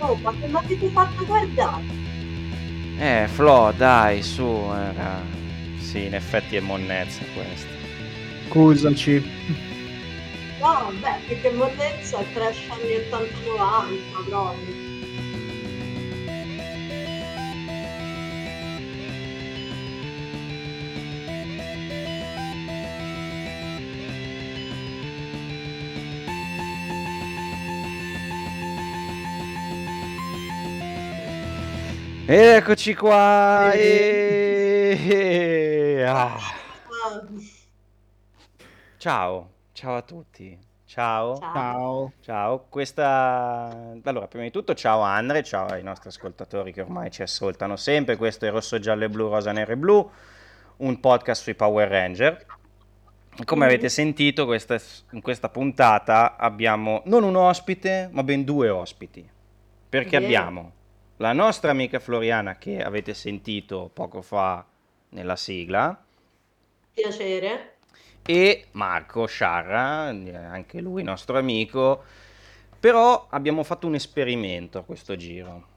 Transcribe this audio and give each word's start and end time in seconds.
Oh, 0.00 0.16
ma 0.16 0.32
che 0.32 0.46
mi 0.46 0.56
avete 0.56 0.88
fatto 0.88 1.24
guardare? 1.26 1.82
Eh, 2.98 3.28
Flo, 3.28 3.72
dai, 3.76 4.22
su. 4.22 4.44
Era... 4.44 5.22
Sì, 5.78 6.04
in 6.06 6.14
effetti 6.14 6.56
è 6.56 6.60
monnezza 6.60 7.22
questa. 7.34 7.68
Scusaci. 8.48 9.22
No, 10.60 10.92
beh, 11.00 11.20
più 11.26 11.40
che 11.40 11.50
monnezza 11.50 12.18
è 12.18 12.32
trash 12.32 12.68
anni 12.68 12.96
80-90 13.10 14.24
proprio. 14.28 14.79
Eccoci 32.32 32.94
qua. 32.94 33.72
Eh. 33.72 34.96
e- 35.04 36.02
ah. 36.06 36.36
Ah, 36.36 37.26
Ciao, 38.98 39.50
ciao 39.72 39.96
a 39.96 40.02
tutti. 40.02 40.56
Ciao. 40.84 41.36
ciao. 41.40 42.12
Ciao. 42.20 42.66
Questa... 42.68 43.96
Allora, 44.04 44.28
prima 44.28 44.44
di 44.44 44.52
tutto 44.52 44.74
ciao 44.74 45.00
Andre, 45.00 45.42
ciao 45.42 45.66
ai 45.66 45.82
nostri 45.82 46.08
ascoltatori 46.10 46.72
che 46.72 46.82
ormai 46.82 47.10
ci 47.10 47.22
ascoltano 47.22 47.74
sempre. 47.74 48.14
Questo 48.14 48.46
è 48.46 48.50
Rosso, 48.52 48.78
Giallo 48.78 49.02
e 49.02 49.08
Blu, 49.08 49.28
Rosa, 49.28 49.50
Nero 49.50 49.72
e 49.72 49.76
Blu, 49.76 50.08
un 50.76 51.00
podcast 51.00 51.42
sui 51.42 51.56
Power 51.56 51.88
Ranger. 51.88 52.46
Come 53.44 53.64
avete 53.64 53.88
sentito, 53.88 54.44
questa- 54.46 54.78
in 55.10 55.20
questa 55.20 55.48
puntata 55.48 56.36
abbiamo 56.36 57.02
non 57.06 57.24
un 57.24 57.34
ospite, 57.34 58.08
ma 58.12 58.22
ben 58.22 58.44
due 58.44 58.68
ospiti. 58.68 59.28
Perché 59.88 60.10
Vero. 60.20 60.24
abbiamo 60.24 60.72
la 61.20 61.32
nostra 61.34 61.70
amica 61.70 61.98
Floriana, 61.98 62.56
che 62.56 62.82
avete 62.82 63.12
sentito 63.12 63.90
poco 63.92 64.22
fa 64.22 64.64
nella 65.10 65.36
sigla, 65.36 66.02
Piacere. 66.92 67.76
e 68.24 68.66
Marco 68.72 69.26
Sciarra, 69.26 70.10
eh, 70.10 70.34
anche 70.34 70.80
lui 70.80 71.02
nostro 71.02 71.36
amico, 71.36 72.02
però 72.78 73.26
abbiamo 73.30 73.62
fatto 73.64 73.86
un 73.86 73.94
esperimento 73.94 74.78
a 74.78 74.82
questo 74.82 75.14
giro. 75.16 75.68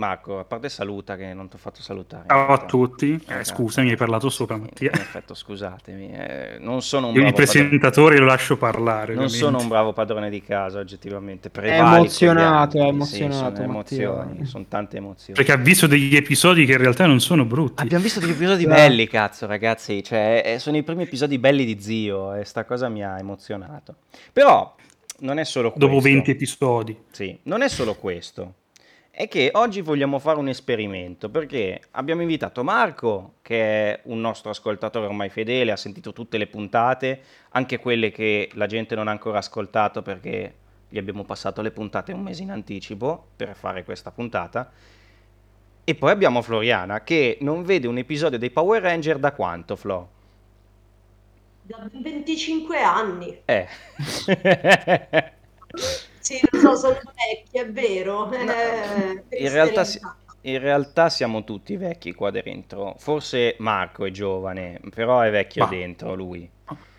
Marco, 0.00 0.38
a 0.38 0.44
parte 0.44 0.70
saluta 0.70 1.14
che 1.14 1.34
non 1.34 1.48
ti 1.48 1.56
ho 1.56 1.58
fatto 1.58 1.82
salutare. 1.82 2.24
Ciao 2.26 2.46
a 2.48 2.64
tutti, 2.64 3.12
eh, 3.12 3.40
Esatto. 3.40 3.44
scusami, 3.44 3.90
hai 3.90 3.96
parlato 3.96 4.30
sopra 4.30 4.56
Mattia. 4.56 4.90
In 4.94 5.00
effetti, 5.00 5.34
scusatemi, 5.34 6.10
eh, 6.12 6.56
non 6.58 6.80
sono 6.80 7.08
un 7.08 7.12
Io 7.14 7.18
il 7.20 7.26
bravo 7.26 7.36
padrone, 7.36 7.66
presentatore 7.68 8.16
lo 8.18 8.24
lascio 8.24 8.56
parlare. 8.56 9.14
non 9.14 9.24
ovviamente. 9.24 9.36
sono 9.36 9.58
un 9.58 9.68
bravo 9.68 9.92
padrone 9.92 10.30
di 10.30 10.42
casa, 10.42 10.78
oggettivamente. 10.78 11.48
È 11.48 11.50
Prevalico 11.50 11.96
emozionato, 11.96 12.78
gli 12.78 12.80
è 12.80 12.84
altri. 12.84 13.06
Sì, 13.06 13.22
emozionato, 13.22 13.56
sono 13.56 13.68
emozioni, 13.68 14.46
sono 14.46 14.64
tante 14.66 14.96
emozioni. 14.96 15.34
Perché 15.34 15.52
ha 15.52 15.62
visto 15.62 15.86
degli 15.86 16.16
episodi 16.16 16.64
che 16.64 16.72
in 16.72 16.78
realtà 16.78 17.04
non 17.04 17.20
sono 17.20 17.44
brutti. 17.44 17.82
Abbiamo 17.82 18.02
visto 18.02 18.20
degli 18.20 18.30
episodi 18.30 18.64
belli, 18.66 19.06
cazzo, 19.06 19.44
ragazzi. 19.46 20.02
Cioè, 20.02 20.42
eh, 20.46 20.58
sono 20.58 20.78
i 20.78 20.82
primi 20.82 21.02
episodi 21.02 21.38
belli 21.38 21.66
di 21.66 21.78
Zio 21.78 22.32
e 22.32 22.46
sta 22.46 22.64
cosa 22.64 22.88
mi 22.88 23.04
ha 23.04 23.18
emozionato. 23.18 23.96
Però 24.32 24.74
non 25.18 25.38
è 25.38 25.44
solo 25.44 25.72
questo. 25.72 25.86
Dopo 25.86 26.00
20 26.00 26.30
episodi. 26.30 26.96
Sì, 27.10 27.38
non 27.42 27.60
è 27.60 27.68
solo 27.68 27.94
questo. 27.96 28.54
È 29.20 29.28
che 29.28 29.50
oggi 29.52 29.82
vogliamo 29.82 30.18
fare 30.18 30.38
un 30.38 30.48
esperimento 30.48 31.28
perché 31.28 31.82
abbiamo 31.90 32.22
invitato 32.22 32.64
Marco, 32.64 33.34
che 33.42 33.92
è 33.92 34.00
un 34.04 34.18
nostro 34.18 34.48
ascoltatore 34.48 35.04
ormai 35.04 35.28
fedele, 35.28 35.72
ha 35.72 35.76
sentito 35.76 36.14
tutte 36.14 36.38
le 36.38 36.46
puntate, 36.46 37.20
anche 37.50 37.78
quelle 37.78 38.10
che 38.10 38.48
la 38.54 38.64
gente 38.64 38.94
non 38.94 39.08
ha 39.08 39.10
ancora 39.10 39.36
ascoltato 39.36 40.00
perché 40.00 40.54
gli 40.88 40.96
abbiamo 40.96 41.24
passato 41.24 41.60
le 41.60 41.70
puntate 41.70 42.14
un 42.14 42.22
mese 42.22 42.44
in 42.44 42.50
anticipo 42.50 43.26
per 43.36 43.54
fare 43.54 43.84
questa 43.84 44.10
puntata. 44.10 44.72
E 45.84 45.94
poi 45.94 46.10
abbiamo 46.12 46.40
Floriana 46.40 47.02
che 47.02 47.36
non 47.42 47.62
vede 47.62 47.86
un 47.86 47.98
episodio 47.98 48.38
dei 48.38 48.50
Power 48.50 48.80
Ranger 48.80 49.18
da 49.18 49.32
quanto, 49.32 49.76
Flo? 49.76 50.08
Da 51.60 51.86
25 51.92 52.80
anni. 52.80 53.38
Eh. 53.44 53.68
Sì, 56.30 56.40
lo 56.52 56.58
so, 56.60 56.76
sono 56.76 57.00
vecchi, 57.28 57.58
è 57.58 57.68
vero. 57.70 58.30
Eh, 58.30 59.24
in, 59.30 59.50
realtà, 59.50 59.84
in 60.42 60.58
realtà 60.60 61.08
siamo 61.08 61.42
tutti 61.42 61.76
vecchi 61.76 62.12
qua 62.14 62.30
dentro. 62.30 62.94
Forse 62.98 63.56
Marco 63.58 64.04
è 64.04 64.12
giovane, 64.12 64.80
però 64.94 65.20
è 65.22 65.30
vecchio 65.32 65.64
Ma- 65.64 65.70
dentro 65.70 66.14
lui. 66.14 66.48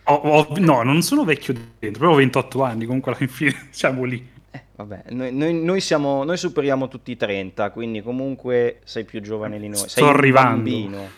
Ho- 0.05 0.13
ho- 0.15 0.47
no, 0.57 0.83
non 0.83 1.01
sono 1.01 1.23
vecchio 1.23 1.53
dentro, 1.79 1.99
però 2.01 2.11
ho 2.11 2.17
28 2.17 2.61
anni, 2.63 2.85
comunque 2.85 3.13
alla 3.17 3.27
fine 3.27 3.55
siamo 3.71 4.03
lì. 4.03 4.29
Eh, 4.51 4.63
vabbè, 4.75 5.03
noi, 5.11 5.33
noi- 5.33 5.53
noi 5.63 5.79
siamo, 5.79 6.25
noi 6.25 6.35
superiamo 6.35 6.89
tutti 6.89 7.11
i 7.11 7.15
30, 7.15 7.69
quindi 7.71 8.01
comunque 8.01 8.79
sei 8.83 9.05
più 9.05 9.21
giovane 9.21 9.57
di 9.59 9.67
noi. 9.69 9.77
Sto 9.77 9.87
sei 9.87 10.03
un 10.03 10.09
arrivando. 10.09 10.55
bambino. 10.55 11.09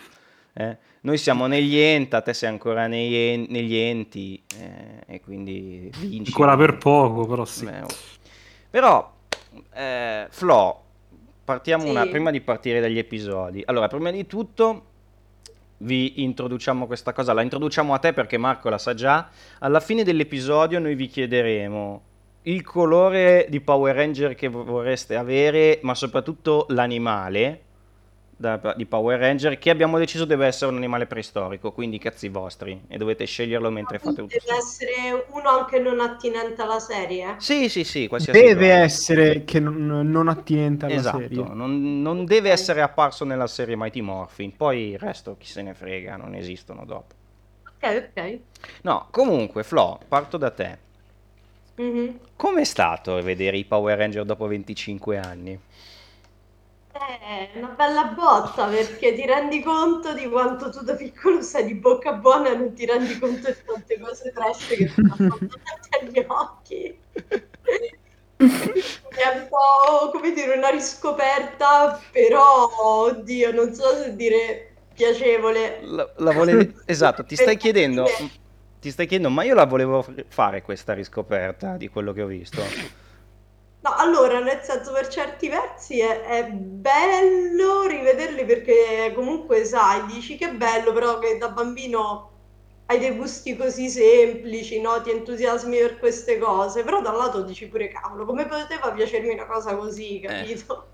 eh. 0.53 0.77
Noi 1.05 1.17
siamo 1.17 1.47
negli 1.47 1.75
enta, 1.77 2.21
te 2.21 2.33
sei 2.33 2.47
ancora 2.47 2.87
negli, 2.87 3.13
en- 3.15 3.45
negli 3.49 3.75
enti 3.75 4.41
eh, 4.57 5.15
e 5.15 5.19
quindi 5.19 5.91
vinci. 5.99 6.31
Ancora 6.31 6.55
per 6.55 6.77
poco, 6.77 7.25
però 7.25 7.43
sì. 7.43 7.65
Beh, 7.65 7.81
oh. 7.81 7.87
Però, 8.69 9.13
eh, 9.73 10.27
Flo, 10.29 10.81
partiamo 11.43 11.83
Sì. 11.83 11.89
una, 11.89 12.07
prima 12.07 12.31
di 12.31 12.39
partire 12.39 12.79
dagli 12.79 12.97
episodi. 12.97 13.61
Allora, 13.65 13.89
prima 13.89 14.11
di 14.11 14.25
tutto 14.25 14.85
vi 15.79 16.23
introduciamo 16.23 16.87
questa 16.87 17.11
cosa, 17.11 17.33
la 17.33 17.41
introduciamo 17.41 17.93
a 17.93 17.97
te 17.97 18.13
perché 18.13 18.37
Marco 18.37 18.69
la 18.69 18.77
sa 18.77 18.93
già. 18.93 19.29
Alla 19.59 19.81
fine 19.81 20.03
dell'episodio 20.05 20.79
noi 20.79 20.95
vi 20.95 21.07
chiederemo 21.07 22.01
il 22.43 22.63
colore 22.63 23.45
di 23.49 23.59
Power 23.59 23.93
Ranger 23.93 24.35
che 24.35 24.47
vo- 24.47 24.63
vorreste 24.63 25.17
avere, 25.17 25.79
ma 25.83 25.95
soprattutto 25.95 26.65
l'animale 26.69 27.61
da- 28.35 28.73
di 28.75 28.85
Power 28.85 29.19
Ranger 29.19 29.57
che 29.57 29.69
abbiamo 29.69 29.97
deciso 29.97 30.25
deve 30.25 30.47
essere 30.47 30.71
un 30.71 30.77
animale 30.77 31.05
preistorico, 31.07 31.71
quindi 31.71 31.97
cazzi 31.99 32.29
vostri 32.29 32.81
e 32.87 32.97
dovete 32.97 33.25
sceglierlo 33.25 33.69
mentre 33.69 33.99
fate 33.99 34.21
tutto. 34.21 34.37
Deve 34.45 34.57
essere 34.57 35.25
uno 35.29 35.49
anche 35.49 35.79
non 35.79 35.99
attinente 35.99 36.61
alla 36.61 36.79
serie. 36.79 37.35
Sì, 37.39 37.69
sì, 37.69 37.83
sì, 37.83 38.07
qualsiasi 38.07 38.39
Deve 38.39 38.69
cosa. 38.69 38.83
essere 38.83 39.43
che 39.43 39.59
non, 39.59 40.09
non 40.09 40.27
attinente 40.29 40.85
alla 40.85 40.95
Esatto, 40.95 41.17
serie. 41.17 41.43
non, 41.53 42.01
non 42.01 42.25
deve 42.25 42.49
essere 42.51 42.81
apparso 42.81 43.25
nella 43.25 43.47
serie 43.47 43.75
Mighty 43.75 44.01
Morphin, 44.01 44.55
poi 44.55 44.89
il 44.91 44.99
resto 44.99 45.35
chi 45.37 45.47
se 45.47 45.61
ne 45.61 45.73
frega, 45.73 46.15
non 46.15 46.35
esistono 46.35 46.85
dopo. 46.85 47.15
Ok, 47.67 47.83
ok. 48.15 48.39
No, 48.83 49.07
comunque, 49.09 49.63
Flo, 49.63 49.99
parto 50.07 50.37
da 50.37 50.51
te. 50.51 50.77
Mhm. 51.77 52.19
Com'è 52.35 52.63
stato 52.63 53.19
vedere 53.23 53.57
i 53.57 53.65
Power 53.65 53.97
Ranger 53.97 54.25
dopo 54.25 54.45
25 54.47 55.17
anni? 55.17 55.59
È 56.93 57.49
una 57.55 57.69
bella 57.69 58.03
botta 58.05 58.67
perché 58.67 59.15
ti 59.15 59.25
rendi 59.25 59.63
conto 59.63 60.13
di 60.13 60.29
quanto 60.29 60.69
tu 60.69 60.83
da 60.83 60.93
piccolo 60.93 61.41
sei 61.41 61.65
di 61.65 61.73
bocca 61.73 62.13
buona 62.13 62.51
e 62.51 62.55
non 62.55 62.73
ti 62.73 62.85
rendi 62.85 63.17
conto 63.17 63.49
di 63.49 63.57
tante 63.65 63.99
cose 63.99 64.31
trash 64.31 64.67
che 64.67 64.93
ti 64.93 65.01
passano 65.01 65.39
davanti 65.39 65.89
agli 65.99 66.25
occhi. 66.27 66.99
È 68.37 69.27
un 69.35 69.47
po' 69.49 70.11
come 70.11 70.33
dire 70.33 70.55
una 70.55 70.69
riscoperta, 70.69 71.99
però 72.11 72.69
oddio, 72.77 73.51
non 73.51 73.73
so 73.73 73.95
se 73.95 74.15
dire 74.15 74.75
piacevole. 74.93 75.79
La, 75.81 76.13
la 76.17 76.31
volevi... 76.31 76.75
Esatto, 76.85 77.25
ti 77.25 77.35
stai 77.35 77.57
chiedendo... 77.57 78.05
Ti 78.79 78.91
stai 78.91 79.07
chiedendo, 79.07 79.33
ma 79.33 79.43
io 79.43 79.55
la 79.55 79.65
volevo 79.65 80.05
fare 80.27 80.61
questa 80.61 80.93
riscoperta 80.93 81.77
di 81.77 81.87
quello 81.87 82.11
che 82.11 82.21
ho 82.21 82.27
visto. 82.27 82.61
No, 83.83 83.93
allora, 83.95 84.39
nel 84.39 84.61
senso, 84.63 84.91
per 84.93 85.07
certi 85.09 85.49
versi 85.49 85.99
è, 85.99 86.21
è 86.21 86.49
bello 86.51 87.85
rivederli 87.85 88.45
perché 88.45 89.11
comunque 89.13 89.65
sai, 89.65 90.05
dici 90.05 90.37
che 90.37 90.49
è 90.51 90.55
bello, 90.55 90.93
però 90.93 91.19
che 91.19 91.37
da 91.37 91.49
bambino 91.49 92.31
hai 92.85 92.99
dei 92.99 93.15
gusti 93.15 93.55
così 93.57 93.89
semplici, 93.89 94.79
no? 94.79 95.01
Ti 95.01 95.11
entusiasmi 95.11 95.77
per 95.77 95.99
queste 95.99 96.37
cose, 96.37 96.83
però 96.83 97.01
dal 97.01 97.15
lato 97.17 97.41
dici 97.43 97.67
pure 97.67 97.89
cavolo, 97.89 98.25
come 98.25 98.45
poteva 98.47 98.91
piacermi 98.93 99.33
una 99.33 99.45
cosa 99.45 99.75
così, 99.75 100.19
capito? 100.21 100.87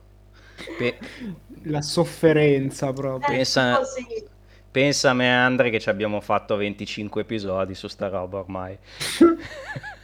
Pe- 0.75 0.97
La 1.63 1.81
sofferenza 1.81 2.93
proprio. 2.93 3.33
Eh, 3.33 3.37
pensa- 3.37 3.77
così. 3.77 4.29
pensa 4.71 5.09
a 5.11 5.13
me, 5.13 5.29
Andre, 5.29 5.69
che 5.69 5.79
ci 5.79 5.89
abbiamo 5.89 6.21
fatto 6.21 6.55
25 6.55 7.21
episodi 7.21 7.75
su 7.75 7.87
sta 7.87 8.07
roba 8.07 8.39
ormai. 8.39 8.77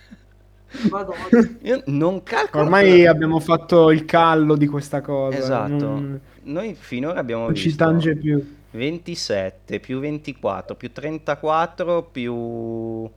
Io 1.61 1.81
non 1.87 2.23
calcolo... 2.23 2.63
Ormai 2.63 3.05
abbiamo 3.05 3.39
fatto 3.39 3.91
il 3.91 4.05
callo 4.05 4.55
di 4.55 4.67
questa 4.67 5.01
cosa. 5.01 5.37
Esatto. 5.37 5.71
Non, 5.73 6.19
Noi 6.43 6.75
finora 6.75 7.19
abbiamo 7.19 7.45
non 7.45 7.55
ci 7.55 7.65
visto 7.67 7.83
tange 7.83 8.15
più. 8.15 8.55
27 8.71 9.79
più 9.79 9.99
24 9.99 10.75
più 10.75 10.91
34 10.91 12.09
più 12.11 13.09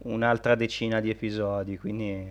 un'altra 0.00 0.54
decina 0.54 1.00
di 1.00 1.10
episodi, 1.10 1.78
quindi 1.78 2.30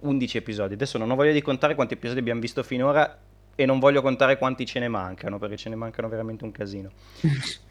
11 0.00 0.36
episodi. 0.36 0.74
Adesso 0.74 0.98
non 0.98 1.10
ho 1.10 1.14
voglia 1.14 1.32
di 1.32 1.42
contare 1.42 1.74
quanti 1.74 1.94
episodi 1.94 2.18
abbiamo 2.18 2.40
visto 2.40 2.62
finora 2.62 3.18
e 3.54 3.66
non 3.66 3.78
voglio 3.80 4.02
contare 4.02 4.38
quanti 4.38 4.64
ce 4.66 4.78
ne 4.78 4.86
mancano, 4.88 5.38
perché 5.38 5.56
ce 5.56 5.68
ne 5.68 5.74
mancano 5.76 6.08
veramente 6.08 6.44
un 6.44 6.52
casino. 6.52 6.90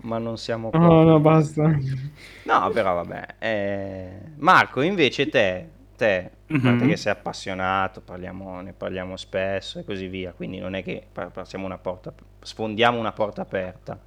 Ma 0.02 0.18
non 0.18 0.38
siamo 0.38 0.70
No, 0.74 0.80
proprio- 0.80 1.04
no, 1.04 1.20
basta. 1.20 1.78
No, 2.44 2.70
però 2.74 2.96
vabbè. 2.96 3.26
eh, 3.40 4.10
Marco, 4.38 4.82
invece 4.82 5.30
te, 5.30 5.70
te, 5.98 6.30
a 6.48 6.60
parte 6.62 6.84
Mhm. 6.84 6.88
che 6.90 6.96
sei 6.96 7.12
appassionato, 7.12 8.00
parliamo- 8.00 8.62
ne 8.62 8.72
parliamo 8.72 9.18
spesso 9.18 9.80
e 9.80 9.84
così 9.84 10.08
via, 10.08 10.32
quindi 10.32 10.60
non 10.60 10.76
è 10.76 10.84
che 10.84 11.04
pa- 11.12 11.28
passiamo 11.30 11.66
una 11.66 11.78
porta, 11.78 12.14
sfondiamo 12.42 12.98
una 12.98 13.12
porta 13.12 13.42
aperta. 13.42 14.00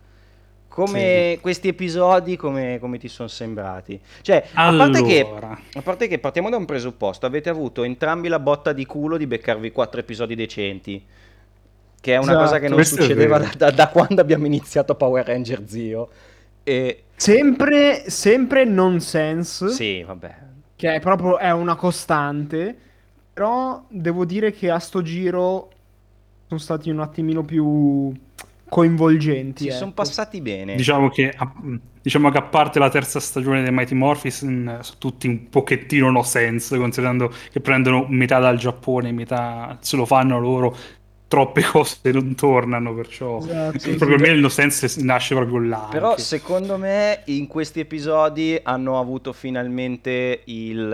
Come 0.68 1.38
questi 1.40 1.66
episodi, 1.66 2.36
come, 2.36 2.78
come 2.78 2.96
ti 2.96 3.08
sono 3.08 3.28
sembrati? 3.28 4.00
Cioè, 4.22 4.46
a 4.54 4.72
parte 4.76 5.02
che 5.02 5.20
Allora, 5.26 5.58
a 5.74 5.82
parte 5.82 6.06
che 6.06 6.20
partiamo 6.20 6.48
da 6.48 6.56
un 6.56 6.64
presupposto, 6.64 7.26
avete 7.26 7.48
avuto 7.50 7.82
entrambi 7.82 8.28
la 8.28 8.38
botta 8.38 8.72
di 8.72 8.86
culo 8.86 9.16
di 9.16 9.26
beccarvi 9.26 9.72
quattro 9.72 9.98
episodi 9.98 10.36
decenti, 10.36 11.04
che 12.00 12.12
è 12.14 12.18
una 12.18 12.30
Esatto. 12.30 12.44
cosa 12.44 12.58
che 12.60 12.66
non 12.68 12.76
Questo 12.76 12.98
è 12.98 13.02
succedeva 13.02 13.38
da, 13.38 13.50
da- 13.56 13.70
da 13.72 13.88
quando 13.88 14.20
abbiamo 14.20 14.46
iniziato 14.46 14.94
Power 14.94 15.26
Ranger 15.26 15.64
Zio. 15.66 16.08
E 16.62 17.02
Sempre, 17.16 18.08
sempre 18.08 18.64
nonsense, 18.64 19.68
sì, 19.70 20.02
vabbè. 20.04 20.34
Che 20.80 20.94
è 20.94 20.98
proprio 20.98 21.36
è 21.36 21.50
una 21.50 21.74
costante, 21.74 22.74
però 23.34 23.84
devo 23.88 24.24
dire 24.24 24.50
che 24.50 24.70
a 24.70 24.78
sto 24.78 25.02
giro 25.02 25.70
sono 26.46 26.58
stati 26.58 26.88
un 26.88 27.00
attimino 27.00 27.44
più 27.44 28.10
coinvolgenti. 28.66 29.64
Ci 29.64 29.68
ecco. 29.68 29.76
sono 29.76 29.92
passati 29.92 30.40
bene. 30.40 30.76
diciamo 30.76 31.10
che, 31.10 31.34
a, 31.36 31.52
diciamo 32.00 32.30
che 32.30 32.38
a 32.38 32.42
parte 32.44 32.78
la 32.78 32.88
terza 32.88 33.20
stagione 33.20 33.60
dei 33.60 33.70
Mighty 33.70 33.94
Morphin, 33.94 34.30
sono 34.30 34.80
tutti 34.96 35.28
un 35.28 35.50
pochettino 35.50 36.10
no 36.10 36.22
sense, 36.22 36.78
considerando 36.78 37.30
che 37.50 37.60
prendono 37.60 38.06
metà 38.08 38.38
dal 38.38 38.56
Giappone, 38.56 39.12
metà 39.12 39.76
se 39.82 39.98
lo 39.98 40.06
fanno 40.06 40.40
loro, 40.40 40.74
troppe 41.30 41.62
cose 41.70 41.98
non 42.10 42.34
tornano, 42.34 42.92
perciò 42.92 43.38
Esatto, 43.38 43.78
sì, 43.78 43.94
proprio 43.94 44.18
sì. 44.18 44.24
me 44.24 44.30
il 44.30 44.40
no 44.40 44.48
sense 44.48 45.00
nasce 45.04 45.36
proprio 45.36 45.60
là. 45.60 45.86
Però 45.88 46.16
secondo 46.18 46.76
me 46.76 47.20
in 47.26 47.46
questi 47.46 47.78
episodi 47.78 48.58
hanno 48.60 48.98
avuto 48.98 49.32
finalmente 49.32 50.40
il, 50.46 50.90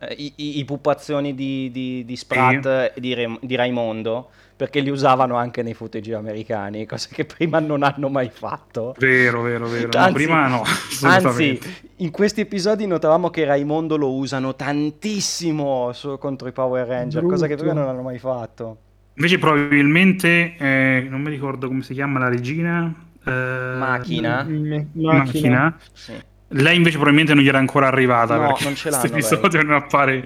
eh, 0.00 0.14
i, 0.16 0.32
i- 0.36 0.58
i 0.60 0.64
pupazzoni 0.64 1.34
di, 1.34 1.70
di, 1.72 2.04
di 2.04 2.16
Sprat 2.16 2.66
e 2.66 2.92
di, 3.00 3.14
Re- 3.14 3.38
di 3.40 3.56
Raimondo, 3.56 4.28
perché 4.54 4.78
li 4.78 4.90
usavano 4.90 5.34
anche 5.36 5.62
nei 5.62 5.74
footage 5.74 6.14
americani, 6.14 6.86
cose 6.86 7.08
che 7.12 7.24
prima 7.24 7.58
non 7.58 7.82
hanno 7.82 8.08
mai 8.08 8.30
fatto. 8.32 8.94
Vero, 8.98 9.42
vero, 9.42 9.66
vero. 9.66 9.88
No, 9.92 9.98
Anzi- 9.98 10.12
prima 10.12 10.46
no, 10.46 10.62
Anzi, 11.02 11.58
in 11.96 12.12
questi 12.12 12.42
episodi 12.42 12.86
notavamo 12.86 13.28
che 13.30 13.44
Raimondo 13.44 13.96
lo 13.96 14.12
usano 14.14 14.54
tantissimo 14.54 15.92
su- 15.92 16.16
contro 16.18 16.46
i 16.46 16.52
Power 16.52 16.86
Ranger, 16.86 17.24
cosa 17.24 17.46
che 17.48 17.54
Brutto. 17.56 17.70
prima 17.70 17.84
non 17.84 17.88
hanno 17.92 18.02
mai 18.02 18.18
fatto. 18.18 18.76
Invece 19.18 19.38
probabilmente, 19.38 20.54
eh, 20.56 21.06
non 21.10 21.20
mi 21.22 21.30
ricordo 21.30 21.66
come 21.66 21.82
si 21.82 21.92
chiama 21.92 22.20
la 22.20 22.28
regina. 22.28 22.94
eh, 23.26 23.30
Macchina? 23.76 24.44
Me- 24.44 24.88
Macchina. 24.92 25.76
Sì. 25.92 26.12
Lei 26.50 26.76
invece 26.76 26.94
probabilmente 26.96 27.34
non 27.34 27.42
gli 27.42 27.48
era 27.48 27.58
ancora 27.58 27.88
arrivata 27.88 28.36
No, 28.36 28.46
perché 28.46 28.64
non 28.64 28.74
ce 28.74 28.88
questo 28.88 29.06
l'hanno, 29.06 29.18
episodio 29.18 29.62
non 29.64 29.74
appare, 29.74 30.22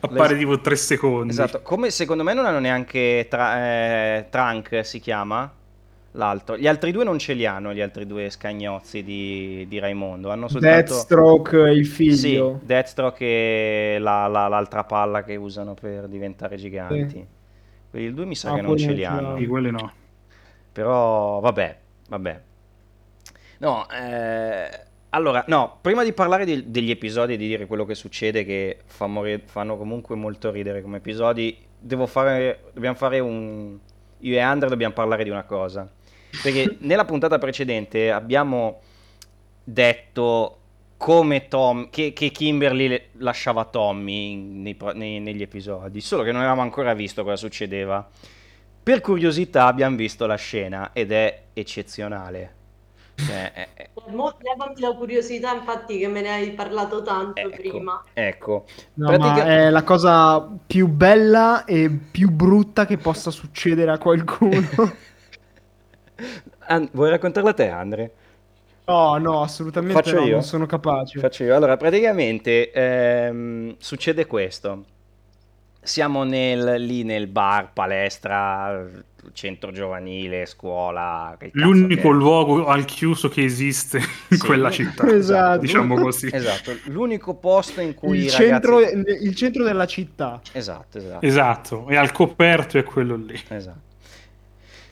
appare 0.00 0.36
tipo 0.36 0.60
tre 0.60 0.76
secondi. 0.76 1.30
Esatto, 1.30 1.62
come 1.62 1.90
secondo 1.90 2.22
me 2.24 2.34
non 2.34 2.44
hanno 2.46 2.58
neanche 2.58 3.26
tra- 3.30 3.56
eh, 4.16 4.26
Trunk 4.28 4.84
si 4.84 4.98
chiama 4.98 5.50
l'altro. 6.12 6.58
Gli 6.58 6.66
altri 6.66 6.90
due 6.92 7.04
non 7.04 7.18
ce 7.18 7.32
li 7.34 7.46
hanno, 7.46 7.72
gli 7.72 7.80
altri 7.80 8.06
due 8.06 8.28
scagnozzi 8.28 9.02
di, 9.02 9.64
di 9.68 9.78
Raimondo. 9.78 10.30
Hanno 10.30 10.48
soltanto 10.48 10.92
Deathstroke, 10.92 11.56
il 11.70 11.86
Sì, 11.86 11.92
figlio. 12.10 12.60
Deathstroke 12.62 13.24
e 13.94 13.98
la- 13.98 14.26
la- 14.26 14.48
l'altra 14.48 14.84
palla 14.84 15.22
che 15.22 15.36
usano 15.36 15.72
per 15.74 16.06
diventare 16.08 16.56
giganti. 16.56 17.24
Quelli 17.90 18.14
due 18.14 18.24
mi 18.24 18.34
sa 18.36 18.52
Ah, 18.52 18.54
che 18.54 18.60
non 18.62 18.76
ce 18.76 18.92
li 18.92 19.04
hanno. 19.04 19.36
Sì, 19.36 19.46
quelli 19.46 19.70
no. 19.70 19.92
Però 20.72 21.40
vabbè, 21.40 21.78
vabbè. 22.08 22.40
No, 23.58 23.86
eh, 23.90 24.80
allora, 25.10 25.44
no, 25.48 25.78
prima 25.80 26.04
di 26.04 26.12
parlare 26.12 26.44
di- 26.44 26.70
degli 26.70 26.90
episodi 26.90 27.34
e 27.34 27.36
di 27.36 27.46
dire 27.48 27.66
quello 27.66 27.84
che 27.84 27.94
succede, 27.94 28.44
che 28.44 28.78
fa 28.84 29.06
morire- 29.06 29.42
fanno 29.46 29.76
comunque 29.76 30.14
molto 30.14 30.50
ridere 30.50 30.80
come 30.82 30.98
episodi, 30.98 31.56
devo 31.78 32.06
fare, 32.06 32.70
dobbiamo 32.72 32.96
fare 32.96 33.18
un... 33.18 33.76
Io 34.18 34.34
e 34.34 34.38
Andre 34.38 34.68
dobbiamo 34.68 34.94
parlare 34.94 35.24
di 35.24 35.30
una 35.30 35.42
cosa. 35.44 35.90
Perché 36.42 36.76
nella 36.82 37.04
puntata 37.04 37.38
precedente 37.38 38.10
abbiamo 38.12 38.80
detto 39.64 40.59
come 41.00 41.48
Tom, 41.48 41.88
che, 41.88 42.12
che 42.12 42.30
Kimberly 42.30 43.08
lasciava 43.12 43.64
Tommy 43.64 44.34
nei 44.36 44.76
nei- 44.92 45.18
negli 45.18 45.40
episodi, 45.40 46.02
solo 46.02 46.22
che 46.22 46.30
non 46.30 46.42
avevamo 46.42 46.60
ancora 46.60 46.92
visto 46.92 47.22
cosa 47.24 47.36
succedeva. 47.36 48.06
Per 48.82 49.00
curiosità 49.00 49.64
abbiamo 49.64 49.96
visto 49.96 50.26
la 50.26 50.34
scena 50.34 50.90
ed 50.92 51.10
è 51.10 51.44
eccezionale. 51.54 52.54
Cioè, 53.14 53.52
è- 53.52 53.68
è- 53.72 53.90
la 54.76 54.92
curiosità, 54.94 55.54
infatti, 55.54 55.96
che 55.98 56.06
me 56.08 56.20
ne 56.20 56.32
hai 56.34 56.52
parlato 56.52 57.02
tanto 57.02 57.48
ecco, 57.48 57.56
prima. 57.56 58.04
ecco. 58.12 58.64
No, 58.94 59.06
Pratica- 59.06 59.32
ma 59.32 59.44
è 59.46 59.70
la 59.70 59.82
cosa 59.82 60.46
più 60.66 60.86
bella 60.86 61.64
e 61.64 61.88
più 61.88 62.30
brutta 62.30 62.84
che 62.84 62.98
possa 62.98 63.30
succedere 63.30 63.90
a 63.90 63.96
qualcuno. 63.98 64.68
An- 66.68 66.88
vuoi 66.92 67.08
raccontarla 67.10 67.54
te, 67.54 67.68
Andre? 67.68 68.12
No, 68.90 69.16
no, 69.18 69.42
assolutamente 69.42 70.00
Faccio 70.02 70.16
no, 70.20 70.24
io? 70.26 70.32
non 70.32 70.42
sono 70.42 70.66
capace. 70.66 71.18
Faccio 71.20 71.44
io. 71.44 71.54
Allora, 71.54 71.76
praticamente 71.76 72.70
ehm, 72.72 73.76
succede 73.78 74.26
questo. 74.26 74.84
Siamo 75.82 76.24
nel- 76.24 76.82
lì 76.82 77.04
nel 77.04 77.26
bar, 77.26 77.72
palestra, 77.72 78.84
centro 79.32 79.70
giovanile, 79.70 80.44
scuola. 80.46 81.36
che 81.38 81.50
cazzo 81.50 81.64
L'unico 81.64 82.02
che 82.10 82.14
luogo 82.14 82.66
al 82.66 82.84
chiuso 82.84 83.28
che 83.28 83.44
esiste 83.44 83.98
in 84.28 84.38
Sì. 84.38 84.44
quella 84.46 84.70
città, 84.70 85.06
Esatto. 85.10 85.60
diciamo 85.60 85.94
così. 85.94 86.28
Esatto, 86.32 86.72
l'unico 86.86 87.34
posto 87.34 87.80
in 87.80 87.94
cui 87.94 88.18
Il 88.18 88.28
centro, 88.28 88.80
ragazzi... 88.80 89.24
il 89.24 89.34
centro 89.36 89.62
della 89.64 89.86
città. 89.86 90.40
Esatto, 90.52 90.98
esatto. 90.98 91.24
Esatto, 91.26 91.88
e 91.88 91.96
al 91.96 92.12
coperto 92.12 92.76
è 92.76 92.82
quello 92.84 93.16
lì. 93.16 93.40
Esatto. 93.48 93.80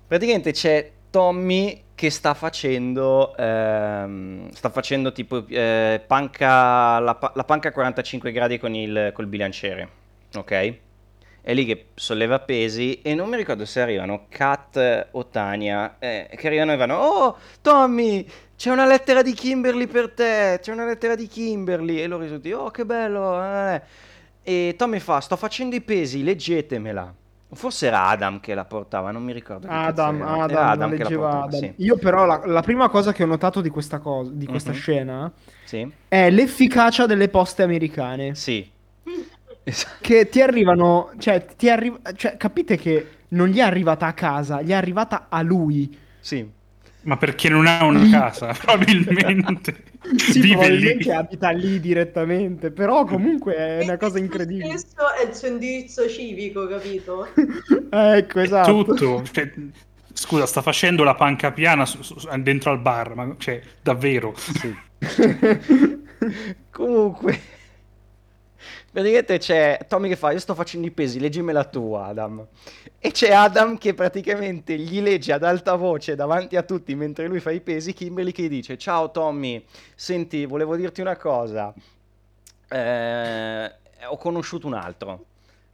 Praticamente 0.07 0.53
c'è 0.53 0.91
Tommy 1.11 1.83
che 1.99 2.11
sta 2.11 2.33
facendo, 2.33 3.37
ehm, 3.37 4.51
sta 4.53 4.71
facendo 4.71 5.11
tipo 5.11 5.45
eh, 5.49 6.01
panca, 6.07 7.01
la, 7.01 7.33
la 7.35 7.45
panca 7.45 7.71
a 7.71 7.73
45 7.73 8.31
gradi 8.31 8.57
con 8.57 8.73
il 8.73 9.11
col 9.13 9.27
bilanciere, 9.27 9.89
ok? 10.37 10.75
È 11.41 11.53
lì 11.53 11.65
che 11.65 11.87
solleva 11.97 12.39
pesi 12.39 13.03
e 13.03 13.17
non 13.17 13.29
mi 13.29 13.37
ricordo 13.37 13.65
se 13.65 13.81
arrivano 13.81 14.27
Kat 14.29 15.09
o 15.11 15.27
Tania, 15.27 15.97
eh, 15.99 16.31
che 16.37 16.47
arrivano 16.47 16.73
e 16.73 16.77
vanno, 16.77 16.99
oh 16.99 17.39
Tommy, 17.63 18.25
c'è 18.57 18.71
una 18.71 18.87
lettera 18.87 19.23
di 19.23 19.33
Kimberly 19.33 19.89
per 19.89 20.13
te, 20.13 20.61
c'è 20.63 20.71
una 20.71 20.87
lettera 20.87 21.17
di 21.17 21.27
Kimberly, 21.27 22.01
e 22.01 22.07
loro 22.07 22.29
tutti, 22.29 22.53
oh 22.53 22.71
che 22.71 22.85
bello, 22.85 23.43
eh." 23.43 23.83
e 24.45 24.77
Tommy 24.79 25.01
fa, 25.01 25.19
sto 25.19 25.35
facendo 25.35 25.75
i 25.75 25.81
pesi, 25.81 26.23
leggetemela. 26.23 27.13
Forse 27.51 27.87
era 27.87 28.07
Adam 28.09 28.41
che 28.41 28.55
la 28.55 28.65
portava, 28.67 29.11
non 29.11 29.23
mi 29.25 29.33
ricordo. 29.33 29.67
Adam. 29.69 30.21
Adam, 30.23 30.77
la 30.79 30.87
leggeva 30.87 31.29
portava, 31.29 31.45
Adam. 31.45 31.61
sì. 31.61 31.73
Io 31.77 31.97
però 31.97 32.27
la, 32.27 32.43
la 32.45 32.61
prima 32.63 32.89
cosa 32.91 33.13
che 33.13 33.23
ho 33.23 33.27
notato 33.27 33.61
di 33.63 33.71
questa, 33.71 33.99
cosa, 34.01 34.31
di 34.33 34.47
questa 34.47 34.73
Mhm. 34.73 34.77
scena 34.77 35.33
Sì, 35.65 35.91
è 36.09 36.31
l'efficacia 36.31 37.07
delle 37.07 37.29
poste 37.29 37.63
americane. 37.63 38.35
sì. 38.35 38.71
Che 40.01 40.29
ti 40.31 40.41
arrivano, 40.41 41.11
cioè, 41.19 41.45
ti 41.57 41.69
arri- 41.69 41.95
cioè, 42.17 42.37
capite 42.39 42.77
che 42.77 43.07
non 43.29 43.49
gli 43.49 43.59
è 43.59 43.63
arrivata 43.63 44.07
a 44.07 44.13
casa, 44.15 44.63
gli 44.63 44.71
è 44.71 44.75
arrivata 44.75 45.27
a 45.29 45.43
lui. 45.43 45.95
Sì. 46.21 46.49
Ma 47.09 47.17
perché 47.17 47.49
non 47.49 47.67
ha 47.67 47.85
una 47.85 48.07
casa, 48.11 48.53
probabilmente. 48.53 49.83
Sì, 50.17 50.41
Vive 50.41 50.57
probabilmente 50.57 51.03
lì. 51.05 51.11
abita 51.11 51.51
lì 51.51 51.81
direttamente, 51.81 52.71
però 52.71 53.05
comunque 53.05 53.57
è 53.57 53.83
una 53.83 53.97
cosa 53.97 54.19
incredibile. 54.19 54.69
Questo 54.69 55.03
è 55.15 55.27
il 55.27 55.35
suo 55.35 55.49
indirizzo 55.49 56.07
civico, 56.09 56.67
capito? 56.67 57.27
ecco, 57.91 58.41
esatto. 58.41 58.85
Tutto. 58.85 59.23
Cioè, 59.31 59.51
scusa, 60.13 60.45
sta 60.47 60.61
facendo 60.61 61.03
la 61.03 61.15
panca 61.15 61.51
piana 61.53 61.87
su- 61.87 62.03
su- 62.03 62.19
su- 62.19 62.29
dentro 62.43 62.71
al 62.71 62.81
bar, 62.81 63.15
ma 63.15 63.35
cioè, 63.39 63.61
davvero. 63.81 64.35
Sì. 64.37 64.77
Comunque, 66.71 67.41
praticamente 68.91 69.39
c'è 69.39 69.79
Tommy 69.89 70.09
che 70.09 70.17
fa: 70.17 70.33
Io 70.33 70.39
sto 70.39 70.55
facendo 70.55 70.87
i 70.87 70.91
pesi, 70.91 71.19
leggimela 71.21 71.65
tu, 71.65 71.95
Adam. 71.95 72.47
E 72.99 73.11
c'è 73.11 73.33
Adam 73.33 73.79
che 73.79 73.95
praticamente 73.95 74.77
gli 74.77 75.01
legge 75.01 75.33
ad 75.33 75.45
alta 75.45 75.75
voce 75.77 76.15
davanti 76.15 76.57
a 76.57 76.63
tutti 76.63 76.95
mentre 76.95 77.27
lui 77.27 77.41
fa 77.41 77.51
i 77.51 77.61
pesi. 77.61 77.93
Kimberly 77.93 78.33
che 78.33 78.43
gli 78.43 78.49
dice: 78.49 78.77
Ciao 78.79 79.11
Tommy, 79.11 79.65
senti, 79.95 80.45
volevo 80.47 80.77
dirti 80.77 81.01
una 81.01 81.17
cosa. 81.17 81.73
Eh, 82.69 83.73
ho 84.07 84.17
conosciuto 84.17 84.67
un 84.67 84.75
altro. 84.75 85.25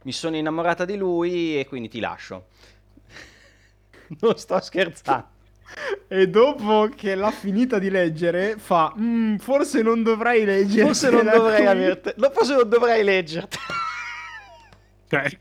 Mi 0.03 0.11
sono 0.11 0.35
innamorata 0.35 0.85
di 0.85 0.95
lui 0.95 1.59
e 1.59 1.65
quindi 1.65 1.89
ti 1.89 1.99
lascio. 1.99 2.47
Non 4.19 4.37
sto 4.37 4.59
scherzando. 4.61 5.34
E 6.07 6.29
dopo 6.29 6.89
che 6.95 7.15
l'ha 7.15 7.31
finita 7.31 7.79
di 7.79 7.89
leggere, 7.89 8.55
fa: 8.57 8.93
"Mm, 8.97 9.37
Forse 9.37 9.81
non 9.81 10.03
dovrei 10.03 10.45
leggere. 10.45 10.85
Forse 10.85 11.09
non 11.09 11.25
dovrei 11.25 11.65
averti. 11.65 12.13
no, 12.17 12.29
Forse 12.31 12.53
non 12.55 12.69
dovrei 12.69 13.03
leggerti. 13.03 13.57
Cioè, 15.09 15.39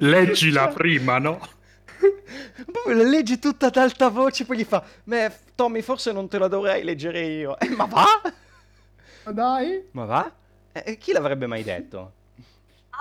leggila 0.00 0.68
prima, 0.68 1.18
no? 1.18 1.38
Poi 2.70 2.94
la 2.94 3.02
legge 3.02 3.38
tutta 3.38 3.66
ad 3.66 3.76
alta 3.76 4.08
voce, 4.08 4.44
poi 4.44 4.58
gli 4.58 4.64
fa: 4.64 4.82
Beh, 5.04 5.32
Tommy, 5.54 5.80
forse 5.82 6.12
non 6.12 6.28
te 6.28 6.38
la 6.38 6.48
dovrei 6.48 6.82
leggere 6.84 7.20
io. 7.20 7.58
Eh, 7.58 7.68
ma 7.70 7.84
va? 7.86 8.04
Dai. 9.32 9.88
Ma 9.92 10.04
va? 10.04 10.32
Eh, 10.72 10.96
chi 10.98 11.12
l'avrebbe 11.12 11.46
mai 11.46 11.62
detto? 11.62 12.12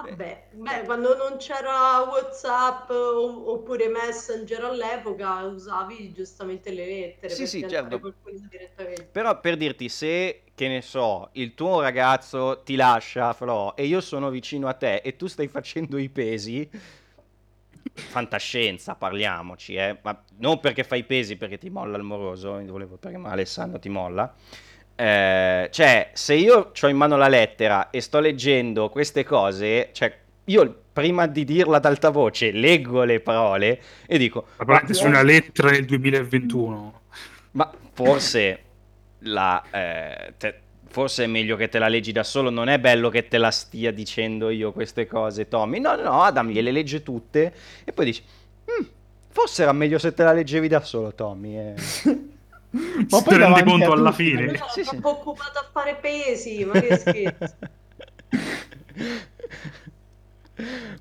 Vabbè, 0.01 0.49
beh, 0.53 0.83
quando 0.85 1.15
non 1.15 1.37
c'era 1.37 1.99
WhatsApp 2.01 2.89
o- 2.89 3.51
oppure 3.51 3.87
Messenger 3.89 4.63
all'epoca 4.63 5.43
usavi 5.43 6.11
giustamente 6.13 6.71
le 6.71 6.85
lettere 6.85 7.35
Sì, 7.35 7.45
per 7.45 7.49
sì, 7.49 7.57
piantare 7.57 7.97
certo. 7.97 7.99
qualcosa 7.99 8.45
direttamente. 8.49 9.11
Però 9.11 9.39
per 9.39 9.57
dirti, 9.57 9.89
se, 9.89 10.43
che 10.53 10.67
ne 10.67 10.81
so, 10.81 11.29
il 11.33 11.53
tuo 11.55 11.81
ragazzo 11.81 12.61
ti 12.63 12.75
lascia, 12.75 13.33
Flo, 13.33 13.75
e 13.75 13.85
io 13.85 14.01
sono 14.01 14.29
vicino 14.29 14.67
a 14.67 14.73
te 14.73 14.97
e 14.97 15.15
tu 15.15 15.27
stai 15.27 15.47
facendo 15.47 15.97
i 15.97 16.09
pesi, 16.09 16.69
fantascienza, 17.93 18.95
parliamoci, 18.95 19.75
eh. 19.75 19.99
Ma 20.01 20.23
non 20.37 20.59
perché 20.59 20.83
fai 20.83 20.99
i 20.99 21.03
pesi, 21.03 21.35
perché 21.37 21.57
ti 21.57 21.69
molla 21.69 21.97
il 21.97 22.03
moroso, 22.03 22.51
volevo 22.65 22.97
perché 22.97 23.17
ma 23.17 23.31
Alessandro 23.31 23.79
ti 23.79 23.89
molla. 23.89 24.33
Eh, 24.99 25.69
cioè, 25.71 26.09
se 26.11 26.33
io 26.33 26.71
ho 26.77 26.87
in 26.89 26.97
mano 26.97 27.15
la 27.15 27.29
lettera 27.29 27.89
e 27.89 28.01
sto 28.01 28.19
leggendo 28.19 28.89
queste 28.89 29.23
cose, 29.23 29.91
cioè, 29.93 30.13
io 30.43 30.81
prima 30.91 31.25
di 31.25 31.45
dirla 31.45 31.77
ad 31.77 31.85
alta 31.85 32.09
voce 32.09 32.51
leggo 32.51 33.03
le 33.03 33.21
parole 33.21 33.81
e 34.05 34.17
dico, 34.17 34.47
Ma 34.57 34.65
guardate, 34.65 34.93
su 34.93 35.05
una 35.05 35.21
lettera 35.21 35.69
del 35.71 35.85
2021. 35.85 37.01
ma 37.51 37.71
forse 37.93 38.59
la, 39.19 39.63
eh, 39.71 40.33
te- 40.37 40.59
forse 40.89 41.23
è 41.23 41.27
meglio 41.27 41.55
che 41.55 41.69
te 41.69 41.79
la 41.79 41.87
leggi 41.87 42.11
da 42.11 42.23
solo, 42.23 42.49
non 42.49 42.67
è 42.67 42.77
bello 42.77 43.07
che 43.07 43.29
te 43.29 43.37
la 43.37 43.51
stia 43.51 43.93
dicendo 43.93 44.49
io 44.49 44.73
queste 44.73 45.07
cose, 45.07 45.47
Tommy. 45.47 45.79
No, 45.79 45.95
no, 45.95 46.23
Adam 46.23 46.49
gliele 46.49 46.71
legge 46.73 47.03
tutte 47.03 47.53
e 47.85 47.93
poi 47.93 48.03
dici, 48.03 48.21
"Mm, 48.69 48.85
forse 49.29 49.61
era 49.61 49.71
meglio 49.71 49.97
se 49.97 50.13
te 50.13 50.23
la 50.23 50.33
leggevi 50.33 50.67
da 50.67 50.81
solo, 50.81 51.13
Tommy. 51.15 51.55
eh." 51.57 51.73
Ma 52.71 53.23
rende 53.25 53.37
davanti 53.37 53.63
conto 53.63 53.91
alla 53.91 54.11
tutti, 54.11 54.23
fine. 54.23 54.43
Ero 54.43 54.65
Sì, 54.69 54.83
sì. 54.83 54.89
troppo 54.91 55.09
occupata 55.09 55.59
a 55.59 55.69
fare 55.71 55.95
pesi, 55.99 56.63
ma 56.65 56.79
che 56.79 56.97
scherzo. 56.97 57.55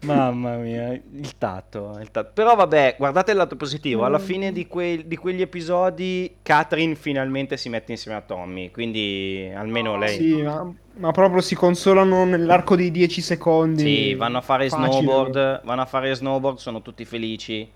Mamma 0.02 0.54
mia, 0.54 0.92
il 0.92 1.36
tatto, 1.36 1.98
il 2.00 2.12
tatto. 2.12 2.30
Però 2.32 2.54
vabbè, 2.54 2.94
guardate 2.96 3.32
il 3.32 3.36
lato 3.36 3.56
positivo. 3.56 4.04
Alla 4.04 4.20
fine 4.20 4.52
di, 4.52 4.68
quei- 4.68 5.06
di 5.08 5.16
quegli 5.16 5.40
episodi, 5.42 6.36
Catherine 6.42 6.94
finalmente 6.94 7.56
si 7.56 7.68
mette 7.68 7.90
insieme 7.90 8.16
a 8.16 8.20
Tommy. 8.20 8.70
Quindi 8.70 9.50
almeno 9.52 9.96
lei. 9.96 10.16
Sì, 10.16 10.42
ma, 10.42 10.72
ma 10.98 11.10
proprio 11.10 11.40
si 11.40 11.56
consolano 11.56 12.24
nell'arco 12.24 12.76
di 12.76 12.92
10 12.92 13.20
secondi. 13.20 13.82
Sì, 13.82 14.14
vanno 14.14 14.38
a 14.38 14.42
fare 14.42 14.68
Facile. 14.68 14.92
snowboard, 14.92 15.62
vanno 15.64 15.82
a 15.82 15.86
fare 15.86 16.14
snowboard, 16.14 16.58
sono 16.58 16.80
tutti 16.80 17.04
felici 17.04 17.68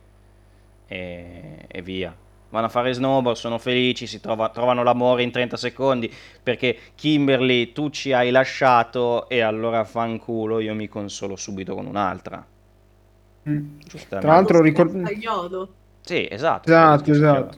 e, 0.87 1.64
e 1.66 1.82
via. 1.82 2.16
Vanno 2.52 2.66
a 2.66 2.68
fare 2.68 2.92
snowboard, 2.92 3.35
sono 3.37 3.56
felici, 3.56 4.06
si 4.06 4.21
trova- 4.21 4.50
trovano 4.50 4.82
l'amore 4.82 5.23
in 5.23 5.30
30 5.30 5.56
secondi 5.56 6.12
perché 6.42 6.76
Kimberly 6.94 7.73
tu 7.73 7.88
ci 7.88 8.12
hai 8.12 8.30
lasciato 8.30 9.26
e 9.30 9.40
allora 9.40 9.85
fanculo, 9.85 10.61
io 10.61 10.75
mi 10.75 10.87
consolo 10.87 11.35
subito 11.35 11.75
con 11.75 11.87
un'altra. 11.87 12.44
Mm. 13.49 13.78
Giustamente. 13.87 14.18
Tra 14.21 14.35
l'altro 14.35 14.61
ricor- 14.61 15.02
Tagliato. 15.02 15.68
Sì, 16.02 16.28
esatto. 16.30 16.68
Esatto, 16.68 17.11
esatto. 17.11 17.56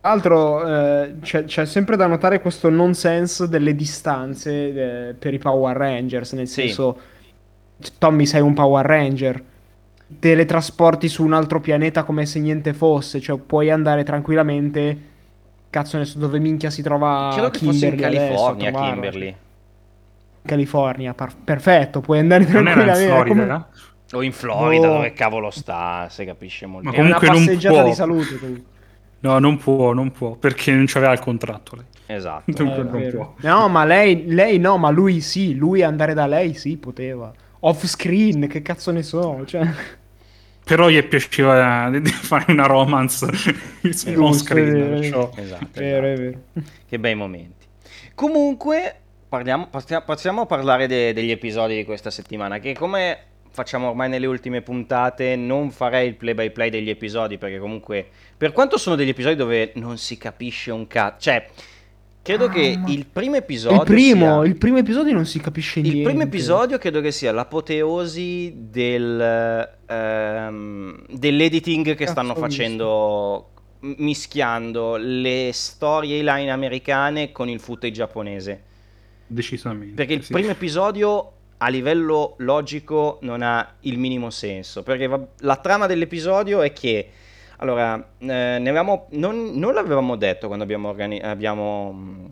Tra 0.00 0.10
l'altro 0.10 0.66
eh, 0.66 1.14
c'è, 1.20 1.44
c'è 1.44 1.64
sempre 1.66 1.96
da 1.96 2.06
notare 2.06 2.40
questo 2.40 2.70
nonsense 2.70 3.48
delle 3.48 3.74
distanze 3.74 5.08
eh, 5.08 5.14
per 5.14 5.34
i 5.34 5.38
Power 5.38 5.76
Rangers, 5.76 6.32
nel 6.34 6.46
Sì. 6.46 6.60
senso, 6.68 7.00
Tommy 7.98 8.24
sei 8.24 8.40
un 8.40 8.54
Power 8.54 8.86
Ranger, 8.86 9.42
teletrasporti 10.20 11.08
su 11.08 11.24
un 11.24 11.32
altro 11.32 11.60
pianeta 11.60 12.02
come 12.04 12.24
se 12.26 12.40
niente 12.40 12.72
fosse, 12.72 13.20
cioè 13.20 13.38
puoi 13.38 13.70
andare 13.70 14.04
tranquillamente, 14.04 14.98
cazzo 15.70 15.98
ne 15.98 16.04
so 16.04 16.18
dove 16.18 16.38
minchia 16.38 16.70
si 16.70 16.82
trova 16.82 17.30
Credo 17.32 17.50
che 17.50 17.58
fosse 17.58 17.86
in 17.86 17.92
Kimberly 17.92 18.16
adesso, 18.16 18.46
a 18.46 18.56
California, 18.56 18.70
trovarla. 18.70 18.92
Kimberly. 18.92 19.36
California, 20.44 21.14
par- 21.14 21.34
perfetto, 21.44 22.00
puoi 22.00 22.18
andare 22.20 22.44
Non 22.44 22.66
era 22.68 22.80
in 22.80 22.86
tranquillamente. 22.86 23.12
Florida? 23.34 23.46
come- 23.46 23.86
O 24.10 24.22
in 24.22 24.32
Florida, 24.32 24.86
No. 24.86 24.92
dove 24.94 25.12
cavolo 25.12 25.50
sta, 25.50 26.06
si 26.08 26.24
capisce 26.24 26.64
molto. 26.64 26.88
Ma 26.88 26.94
È 26.94 27.00
una 27.00 27.14
Comunque 27.16 27.28
non 27.28 27.44
passeggiata 27.44 27.80
può. 27.80 27.88
di 27.88 27.94
salute. 27.94 28.38
comunque. 28.38 28.64
No, 29.20 29.38
non 29.38 29.58
può, 29.58 29.92
non 29.92 30.10
può, 30.12 30.30
perché 30.36 30.72
non 30.72 30.84
c'aveva 30.86 31.12
il 31.12 31.18
contratto 31.18 31.76
lei. 31.76 31.84
Esatto. 32.16 32.50
Dunque 32.50 32.78
Eh, 32.78 32.82
non 32.84 32.90
vero. 32.92 33.34
può. 33.38 33.50
No, 33.50 33.68
ma 33.68 33.84
lei, 33.84 34.24
lei 34.28 34.58
no, 34.58 34.78
ma 34.78 34.88
lui 34.88 35.20
sì, 35.20 35.54
lui 35.56 35.82
andare 35.82 36.14
da 36.14 36.26
lei 36.26 36.54
sì, 36.54 36.78
poteva. 36.78 37.30
Off 37.60 37.84
screen, 37.84 38.46
che 38.46 38.62
cazzo 38.62 38.90
ne 38.92 39.02
so, 39.02 39.42
cioè... 39.44 39.68
Però 40.68 40.88
gli 40.88 41.02
piaceva 41.02 41.90
di 41.90 42.10
fare 42.10 42.52
una 42.52 42.66
romance 42.66 43.32
su 43.34 43.52
Giusto, 43.80 44.22
on 44.24 44.34
screen. 44.34 44.90
perciò- 45.00 45.30
Esatto, 45.34 45.66
Vero, 45.72 46.06
è 46.06 46.12
esatto. 46.12 46.22
vero. 46.52 46.66
Che 46.86 46.98
bei 46.98 47.14
momenti. 47.14 47.66
Comunque, 48.14 48.94
parliamo, 49.28 49.68
passiamo 49.68 50.42
a 50.42 50.46
parlare 50.46 50.86
de- 50.86 51.12
degli 51.12 51.30
episodi 51.30 51.74
di 51.76 51.84
questa 51.84 52.10
settimana. 52.10 52.58
Che 52.58 52.74
come 52.74 53.18
facciamo 53.50 53.88
ormai 53.88 54.08
nelle 54.08 54.26
ultime 54.26 54.60
puntate, 54.60 55.36
non 55.36 55.70
farei 55.70 56.08
il 56.08 56.14
play 56.14 56.34
by 56.34 56.50
play 56.50 56.68
degli 56.70 56.90
episodi. 56.90 57.38
Perché 57.38 57.58
comunque, 57.58 58.06
per 58.36 58.52
quanto 58.52 58.76
sono 58.76 58.94
degli 58.96 59.08
episodi 59.08 59.36
dove 59.36 59.72
non 59.76 59.96
si 59.98 60.18
capisce 60.18 60.70
un 60.70 60.86
cazzo, 60.86 61.20
cioè, 61.30 61.46
credo 62.36 62.44
Ah, 62.46 62.48
che 62.50 62.76
ma- 62.78 62.88
il 62.90 63.06
primo 63.06 63.36
episodio. 63.36 63.78
Il 63.78 63.84
primo, 63.84 64.42
sia- 64.42 64.50
il 64.50 64.56
primo 64.56 64.78
episodio 64.78 65.14
non 65.14 65.24
si 65.26 65.40
capisce 65.40 65.80
il 65.80 65.86
niente. 65.86 66.02
primo 66.08 66.22
episodio 66.22 66.78
credo 66.78 67.00
che 67.00 67.10
sia 67.10 67.32
l'apoteosi 67.32 68.52
del, 68.56 69.68
ehm, 69.86 71.04
dell'editing 71.10 71.94
che 71.94 72.06
stanno 72.06 72.34
visto. 72.34 72.40
facendo 72.48 73.48
m- 73.80 73.94
mischiando 73.98 74.96
le 74.96 75.50
storyline 75.52 76.50
americane 76.50 77.32
con 77.32 77.48
il 77.48 77.60
footage 77.60 77.92
giapponese. 77.92 78.62
Decisamente. 79.26 79.94
Perché 79.94 80.14
il 80.14 80.22
sì. 80.24 80.32
primo 80.32 80.50
episodio 80.50 81.32
a 81.58 81.68
livello 81.68 82.34
logico 82.38 83.18
non 83.22 83.42
ha 83.42 83.74
il 83.80 83.98
minimo 83.98 84.30
senso. 84.30 84.82
Perché 84.82 85.08
la 85.40 85.56
trama 85.56 85.86
dell'episodio 85.86 86.60
è 86.62 86.72
che. 86.72 87.08
Allora, 87.60 88.12
eh, 88.18 88.32
avevamo, 88.32 89.06
non, 89.10 89.52
non 89.54 89.74
l'avevamo 89.74 90.16
detto 90.16 90.46
quando 90.46 90.64
abbiamo, 90.64 90.88
organi- 90.88 91.20
abbiamo 91.20 91.92
mh, 91.92 92.30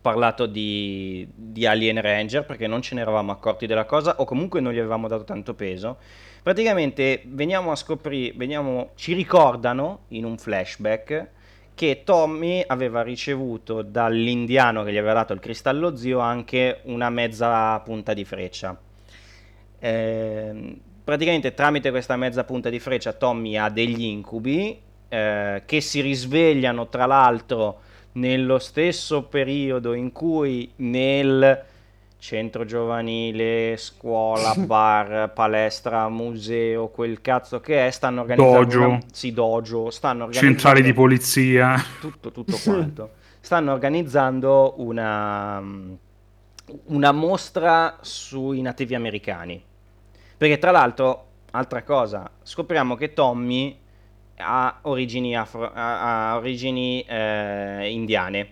parlato 0.00 0.46
di, 0.46 1.28
di 1.32 1.64
Alien 1.64 2.00
Ranger 2.00 2.44
perché 2.44 2.66
non 2.66 2.82
ce 2.82 2.96
ne 2.96 3.02
eravamo 3.02 3.30
accorti 3.30 3.66
della 3.66 3.84
cosa 3.84 4.16
o 4.18 4.24
comunque 4.24 4.60
non 4.60 4.72
gli 4.72 4.78
avevamo 4.78 5.06
dato 5.06 5.24
tanto 5.24 5.54
peso. 5.54 5.98
Praticamente 6.42 7.22
veniamo 7.26 7.70
a 7.70 7.76
scoprire, 7.76 8.32
veniamo, 8.36 8.90
ci 8.96 9.14
ricordano 9.14 10.00
in 10.08 10.24
un 10.24 10.38
flashback 10.38 11.28
che 11.74 12.02
Tommy 12.04 12.64
aveva 12.66 13.02
ricevuto 13.02 13.82
dall'indiano 13.82 14.82
che 14.82 14.92
gli 14.92 14.96
aveva 14.96 15.12
dato 15.12 15.34
il 15.34 15.40
cristallo 15.40 15.94
zio 15.94 16.18
anche 16.18 16.80
una 16.84 17.10
mezza 17.10 17.78
punta 17.80 18.12
di 18.14 18.24
freccia. 18.24 18.76
Ehm, 19.78 20.80
praticamente 21.06 21.54
tramite 21.54 21.90
questa 21.90 22.16
mezza 22.16 22.42
punta 22.42 22.68
di 22.68 22.80
freccia 22.80 23.12
Tommy 23.12 23.56
ha 23.56 23.68
degli 23.68 24.02
incubi 24.02 24.76
eh, 25.08 25.62
che 25.64 25.80
si 25.80 26.00
risvegliano 26.00 26.88
tra 26.88 27.06
l'altro 27.06 27.78
nello 28.14 28.58
stesso 28.58 29.22
periodo 29.22 29.92
in 29.92 30.10
cui 30.10 30.68
nel 30.76 31.64
centro 32.18 32.64
giovanile, 32.64 33.76
scuola, 33.76 34.52
bar, 34.66 35.32
palestra, 35.32 36.08
museo, 36.08 36.88
quel 36.88 37.20
cazzo 37.20 37.60
che 37.60 37.86
è, 37.86 37.90
stanno 37.92 38.22
organizzando 38.22 38.64
Dojo. 38.64 38.88
una- 38.88 39.00
sì, 39.12 39.32
dojo, 39.32 39.90
stanno 39.90 40.24
organizzando 40.24 40.58
Centrali 40.58 40.82
di 40.82 40.92
polizia. 40.92 41.80
tutto, 42.00 42.32
tutto 42.32 42.58
quanto. 42.64 43.10
Stanno 43.38 43.72
organizzando 43.72 44.74
una, 44.78 45.62
una 46.86 47.12
mostra 47.12 47.98
sui 48.00 48.60
nativi 48.60 48.96
americani. 48.96 49.62
Perché 50.36 50.58
tra 50.58 50.70
l'altro, 50.70 51.24
altra 51.52 51.82
cosa, 51.82 52.30
scopriamo 52.42 52.94
che 52.94 53.12
Tommy 53.12 53.76
ha 54.38 54.78
origini, 54.82 55.36
afro- 55.36 55.70
ha- 55.72 56.30
ha 56.32 56.36
origini 56.36 57.00
eh, 57.08 57.88
indiane. 57.90 58.48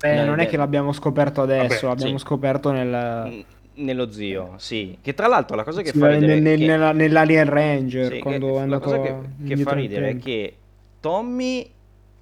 Eh, 0.00 0.14
No, 0.16 0.24
non 0.26 0.40
è 0.40 0.44
beh. 0.44 0.50
che 0.50 0.56
l'abbiamo 0.56 0.92
scoperto 0.92 1.42
adesso, 1.42 1.86
Vabbè, 1.86 1.98
l'abbiamo 1.98 2.18
sì. 2.18 2.24
scoperto 2.24 2.70
nel... 2.70 3.44
Nello 3.78 4.10
zio, 4.10 4.54
sì. 4.56 4.98
Che 5.00 5.14
tra 5.14 5.28
l'altro 5.28 5.54
la 5.54 5.62
cosa 5.62 5.82
che 5.82 5.92
sì, 5.92 5.98
fa 5.98 6.08
ridere... 6.10 6.40
nel- 6.40 6.58
che- 6.58 6.66
nella- 6.66 6.90
nell'Alien 6.92 7.48
Ranger, 7.48 8.12
Sì, 8.14 8.18
quando 8.18 8.46
che- 8.46 8.52
è 8.52 8.54
la 8.56 8.62
andato 8.62 8.82
cosa 8.84 9.00
che, 9.00 9.14
che 9.46 9.56
fa 9.56 9.72
ridere 9.74 10.08
è 10.10 10.16
che 10.18 10.56
Tommy, 11.00 11.70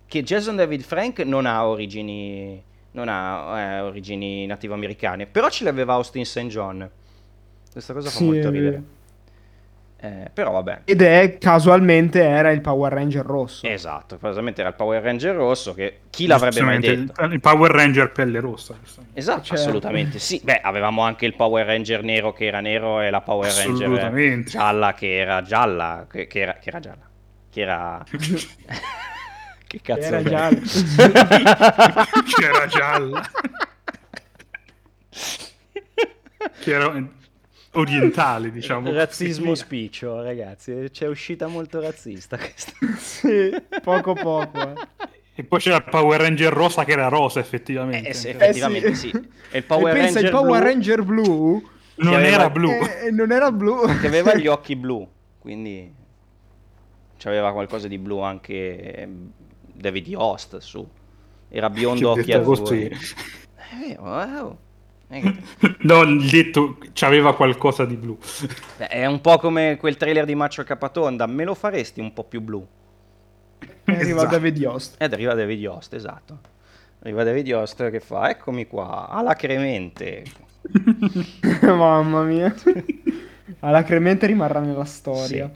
che 0.07 0.23
Jason 0.23 0.57
David 0.57 0.83
Frank 0.83 1.21
non 1.21 1.47
ha 1.47 1.67
origini, 1.67 2.63
non 2.93 3.09
ha 3.09 3.59
eh, 3.61 3.81
origini 3.81 4.45
nativo-americane, 4.45 5.25
però 5.27 5.49
ce 5.49 5.65
l'aveva 5.65 5.95
Austin 5.95 6.27
St. 6.27 6.41
John. 6.49 6.91
Questa 7.77 7.93
cosa 7.93 8.09
fa 8.09 8.17
Sì, 8.17 8.25
molto 8.25 8.49
è 8.49 8.51
ridere. 8.51 8.83
Eh, 9.99 10.31
però 10.33 10.51
vabbè. 10.53 10.81
Ed 10.85 11.03
è, 11.03 11.37
casualmente, 11.37 12.23
era 12.23 12.51
il 12.51 12.63
Power 12.63 12.91
Ranger 12.91 13.23
rosso. 13.23 13.67
Esatto, 13.67 14.17
praticamente 14.17 14.63
era 14.63 14.71
il 14.71 14.77
Power 14.77 15.03
Ranger 15.03 15.35
rosso 15.35 15.75
che 15.75 15.99
chi 16.09 16.27
l'avrebbe 16.27 16.63
mai 16.63 16.79
detto? 16.79 17.23
Il, 17.23 17.33
il 17.33 17.41
Power 17.41 17.71
Ranger 17.71 18.13
pelle 18.13 18.41
rossa. 18.41 18.79
Esatto, 19.13 19.43
Certo. 19.43 19.63
assolutamente 19.63 20.19
sì. 20.19 20.41
Beh, 20.45 20.61
avevamo 20.63 21.03
anche 21.03 21.27
il 21.27 21.35
Power 21.35 21.67
Ranger 21.67 22.03
nero 22.03 22.33
che 22.33 22.47
era 22.47 22.61
nero 22.61 23.03
e 23.03 23.11
la 23.11 23.21
Power 23.21 23.53
Ranger 23.53 24.43
gialla 24.45 24.95
che 24.95 25.15
era 25.15 25.43
gialla, 25.43 26.07
che, 26.11 26.27
che 26.27 26.41
era, 26.41 26.55
che 26.55 26.69
era 26.71 26.81
gialla, 26.81 27.09
che 27.51 27.61
era... 27.61 28.05
che 29.67 29.81
cazzo 29.83 30.07
Era 30.07 30.23
gialla. 30.23 30.61
C'era 32.39 32.67
gialla. 32.69 33.31
che 36.61 36.73
era 36.73 37.09
orientale, 37.77 38.51
diciamo. 38.53 38.93
Razzismo 38.93 39.51
così. 39.51 39.63
spiccio, 39.63 40.23
ragazzi. 40.23 40.89
C'è 40.91 41.07
uscita 41.07 41.47
molto 41.47 41.81
razzista 41.81 42.37
questa. 42.37 42.73
Sì, 42.99 43.51
poco 43.83 44.13
poco. 44.15 44.61
eh. 44.61 44.75
E 45.39 45.45
poi 45.45 45.59
c'era 45.61 45.77
il 45.77 45.85
Power 45.85 46.21
Ranger 46.21 46.53
rosa 46.53 46.85
che 46.85 46.93
era 46.93 47.09
rosa, 47.09 47.41
effettivamente. 47.41 48.09
Eh, 48.09 48.15
sì, 48.15 48.29
Anche- 48.31 48.45
effettivamente 48.45 48.95
sì. 48.95 49.11
E 49.51 49.59
il 49.59 49.65
Power 49.65 49.95
e 49.95 49.99
pensa, 50.01 50.21
Ranger 50.21 50.25
il 50.25 50.31
Power 50.31 50.61
blu- 50.61 50.73
Ranger 50.73 51.03
blu 51.03 51.69
Non 51.97 52.15
aveva- 52.15 52.29
era 52.37 52.51
blu. 52.51 52.71
eh, 52.71 53.11
non 53.11 53.31
era 53.33 53.53
blu. 53.53 53.83
che 54.01 54.07
aveva 54.07 54.35
gli 54.35 54.47
occhi 54.49 54.77
blu, 54.77 55.07
quindi 55.39 55.93
c'aveva 57.19 57.53
qualcosa 57.53 57.87
di 57.89 57.99
blu 57.99 58.21
anche 58.21 58.95
ehm, 58.95 59.31
David 59.75 60.07
Yost 60.09 60.57
su. 60.59 60.87
Era 61.49 61.69
biondo 61.71 62.11
occhi 62.11 62.33
azzurri. 62.33 62.97
vero, 63.87 64.03
wow. 64.03 64.59
È 65.09 65.21
che- 65.21 65.77
No, 65.83 66.03
il 66.03 66.29
detto 66.29 66.79
c'aveva 66.93 67.35
qualcosa 67.35 67.85
di 67.85 67.97
blu. 67.97 68.19
Beh, 68.79 68.89
È 68.89 69.07
un 69.07 69.21
po' 69.21 69.39
come 69.39 69.77
quel 69.79 69.97
trailer 69.97 70.25
di 70.25 70.35
Maccio 70.35 70.65
Capatonda, 70.65 71.27
me 71.27 71.45
lo 71.45 71.55
faresti 71.55 72.01
un 72.01 72.13
po' 72.13 72.25
più 72.25 72.41
blu? 72.41 72.67
Arriva 73.85 74.03
Esatto. 74.03 74.27
David 74.27 74.57
Yost. 74.59 74.95
Ed 75.01 75.13
arriva 75.13 75.35
David 75.35 75.61
Yost, 75.61 75.95
esatto. 75.95 76.39
Arriva 77.03 77.23
David 77.23 77.47
Yost 77.47 77.91
che 77.91 78.01
fa, 78.01 78.31
eccomi 78.31 78.67
qua, 78.67 79.09
alacremente. 79.09 80.25
Mamma 81.63 82.23
mia. 82.23 82.53
Alacremente 83.61 84.27
rimarrà 84.27 84.59
nella 84.59 84.85
storia. 84.85 85.49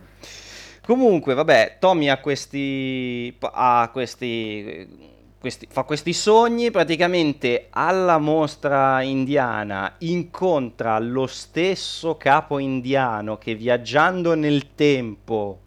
Comunque, 0.86 1.34
vabbè, 1.34 1.76
Tommy 1.80 2.08
ha 2.08 2.18
questi, 2.18 3.36
ha 3.40 3.90
questi, 3.92 5.09
questi, 5.40 5.66
fa 5.70 5.84
questi 5.84 6.12
sogni, 6.12 6.70
praticamente 6.70 7.68
alla 7.70 8.18
mostra 8.18 9.00
indiana 9.00 9.94
incontra 10.00 10.98
lo 10.98 11.26
stesso 11.26 12.16
capo 12.18 12.58
indiano 12.58 13.38
che 13.38 13.54
viaggiando 13.54 14.34
nel 14.34 14.74
tempo 14.74 15.60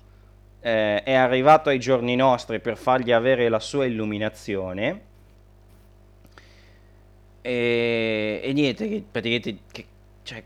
eh, 0.59 1.01
è 1.01 1.13
arrivato 1.15 1.69
ai 1.69 1.79
giorni 1.79 2.15
nostri 2.15 2.59
per 2.59 2.77
fargli 2.77 3.11
avere 3.11 3.49
la 3.49 3.59
sua 3.59 3.85
illuminazione. 3.85 5.01
E, 7.41 8.41
e 8.43 8.53
niente, 8.53 8.87
che 8.87 9.03
praticamente... 9.11 9.57
Che, 9.71 9.85
cioè, 10.21 10.43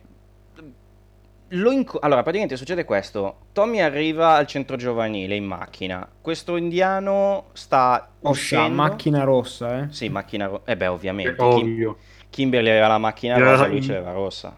lo 1.49 1.71
inco- 1.71 1.99
allora, 1.99 2.21
praticamente 2.21 2.57
succede 2.57 2.83
questo. 2.85 3.47
Tommy 3.53 3.79
arriva 3.79 4.35
al 4.35 4.47
centro 4.47 4.75
giovanile 4.75 5.35
in 5.35 5.45
macchina. 5.45 6.07
Questo 6.21 6.55
indiano 6.55 7.45
sta 7.53 8.09
Oscia, 8.21 8.29
uscendo... 8.29 8.75
macchina 8.75 9.23
rossa, 9.23 9.83
eh. 9.83 9.87
Sì, 9.91 10.09
macchina 10.09 10.47
rossa. 10.47 10.63
Eh 10.65 10.77
beh, 10.77 10.87
ovviamente. 10.87 11.35
Kim-. 11.35 11.95
Kimberly 12.29 12.69
aveva 12.69 12.87
la 12.87 12.97
macchina 12.97 13.35
Era- 13.35 13.51
rosa, 13.51 13.67
lui 13.67 13.81
ce 13.81 13.93
l'aveva 13.93 14.11
rossa. 14.11 14.55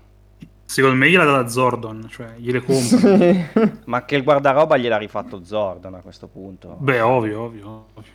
Secondo 0.65 0.97
me 0.97 1.09
gliela 1.09 1.23
dà 1.25 1.47
Zordon, 1.47 2.07
cioè 2.09 2.33
gliele 2.37 2.61
compra. 2.61 3.79
Ma 3.85 4.05
che 4.05 4.15
il 4.15 4.23
guardaroba 4.23 4.77
gliel'ha 4.77 4.97
rifatto 4.97 5.43
Zordon 5.43 5.95
a 5.95 6.01
questo 6.01 6.27
punto. 6.27 6.75
Beh, 6.79 7.01
ovvio, 7.01 7.41
ovvio. 7.41 7.85
ovvio. 7.95 8.11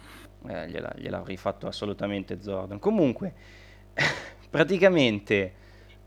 Eh, 0.47 0.69
gliela, 0.69 0.93
gliel'ha 0.97 1.23
rifatto 1.25 1.67
assolutamente 1.67 2.41
Zordon. 2.41 2.79
Comunque, 2.79 3.33
praticamente, 4.51 5.53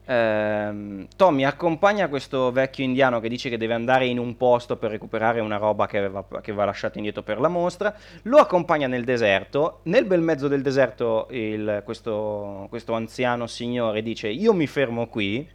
ehm, 0.08 1.08
Tommy 1.16 1.44
accompagna 1.44 2.08
questo 2.08 2.52
vecchio 2.52 2.84
indiano 2.84 3.20
che 3.20 3.30
dice 3.30 3.50
che 3.50 3.58
deve 3.58 3.74
andare 3.74 4.08
in 4.08 4.18
un 4.18 4.36
posto 4.38 4.78
per 4.78 4.92
recuperare 4.92 5.40
una 5.40 5.58
roba 5.58 5.86
che 5.86 5.98
aveva, 5.98 6.26
che 6.42 6.52
aveva 6.52 6.66
lasciato 6.66 6.98
indietro 6.98 7.22
per 7.24 7.40
la 7.40 7.48
mostra. 7.48 7.96
Lo 8.24 8.38
accompagna 8.38 8.88
nel 8.88 9.04
deserto. 9.04 9.82
Nel 9.84 10.06
bel 10.06 10.22
mezzo 10.22 10.48
del 10.48 10.62
deserto, 10.62 11.28
il- 11.32 11.82
questo, 11.84 12.66
questo 12.70 12.94
anziano 12.94 13.48
signore 13.48 14.02
dice: 14.02 14.28
Io 14.30 14.54
mi 14.54 14.68
fermo 14.68 15.08
qui. 15.08 15.48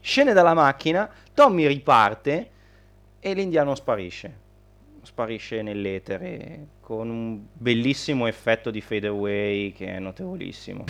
Scende 0.00 0.32
dalla 0.32 0.54
macchina. 0.54 1.08
Tommy 1.34 1.66
riparte 1.66 2.50
e 3.20 3.34
l'indiano 3.34 3.74
sparisce 3.74 4.48
sparisce 5.02 5.62
nell'etere 5.62 6.66
con 6.80 7.08
un 7.08 7.40
bellissimo 7.52 8.26
effetto 8.26 8.70
di 8.70 8.80
fade 8.80 9.06
away 9.06 9.72
che 9.72 9.86
è 9.86 9.98
notevolissimo. 9.98 10.84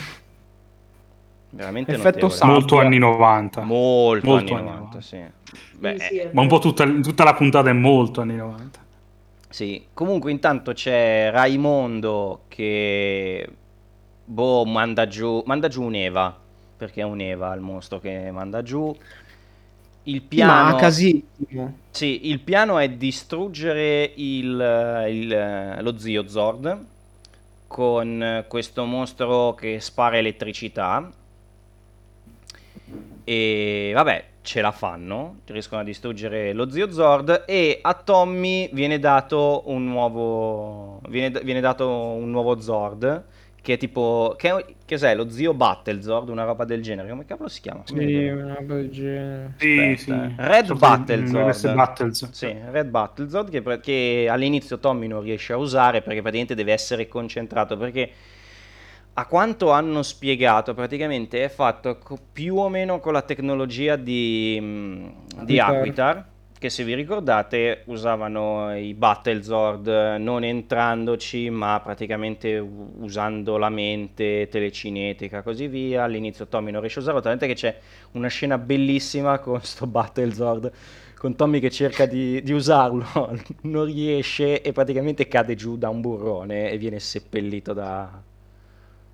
Veramente 1.50 1.92
Effetto 1.92 2.28
notevole. 2.28 2.34
Sabbia. 2.34 2.52
Molto 2.54 2.78
anni 2.78 2.98
90. 2.98 3.62
Molto, 3.62 4.26
Molto 4.26 4.54
anni 4.54 4.68
anni 4.68 4.70
90, 4.78 5.00
sì. 5.00 5.16
Sì, 5.42 5.58
Beh, 5.78 5.96
sì, 5.98 6.16
è 6.18 6.30
Ma 6.32 6.42
un 6.42 6.48
po' 6.48 6.58
tutta, 6.58 6.84
tutta 7.00 7.24
la 7.24 7.34
puntata 7.34 7.70
è 7.70 7.72
molto 7.72 8.20
anni 8.20 8.36
90. 8.36 8.78
Sì, 9.48 9.86
comunque 9.92 10.30
intanto 10.30 10.72
c'è 10.72 11.30
Raimondo 11.32 12.44
che 12.48 13.48
boh, 14.24 14.64
manda 14.64 15.08
giù, 15.08 15.42
manda 15.44 15.66
giù 15.66 15.82
un'Eva, 15.82 16.38
perché 16.76 17.00
è 17.00 17.04
un'Eva 17.04 17.52
il 17.54 17.60
mostro 17.60 17.98
che 17.98 18.30
manda 18.30 18.62
giù. 18.62 18.96
Il 20.04 20.22
piano. 20.22 20.78
Sì, 21.90 22.28
il 22.30 22.40
piano 22.40 22.78
è 22.78 22.88
distruggere 22.90 24.12
il- 24.16 25.06
il- 25.10 25.78
lo 25.82 25.98
zio 25.98 26.26
Zord 26.28 26.84
con 27.66 28.44
questo 28.48 28.84
mostro 28.84 29.54
che 29.54 29.80
spara 29.80 30.16
elettricità. 30.18 31.10
E 33.24 33.92
vabbè, 33.94 34.24
ce 34.42 34.60
la 34.60 34.72
fanno, 34.72 35.40
riescono 35.46 35.80
a 35.82 35.84
distruggere 35.84 36.52
lo 36.52 36.70
zio 36.70 36.90
Zord 36.90 37.44
e 37.46 37.78
a 37.82 37.94
Tommy 37.94 38.70
viene 38.72 38.98
dato 38.98 39.62
un 39.66 39.84
nuovo 39.86 41.00
viene, 41.08 41.38
viene 41.42 41.60
dato 41.60 41.88
un 41.88 42.30
nuovo 42.30 42.60
Zord 42.60 43.24
che 43.60 43.74
è 43.74 43.76
tipo 43.76 44.34
che, 44.38 44.48
è- 44.50 44.64
che 44.64 44.74
cos'è? 44.96 45.14
Lo 45.14 45.28
zio 45.30 45.52
Battle 45.54 46.00
Zord, 46.02 46.28
una 46.30 46.44
roba 46.44 46.64
del 46.64 46.82
genere. 46.82 47.08
Come 47.10 47.24
cavolo 47.26 47.48
si 47.48 47.60
chiama? 47.60 47.82
Sì, 47.84 48.26
una 48.28 48.54
roba 48.54 48.74
del 48.76 48.90
genere. 48.90 49.54
Sì, 49.58 49.94
sì. 49.96 50.10
eh. 50.10 50.32
Red 50.36 50.72
di- 50.72 50.78
Battlezord. 50.78 51.72
Battlezord. 51.74 52.32
Sì, 52.32 52.56
Red 52.70 52.88
Battlezord 52.88 53.50
che, 53.50 53.80
che 53.80 54.26
all'inizio 54.30 54.78
Tommy 54.78 55.06
non 55.06 55.20
riesce 55.22 55.52
a 55.52 55.56
usare 55.58 56.00
perché 56.00 56.20
praticamente 56.22 56.54
deve 56.54 56.72
essere 56.72 57.08
concentrato 57.08 57.76
perché 57.76 58.10
a 59.20 59.26
quanto 59.26 59.70
hanno 59.70 60.02
spiegato 60.02 60.72
praticamente 60.72 61.44
è 61.44 61.50
fatto 61.50 61.98
co- 61.98 62.18
più 62.32 62.56
o 62.56 62.70
meno 62.70 63.00
con 63.00 63.12
la 63.12 63.20
tecnologia 63.20 63.96
di, 63.96 64.58
mm, 64.58 65.08
di 65.42 65.58
Aquitar. 65.58 65.76
Aquitar 65.76 66.28
che 66.58 66.70
se 66.70 66.84
vi 66.84 66.94
ricordate 66.94 67.82
usavano 67.86 68.74
i 68.76 68.94
Battlezord 68.94 70.16
non 70.18 70.42
entrandoci 70.42 71.50
ma 71.50 71.80
praticamente 71.82 72.56
u- 72.58 72.94
usando 73.00 73.58
la 73.58 73.68
mente 73.68 74.48
telecinetica 74.50 75.42
così 75.42 75.68
via 75.68 76.04
all'inizio 76.04 76.46
Tommy 76.46 76.70
non 76.70 76.80
riesce 76.80 77.00
a 77.00 77.02
usarlo 77.02 77.20
talmente 77.20 77.46
che 77.46 77.54
c'è 77.54 77.78
una 78.12 78.28
scena 78.28 78.56
bellissima 78.56 79.38
con 79.38 79.60
sto 79.64 79.86
Battlezord 79.86 80.72
con 81.18 81.36
Tommy 81.36 81.60
che 81.60 81.70
cerca 81.70 82.06
di, 82.06 82.42
di 82.42 82.52
usarlo 82.52 83.04
non 83.62 83.84
riesce 83.84 84.62
e 84.62 84.72
praticamente 84.72 85.28
cade 85.28 85.54
giù 85.54 85.76
da 85.76 85.90
un 85.90 86.00
burrone 86.00 86.70
e 86.70 86.78
viene 86.78 86.98
seppellito 86.98 87.74
da, 87.74 88.22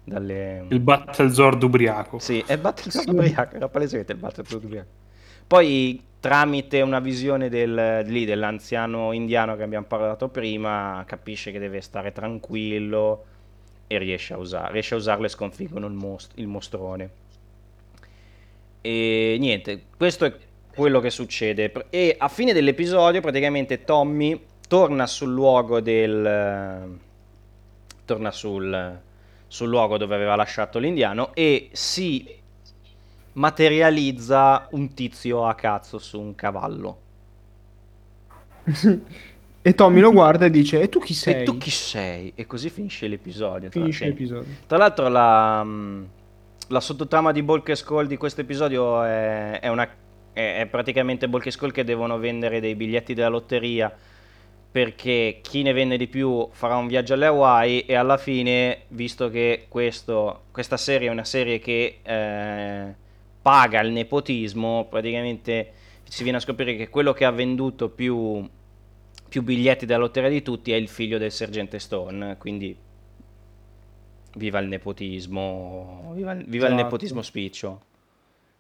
dalle... 0.07 0.65
Il 0.69 0.81
Battlezord 0.81 1.63
ubriaco. 1.65 2.19
Sì, 2.21 2.43
è 2.47 2.53
il 2.53 2.61
Battlezord 2.61 3.09
ubriaco, 3.09 3.57
era 3.57 3.69
palesemente 3.69 4.13
il 4.13 4.19
Battlezord 4.19 4.65
ubriaco. 4.65 4.89
Poi 5.47 6.01
tramite 6.21 6.81
una 6.81 7.01
visione 7.01 7.49
del, 7.49 8.05
lì, 8.07 8.25
dell'anziano 8.25 9.13
indiano 9.13 9.57
che 9.57 9.63
abbiamo 9.65 9.87
parlato 9.87 10.29
prima, 10.29 11.05
capisce 11.07 11.51
che 11.53 11.59
deve 11.59 11.81
stare 11.81 12.13
tranquillo 12.13 13.25
e 13.89 13.99
riesce 13.99 14.35
a, 14.35 14.39
usare, 14.39 14.73
riesce 14.73 14.95
a 14.95 14.97
usarlo 14.97 15.27
e 15.27 15.29
sconfiggono 15.29 15.87
il, 15.87 15.93
most- 15.93 16.33
il 16.37 16.47
mostrone. 16.47 17.11
E 18.81 19.37
niente, 19.39 19.83
questo 19.97 20.25
è 20.25 20.35
quello 20.73 21.01
che 21.01 21.11
succede. 21.11 21.73
E 21.91 22.15
a 22.17 22.29
fine 22.29 22.53
dell'episodio 22.53 23.21
praticamente 23.21 23.85
Tommy 23.85 24.41
torna 24.69 25.07
sul 25.07 25.33
luogo 25.33 25.81
del... 25.81 26.99
torna 28.05 28.31
sul, 28.31 29.01
sul 29.47 29.69
luogo 29.69 29.97
dove 29.97 30.15
aveva 30.15 30.37
lasciato 30.37 30.79
l'indiano 30.79 31.35
e 31.35 31.71
si 31.73 32.35
materializza 33.33 34.69
un 34.71 34.95
tizio 34.95 35.47
a 35.47 35.55
cazzo 35.55 35.99
su 35.99 36.21
un 36.21 36.35
cavallo. 36.35 37.01
E 39.67 39.75
Tommy 39.75 39.99
lo 39.99 40.13
guarda 40.13 40.45
e 40.47 40.51
dice: 40.51 40.81
E 40.81 40.89
tu 40.89 41.01
chi 41.01 41.13
sei? 41.13 41.41
E 41.41 41.43
tu 41.43 41.59
chi 41.59 41.71
sei? 41.71 42.31
E 42.37 42.47
così 42.47 42.71
finisce 42.71 43.09
l'episodio. 43.09 43.69
Finisce 43.69 44.05
l'episodio. 44.05 44.45
Tra 44.65 44.79
l'altro 44.79 45.09
la, 45.09 45.65
mh, 45.65 46.09
la 46.69 46.79
sottotrama 46.79 47.33
di 47.33 47.43
Bulk 47.43 47.71
e 47.71 47.75
Skull 47.75 48.07
di 48.07 48.17
questo 48.17 48.43
episodio 48.43 49.03
è, 49.03 49.59
è 49.59 49.67
una, 49.67 49.89
è, 50.33 50.61
è 50.61 50.67
praticamente 50.67 51.29
Bulk 51.29 51.47
e 51.47 51.51
Skull 51.51 51.73
che 51.73 51.83
devono 51.83 52.17
vendere 52.17 52.61
dei 52.61 52.77
biglietti 52.77 53.13
della 53.13 53.27
lotteria 53.27 53.93
perché 54.77 55.39
chi 55.41 55.63
ne 55.63 55.73
vende 55.73 55.97
di 55.97 56.07
più 56.07 56.49
farà 56.53 56.77
un 56.77 56.87
viaggio 56.87 57.15
alle 57.15 57.25
Hawaii 57.25 57.87
e 57.87 57.95
alla 57.95 58.19
fine, 58.19 58.83
visto 58.89 59.31
che 59.31 59.65
questo, 59.71 60.43
questa 60.51 60.77
serie 60.77 61.09
è 61.09 61.11
una 61.11 61.25
serie 61.25 61.59
che 61.59 62.01
eh, 62.03 62.95
paga 63.41 63.81
il 63.81 63.91
nepotismo, 63.91 64.87
praticamente 64.91 65.73
si 66.05 66.25
viene 66.25 66.37
a 66.37 66.43
scoprire 66.43 66.77
che 66.77 66.91
quello 66.91 67.15
che 67.15 67.25
ha 67.25 67.31
venduto 67.31 67.89
più, 67.89 68.47
più 69.27 69.43
biglietti 69.43 69.87
della 69.87 70.01
lotteria 70.01 70.29
di 70.29 70.43
tutti 70.43 70.73
è 70.73 70.77
il 70.77 70.89
figlio 70.89 71.17
del 71.17 71.33
sergente 71.33 71.79
Stone, 71.79 72.37
quindi 72.37 72.77
viva 74.35 74.59
il 74.59 74.69
nepotismo, 74.69 76.13
viva, 76.15 76.33
il- 76.33 76.45
viva 76.45 76.67
il 76.67 76.73
Esatto. 76.73 76.83
nepotismo 76.83 77.23
spiccio. 77.23 77.81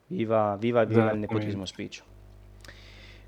Viva, 0.06 0.56
viva, 0.58 0.84
viva 0.84 1.12
il 1.12 1.18
nepotismo 1.18 1.66
spiccio. 1.66 2.04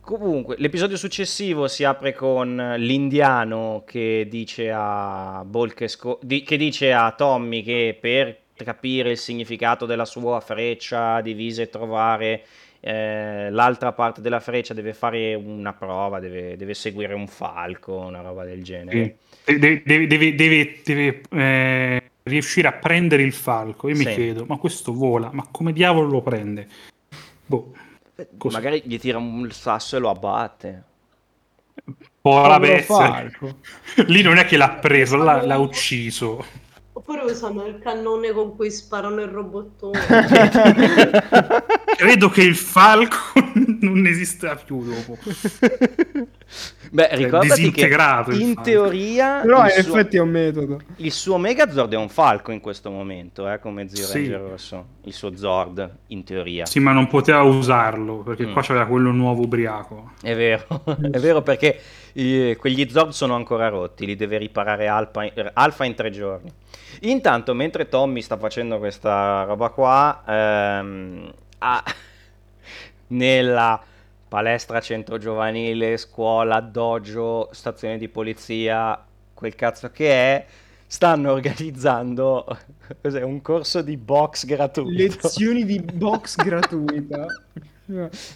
Comunque, 0.08 0.54
l'episodio 0.56 0.96
successivo 0.96 1.68
si 1.68 1.84
apre 1.84 2.14
con 2.14 2.56
l'indiano 2.78 3.82
che 3.86 4.26
dice 4.26 4.70
a 4.74 5.44
Bulk 5.46 5.82
e 5.82 5.88
Sco- 5.88 6.18
di- 6.22 6.42
che 6.42 6.56
dice 6.56 6.94
a 6.94 7.12
Tommy 7.12 7.62
che 7.62 7.94
per 8.00 8.38
capire 8.54 9.10
il 9.10 9.18
significato 9.18 9.84
della 9.84 10.06
sua 10.06 10.40
freccia 10.40 11.20
divisa 11.20 11.60
e 11.60 11.68
trovare 11.68 12.42
eh, 12.80 13.50
l'altra 13.50 13.92
parte 13.92 14.22
della 14.22 14.40
freccia 14.40 14.72
deve 14.72 14.94
fare 14.94 15.34
una 15.34 15.74
prova, 15.74 16.20
deve, 16.20 16.56
deve 16.56 16.72
seguire 16.72 17.12
un 17.12 17.26
falco, 17.26 17.98
una 17.98 18.22
roba 18.22 18.44
del 18.44 18.62
genere. 18.64 19.16
Sì. 19.44 19.58
Deve, 19.58 19.82
deve- 20.06 20.34
deve- 20.34 21.20
eh, 21.32 22.02
riuscire 22.22 22.66
a 22.66 22.72
prendere 22.72 23.22
il 23.24 23.32
falco. 23.34 23.90
Io 23.90 23.94
mi 23.96 24.04
Sì. 24.04 24.14
chiedo, 24.14 24.46
ma 24.46 24.56
questo 24.56 24.94
vola, 24.94 25.28
ma 25.34 25.46
come 25.50 25.74
diavolo 25.74 26.08
lo 26.08 26.22
prende? 26.22 26.66
Boh, 27.44 27.72
Così. 28.36 28.54
Magari 28.54 28.82
gli 28.84 28.98
tira 28.98 29.18
un 29.18 29.48
sasso 29.52 29.96
e 29.96 29.98
lo 30.00 30.10
abbatte. 30.10 30.82
povera 32.20 32.82
falco. 32.82 33.58
Lì 34.06 34.22
non 34.22 34.38
è 34.38 34.44
che 34.44 34.56
l'ha 34.56 34.70
preso, 34.70 35.16
l'ha, 35.16 35.44
l'ha 35.44 35.58
ucciso. 35.58 36.44
Oppure 36.98 37.22
usano 37.30 37.64
il 37.64 37.78
cannone 37.78 38.32
con 38.32 38.56
cui 38.56 38.72
sparano 38.72 39.20
il 39.20 39.28
robottone. 39.28 40.00
Credo 41.96 42.28
che 42.28 42.42
il 42.42 42.56
falco 42.56 43.16
non 43.80 44.04
esista 44.04 44.56
più 44.56 44.82
dopo. 44.82 45.16
Beh, 46.90 47.08
ricordati 47.12 47.70
che 47.70 47.88
in 48.30 48.60
teoria 48.62 49.40
Però 49.42 49.64
in 49.64 49.70
suo, 49.84 49.96
effetti 49.96 50.16
è 50.16 50.20
un 50.20 50.30
metodo. 50.30 50.80
il 50.96 51.12
suo 51.12 51.38
Megazord 51.38 51.92
è 51.92 51.96
un 51.96 52.08
falco 52.08 52.50
in 52.50 52.58
questo 52.58 52.90
momento, 52.90 53.48
eh, 53.48 53.60
come 53.60 53.88
Zio 53.88 54.04
Sì. 54.04 54.28
Ranger 54.28 54.40
Rosso. 54.50 54.86
Il 55.04 55.12
suo 55.12 55.36
Zord, 55.36 55.88
in 56.08 56.24
teoria. 56.24 56.66
Sì, 56.66 56.80
ma 56.80 56.90
non 56.90 57.06
poteva 57.06 57.42
usarlo 57.42 58.16
perché 58.22 58.44
Mm. 58.46 58.52
qua 58.52 58.62
c'aveva 58.62 58.86
quello 58.86 59.12
nuovo 59.12 59.42
ubriaco. 59.42 60.12
È 60.20 60.34
vero, 60.34 60.66
è 61.12 61.18
vero 61.20 61.42
perché 61.42 61.80
eh, 62.12 62.56
quegli 62.58 62.88
Zord 62.90 63.10
sono 63.10 63.36
ancora 63.36 63.68
rotti, 63.68 64.04
li 64.04 64.16
deve 64.16 64.38
riparare 64.38 64.88
Alpha 64.88 65.22
in, 65.22 65.50
Alpha 65.54 65.84
in 65.84 65.94
tre 65.94 66.10
giorni. 66.10 66.50
Intanto, 67.02 67.54
mentre 67.54 67.88
Tommy 67.88 68.22
sta 68.22 68.36
facendo 68.36 68.78
questa 68.78 69.44
roba 69.44 69.68
qua, 69.70 70.22
ehm, 70.26 71.32
ha- 71.58 71.84
nella 73.08 73.82
palestra 74.28 74.80
centro 74.80 75.18
giovanile, 75.18 75.96
scuola, 75.96 76.60
dojo, 76.60 77.48
stazione 77.52 77.98
di 77.98 78.08
polizia, 78.08 79.02
quel 79.32 79.54
cazzo 79.54 79.90
che 79.90 80.10
è, 80.10 80.46
stanno 80.86 81.32
organizzando 81.32 82.44
cos'è, 83.00 83.22
un 83.22 83.40
corso 83.42 83.82
di 83.82 83.96
box 83.96 84.44
gratuito. 84.44 84.90
Lezioni 84.90 85.64
di 85.64 85.80
box 85.80 86.36
gratuita. 86.42 87.26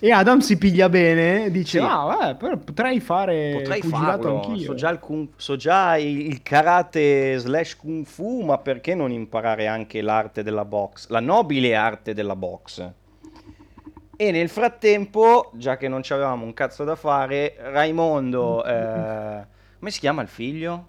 E 0.00 0.10
Adam 0.10 0.38
si 0.38 0.56
piglia 0.56 0.88
bene, 0.88 1.50
dice: 1.50 1.78
Sì. 1.78 1.84
Ah, 1.84 2.04
vabbè, 2.04 2.36
però 2.36 2.56
potrei 2.56 3.00
fare 3.00 3.52
Potrei 3.58 3.82
farlo, 3.82 4.36
anch'io. 4.36 4.64
so 4.64 4.74
già, 4.74 4.88
il, 4.90 4.98
kung- 4.98 5.28
so 5.36 5.56
già 5.56 5.96
il, 5.98 6.20
il 6.26 6.42
karate 6.42 7.36
slash 7.36 7.76
kung 7.76 8.06
fu, 8.06 8.40
ma 8.42 8.58
perché 8.58 8.94
non 8.94 9.10
imparare 9.12 9.66
anche 9.66 10.00
l'arte 10.00 10.42
della 10.42 10.64
box, 10.64 11.08
la 11.08 11.20
nobile 11.20 11.74
arte 11.74 12.14
della 12.14 12.34
box? 12.36 12.90
E 14.16 14.30
nel 14.30 14.48
frattempo, 14.48 15.50
già 15.54 15.76
che 15.76 15.88
non 15.88 16.00
c'avevamo 16.02 16.44
un 16.44 16.54
cazzo 16.54 16.84
da 16.84 16.94
fare, 16.96 17.56
Raimondo, 17.58 18.64
eh, 18.64 19.46
come 19.78 19.90
si 19.90 19.98
chiama 19.98 20.22
il 20.22 20.28
figlio? 20.28 20.86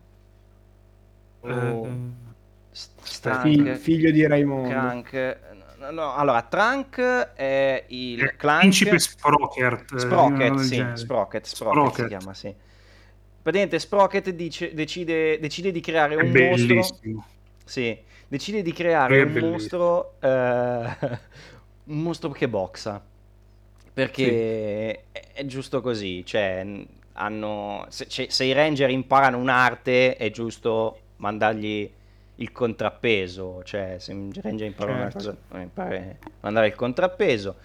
Oh, 1.42 1.88
S- 2.72 2.90
Fi- 2.98 3.14
Strank, 3.16 3.76
figlio 3.78 4.12
di 4.12 4.26
Raimondo. 4.26 4.70
Crank, 4.70 5.40
no, 5.92 6.14
allora 6.16 6.42
Trunk 6.44 7.00
è 7.34 7.86
il 7.90 8.22
Eh, 8.22 8.36
Clank. 8.36 8.60
Principe 8.60 9.00
Sprocket. 9.00 9.92
eh, 9.94 10.00
Sprocket, 10.00 10.58
sì, 10.58 10.76
genere. 10.76 10.96
Sprocket, 10.98 11.46
Sprocket 11.46 11.94
si 11.94 12.04
Sprocket. 12.04 12.08
chiama, 12.08 12.34
sì. 12.34 12.54
Praticamente 13.42 13.80
Sprocket 13.80 14.30
dice- 14.32 14.74
decide, 14.74 15.40
decide 15.40 15.72
di 15.72 15.82
creare 15.82 16.16
È 16.16 16.22
un 16.22 16.36
mostro. 16.36 16.66
bellissimo. 16.76 17.26
Sì, 17.66 17.98
decide 18.28 18.62
di 18.62 18.74
creare 18.74 19.20
È 19.20 19.24
un 19.24 19.32
bellissimo. 19.34 19.52
mostro. 19.52 20.16
eh, 20.22 20.28
un 21.86 22.02
mostro 22.02 22.32
che 22.32 22.48
boxa. 22.50 23.04
Perché 23.94 25.06
è, 25.12 25.34
è 25.34 25.46
giusto 25.46 25.82
così. 25.82 26.26
Cioè, 26.26 26.66
hanno, 27.14 27.86
se, 27.90 28.08
cioè, 28.08 28.28
se 28.30 28.46
i 28.46 28.54
ranger 28.54 28.90
imparano 28.90 29.38
un'arte, 29.38 30.16
è 30.16 30.32
giusto 30.32 31.00
mandargli 31.18 31.92
il 32.36 32.52
contrappeso. 32.52 33.62
Cioè, 33.64 33.96
se 34.00 34.14
un 34.14 34.32
ranger 34.42 34.68
impara 34.68 34.92
una 34.92 35.02
Certo. 35.12 35.18
cosa, 35.18 35.38
eh, 35.60 35.62
impara- 35.62 36.02
mandare 36.42 36.68
il 36.68 36.76
contrappeso. 36.76 37.56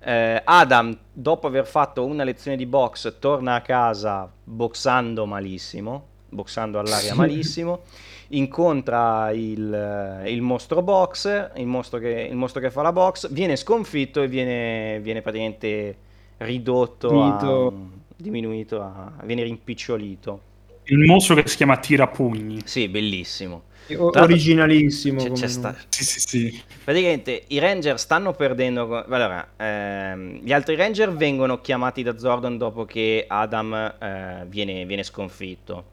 Eh, 0.00 0.40
Adam, 0.44 0.96
dopo 1.12 1.46
aver 1.46 1.66
fatto 1.66 2.04
una 2.04 2.24
lezione 2.24 2.56
di 2.56 2.66
box, 2.66 3.16
torna 3.18 3.54
a 3.56 3.60
casa 3.62 4.30
boxando 4.44 5.26
malissimo, 5.26 6.06
boxando 6.28 6.78
all'aria 6.78 7.14
malissimo, 7.14 7.82
incontra 8.28 9.30
il, 9.32 10.22
il 10.26 10.42
mostro 10.42 10.82
box, 10.82 11.50
il 11.56 11.66
mostro, 11.66 11.98
che, 11.98 12.28
il 12.30 12.36
mostro 12.36 12.60
che 12.60 12.70
fa 12.70 12.82
la 12.82 12.92
box, 12.92 13.30
viene 13.32 13.56
sconfitto 13.56 14.22
e 14.22 14.28
viene, 14.28 15.00
viene 15.00 15.20
praticamente 15.22 15.96
ridotto, 16.38 17.08
a, 17.08 17.38
Diminuito. 17.38 17.90
diminuito, 18.16 18.80
a, 18.82 19.12
viene 19.24 19.42
rimpicciolito. 19.42 20.40
Il 20.84 20.98
mostro 20.98 21.34
che 21.34 21.46
si 21.48 21.56
chiama 21.56 21.76
Tirapugni. 21.78 22.60
Sì, 22.64 22.88
bellissimo. 22.88 23.64
O- 23.96 24.10
originalissimo. 24.14 25.22
C'è- 25.22 25.32
c'è 25.32 25.48
sta- 25.48 25.74
Sì, 25.88 26.04
sì, 26.04 26.20
sì. 26.20 26.62
Praticamente 26.84 27.44
i 27.48 27.58
Ranger 27.58 27.98
stanno 27.98 28.32
perdendo. 28.32 29.04
Allora, 29.04 29.48
ehm, 29.56 30.40
gli 30.42 30.52
altri 30.52 30.74
Ranger 30.76 31.12
vengono 31.14 31.60
chiamati 31.60 32.02
da 32.02 32.18
Zordon 32.18 32.58
dopo 32.58 32.84
che 32.84 33.24
Adam 33.26 33.72
eh, 34.00 34.44
viene, 34.48 34.84
viene 34.84 35.02
sconfitto. 35.02 35.86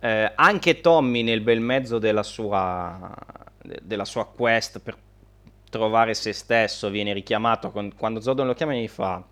Eh, 0.00 0.32
anche 0.34 0.80
Tommy, 0.80 1.22
nel 1.22 1.40
bel 1.42 1.60
mezzo 1.60 1.98
della 1.98 2.22
sua, 2.22 3.14
de- 3.62 3.80
della 3.82 4.04
sua 4.04 4.24
quest 4.26 4.80
per 4.80 4.96
trovare 5.70 6.14
se 6.14 6.32
stesso, 6.32 6.88
viene 6.90 7.12
richiamato. 7.12 7.70
con- 7.70 7.92
quando 7.96 8.20
Zordon 8.20 8.46
lo 8.46 8.54
chiama, 8.54 8.74
gli 8.74 8.88
fa: 8.88 9.22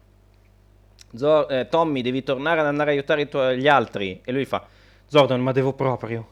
"Zor- 1.14 1.50
eh, 1.50 1.68
Tommy, 1.68 2.02
devi 2.02 2.22
tornare 2.22 2.60
ad 2.60 2.66
andare 2.66 2.90
a 2.90 2.92
aiutare 2.92 3.22
i 3.22 3.28
tuoi- 3.28 3.58
gli 3.58 3.68
altri. 3.68 4.20
E 4.24 4.32
lui 4.32 4.44
fa: 4.44 4.66
Zordon, 5.06 5.40
ma 5.40 5.52
devo 5.52 5.72
proprio. 5.72 6.28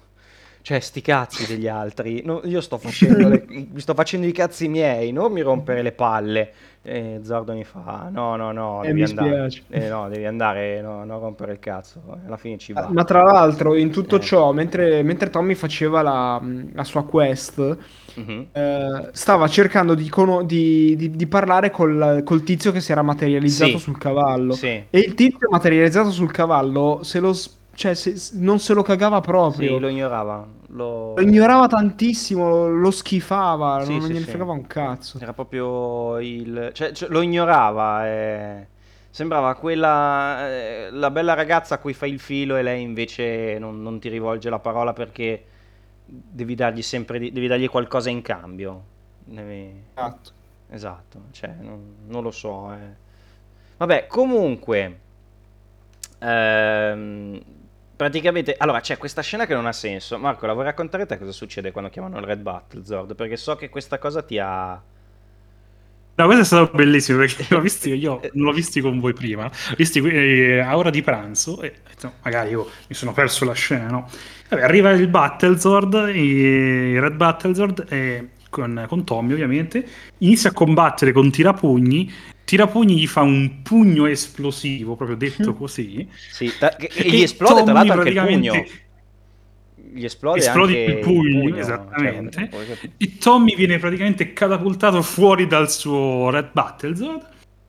Cioè, 0.66 0.80
sti 0.80 1.00
cazzi 1.00 1.46
degli 1.46 1.68
altri. 1.68 2.22
No, 2.24 2.40
io 2.42 2.60
sto 2.60 2.76
facendo, 2.76 3.28
le- 3.28 3.46
sto 3.76 3.94
facendo 3.94 4.26
i 4.26 4.32
cazzi 4.32 4.66
miei, 4.66 5.12
non 5.12 5.30
mi 5.30 5.40
rompere 5.40 5.80
le 5.80 5.92
palle. 5.92 6.52
E 6.82 7.20
Zordon 7.22 7.54
mi 7.56 7.62
fa: 7.62 8.08
No, 8.10 8.34
no, 8.34 8.50
no, 8.50 8.82
Eh, 8.82 8.88
devi 8.88 9.02
mi 9.02 9.08
andare. 9.08 9.48
Eh, 9.68 9.88
no, 9.88 10.08
devi 10.08 10.24
andare, 10.24 10.80
no, 10.82 11.04
non 11.04 11.20
rompere 11.20 11.52
il 11.52 11.60
cazzo. 11.60 12.02
Alla 12.26 12.36
fine 12.36 12.58
ci 12.58 12.72
va. 12.72 12.88
Ma 12.90 13.04
tra 13.04 13.22
l'altro, 13.22 13.76
in 13.76 13.92
tutto 13.92 14.16
Eh. 14.16 14.20
ciò, 14.20 14.50
mentre, 14.52 15.04
mentre 15.04 15.30
Tommy 15.30 15.54
faceva 15.54 16.02
la, 16.02 16.42
la 16.72 16.84
sua 16.84 17.04
quest, 17.04 17.76
eh, 18.52 19.08
stava 19.12 19.46
cercando 19.48 19.94
di, 19.94 20.10
di- 20.46 20.96
di- 20.96 21.10
di 21.10 21.26
parlare 21.28 21.70
col, 21.70 22.22
col 22.24 22.42
tizio 22.42 22.72
che 22.72 22.80
si 22.80 22.90
era 22.92 23.02
materializzato 23.02 23.72
Sì. 23.72 23.78
sul 23.78 23.98
cavallo. 23.98 24.52
Sì. 24.54 24.66
E 24.66 24.98
il 24.98 25.14
tizio 25.14 25.48
materializzato 25.50 26.10
sul 26.10 26.30
cavallo 26.32 27.00
se 27.02 27.20
lo, 27.20 27.32
s- 27.32 27.54
cioè, 27.76 27.94
se- 27.94 28.30
non 28.38 28.58
se 28.58 28.74
lo 28.74 28.82
cagava 28.82 29.20
proprio. 29.20 29.76
Sì, 29.76 29.78
lo 29.78 29.88
ignorava. 29.88 30.46
Lo... 30.68 31.14
Lo 31.14 31.22
ignorava 31.22 31.66
tantissimo, 31.66 32.48
lo, 32.48 32.68
lo 32.68 32.90
schifava, 32.90 33.82
Sì, 33.82 33.92
non 33.98 34.00
sì, 34.00 34.12
gliene 34.12 34.24
sì. 34.24 34.30
fregava 34.30 34.52
un 34.52 34.66
cazzo. 34.66 35.18
Era 35.18 35.32
proprio 35.32 36.18
il... 36.18 36.70
Cioè, 36.74 36.92
cioè, 36.92 37.08
lo 37.08 37.22
ignorava. 37.22 38.06
eh. 38.06 38.66
Sembrava 39.10 39.54
quella... 39.54 40.46
eh, 40.48 40.88
la 40.90 41.10
bella 41.10 41.32
ragazza 41.34 41.76
a 41.76 41.78
cui 41.78 41.94
fai 41.94 42.10
il 42.12 42.20
filo 42.20 42.56
e 42.56 42.62
lei 42.62 42.82
invece 42.82 43.58
non, 43.58 43.80
non 43.82 43.98
ti 43.98 44.08
rivolge 44.10 44.50
la 44.50 44.58
parola 44.58 44.92
perché 44.92 45.44
devi 46.04 46.54
dargli 46.54 46.82
sempre... 46.82 47.18
di- 47.18 47.32
Devi 47.32 47.46
dargli 47.46 47.68
qualcosa 47.68 48.10
in 48.10 48.20
cambio. 48.22 48.82
Devi- 49.24 49.82
Esatto. 49.94 50.32
Esatto, 50.68 51.22
cioè, 51.30 51.54
non, 51.60 51.94
non 52.08 52.22
lo 52.22 52.30
so. 52.30 52.72
eh. 52.72 53.04
Vabbè, 53.78 54.06
comunque, 54.08 54.98
ehm, 56.18 57.40
praticamente, 57.96 58.54
allora 58.58 58.80
c'è 58.80 58.98
questa 58.98 59.22
scena 59.22 59.46
che 59.46 59.54
non 59.54 59.66
ha 59.66 59.72
senso. 59.72 60.18
Marco, 60.18 60.46
la 60.46 60.52
vuoi 60.52 60.66
raccontare 60.66 61.06
te 61.06 61.18
cosa 61.18 61.32
succede 61.32 61.72
quando 61.72 61.90
chiamano 61.90 62.18
il 62.18 62.24
Red 62.24 62.40
Battle 62.40 62.84
Zord? 62.84 63.14
Perché 63.14 63.36
so 63.36 63.56
che 63.56 63.68
questa 63.68 63.98
cosa 63.98 64.22
ti 64.22 64.38
ha... 64.38 64.80
No, 66.18 66.24
questo 66.24 66.42
è 66.42 66.46
stato 66.46 66.74
bellissimo 66.74 67.18
perché 67.18 67.46
l'ho 67.48 67.60
visto 67.60 67.88
io, 67.88 68.20
non 68.32 68.46
l'ho 68.48 68.52
visti 68.52 68.80
con 68.80 68.98
voi 69.00 69.12
prima, 69.12 69.50
visti 69.76 69.98
eh, 70.00 70.60
a 70.60 70.74
ora 70.76 70.88
di 70.88 71.02
pranzo 71.02 71.60
e 71.60 71.74
detto, 71.86 72.14
magari 72.22 72.50
io 72.50 72.70
mi 72.88 72.94
sono 72.94 73.12
perso 73.12 73.44
la 73.44 73.52
scena, 73.52 73.88
no? 73.88 74.08
Vabbè, 74.48 74.62
arriva 74.62 74.92
il 74.92 75.08
Battlezord, 75.08 76.10
il 76.14 76.98
Red 77.00 77.16
Battlezord 77.16 77.86
e 77.90 78.28
con, 78.48 78.86
con 78.88 79.04
Tommy 79.04 79.34
ovviamente, 79.34 79.86
inizia 80.18 80.48
a 80.48 80.52
combattere 80.54 81.12
con 81.12 81.30
Tirapugni, 81.30 82.10
Tirapugni 82.46 82.96
gli 82.96 83.08
fa 83.08 83.22
un 83.22 83.60
pugno 83.62 84.06
esplosivo, 84.06 84.94
proprio 84.94 85.16
detto 85.16 85.52
così, 85.54 86.08
Sì, 86.30 86.52
ta- 86.56 86.76
e 86.76 86.88
e 86.94 87.10
gli 87.10 87.22
esplode 87.22 87.64
tra 87.64 87.72
Tommy 87.72 87.86
l'altro 87.88 88.02
anche 88.02 88.08
il 88.12 88.26
pugno. 88.38 88.64
gli 89.92 90.04
esplode 90.04 90.38
Esplodi 90.38 90.76
anche 90.76 90.92
il 90.92 90.98
pugno, 91.00 91.40
pugno, 91.40 91.56
esattamente. 91.56 92.48
cioè, 92.52 92.90
E 92.98 93.16
Tommy 93.18 93.56
viene 93.56 93.78
praticamente 93.78 94.32
catapultato 94.32 95.02
fuori 95.02 95.48
dal 95.48 95.68
suo 95.70 96.30
Red 96.30 96.50
Battlezord. 96.52 97.26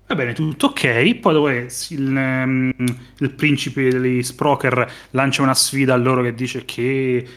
Va 0.09 0.15
bene, 0.15 0.33
tutto 0.33 0.67
ok. 0.67 1.15
Poi 1.15 1.33
dopo 1.33 1.49
il, 1.49 2.15
ehm, 2.15 2.71
il 3.17 3.31
principe 3.31 3.89
degli 3.89 4.21
Sprocker 4.21 4.89
lancia 5.11 5.41
una 5.41 5.55
sfida 5.55 5.95
a 5.95 5.97
loro 5.97 6.21
che 6.21 6.35
dice 6.35 6.65
che 6.65 7.27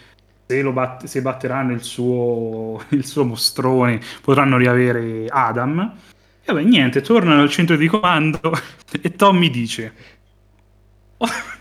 se, 0.46 0.60
lo 0.60 0.72
batte- 0.72 1.06
se 1.06 1.22
batteranno 1.22 1.72
il 1.72 1.82
suo, 1.82 2.82
il 2.90 3.06
suo 3.06 3.24
mostrone 3.24 3.98
potranno 4.20 4.58
riavere 4.58 5.24
Adam. 5.28 5.94
E 6.50 6.52
vabbè, 6.52 6.62
niente, 6.64 7.00
tornano 7.00 7.42
al 7.42 7.50
centro 7.50 7.76
di 7.76 7.86
comando 7.86 8.40
e 9.00 9.14
Tommy 9.14 9.50
dice... 9.50 9.92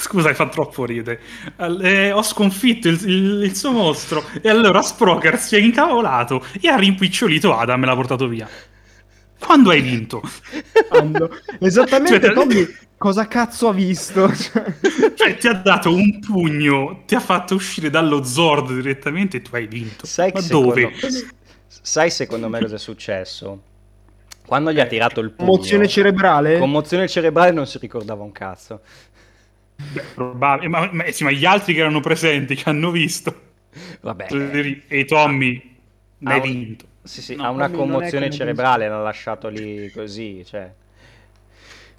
Scusa, 0.00 0.32
fa 0.34 0.48
troppo 0.48 0.86
ridere. 0.86 1.20
Eh, 1.82 2.10
ho 2.12 2.22
sconfitto 2.22 2.88
il, 2.88 2.98
il- 3.06 3.42
il 3.44 3.54
suo 3.56 3.70
mostro 3.72 4.24
e 4.40 4.48
allora 4.48 4.80
Sprocker 4.82 5.38
si 5.38 5.56
è 5.56 5.58
incavolato 5.58 6.44
e 6.60 6.68
ha 6.68 6.76
rimpicciolito 6.76 7.54
Adam 7.56 7.82
e 7.82 7.86
l'ha 7.86 7.94
portato 7.94 8.26
via. 8.26 8.48
Quando 9.38 9.70
hai 9.70 9.80
vinto? 9.80 10.22
Quando- 10.86 11.30
Esattamente, 11.58 12.20
Cioè, 12.20 12.32
Tommy, 12.32 12.66
cosa 12.96 13.26
cazzo 13.26 13.68
ha 13.68 13.72
visto? 13.72 14.34
Cioè, 14.34 14.74
Cioè, 15.14 15.36
ti 15.36 15.46
ha 15.48 15.54
dato 15.54 15.92
un 15.94 16.18
pugno, 16.20 17.04
ti 17.06 17.14
ha 17.14 17.20
fatto 17.20 17.54
uscire 17.54 17.90
dallo 17.90 18.22
Zord 18.24 18.72
direttamente 18.74 19.38
e 19.38 19.42
tu 19.42 19.54
hai 19.56 19.66
vinto. 19.66 20.06
Sai, 20.06 20.32
Ma 20.32 20.40
dove? 20.42 20.92
secondo, 20.96 21.28
sai 21.66 22.10
secondo 22.10 22.48
me 22.48 22.60
cosa 22.60 22.76
è 22.76 22.78
successo? 22.78 23.64
Quando 24.50 24.72
gli 24.72 24.80
ha 24.80 24.86
tirato 24.86 25.20
il 25.20 25.30
pugno, 25.30 25.48
Commozione 25.52 25.86
cerebrale? 25.86 26.58
commozione 26.58 27.06
cerebrale 27.06 27.52
non 27.52 27.68
si 27.68 27.78
ricordava 27.78 28.24
un 28.24 28.32
cazzo. 28.32 28.80
Beh, 29.76 30.02
probabile. 30.12 30.68
Ma, 30.68 30.88
ma- 30.92 31.08
sì, 31.12 31.22
ma 31.22 31.30
gli 31.30 31.44
altri 31.44 31.72
che 31.72 31.78
erano 31.80 32.00
presenti, 32.00 32.56
che 32.56 32.68
hanno 32.68 32.90
visto. 32.90 33.32
Vabbè, 34.00 34.26
E 34.88 35.04
Tommy, 35.04 35.78
ne 36.18 36.32
Ha 36.32 36.34
hai 36.34 36.40
un- 36.40 36.52
vinto. 36.52 36.84
sì, 37.04 37.22
sì, 37.22 37.36
No, 37.36 37.44
ha 37.44 37.50
una 37.50 37.70
commozione 37.70 38.28
cerebrale, 38.28 38.88
l'ha 38.88 39.00
lasciato 39.00 39.46
lì 39.48 39.88
così, 39.92 40.44
cioè. 40.44 40.68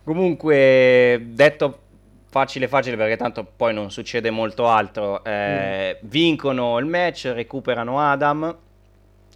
Comunque, 0.04 1.22
detto 1.30 1.80
facile 2.30 2.68
facile 2.68 2.96
perché 2.96 3.18
tanto 3.18 3.44
poi 3.44 3.74
non 3.74 3.92
succede 3.92 4.30
molto 4.30 4.68
altro, 4.68 5.24
eh, 5.24 6.00
vincono 6.04 6.78
il 6.80 6.86
match, 6.86 7.32
recuperano 7.34 8.00
Adam, 8.00 8.58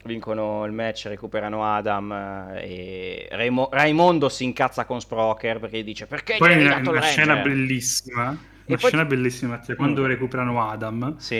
vincono 0.06 0.64
il 0.66 0.72
match, 0.72 1.06
recuperano 1.08 1.66
Adam 1.66 2.12
eh, 2.54 2.62
e 2.62 3.28
Raimo- 3.32 3.70
Raimondo 3.72 4.30
si 4.30 4.44
incazza 4.44 4.86
con 4.86 5.02
Sprocker 5.02 5.60
perché 5.60 5.80
gli 5.80 5.84
dice 5.84 6.06
perché 6.06 6.36
Poi 6.38 6.50
gli 6.56 6.60
hai 6.66 6.66
una, 6.80 6.90
una 6.90 7.02
scena 7.02 7.34
Ranger?" 7.34 7.52
bellissima. 7.52 8.24
Una 8.68 8.78
poi- 8.78 8.90
scena 8.90 9.06
bellissima, 9.06 9.62
cioè, 9.64 9.76
quando 9.76 10.02
Mm. 10.04 10.06
recuperano 10.06 10.70
Adam. 10.70 11.18
Sì. 11.18 11.36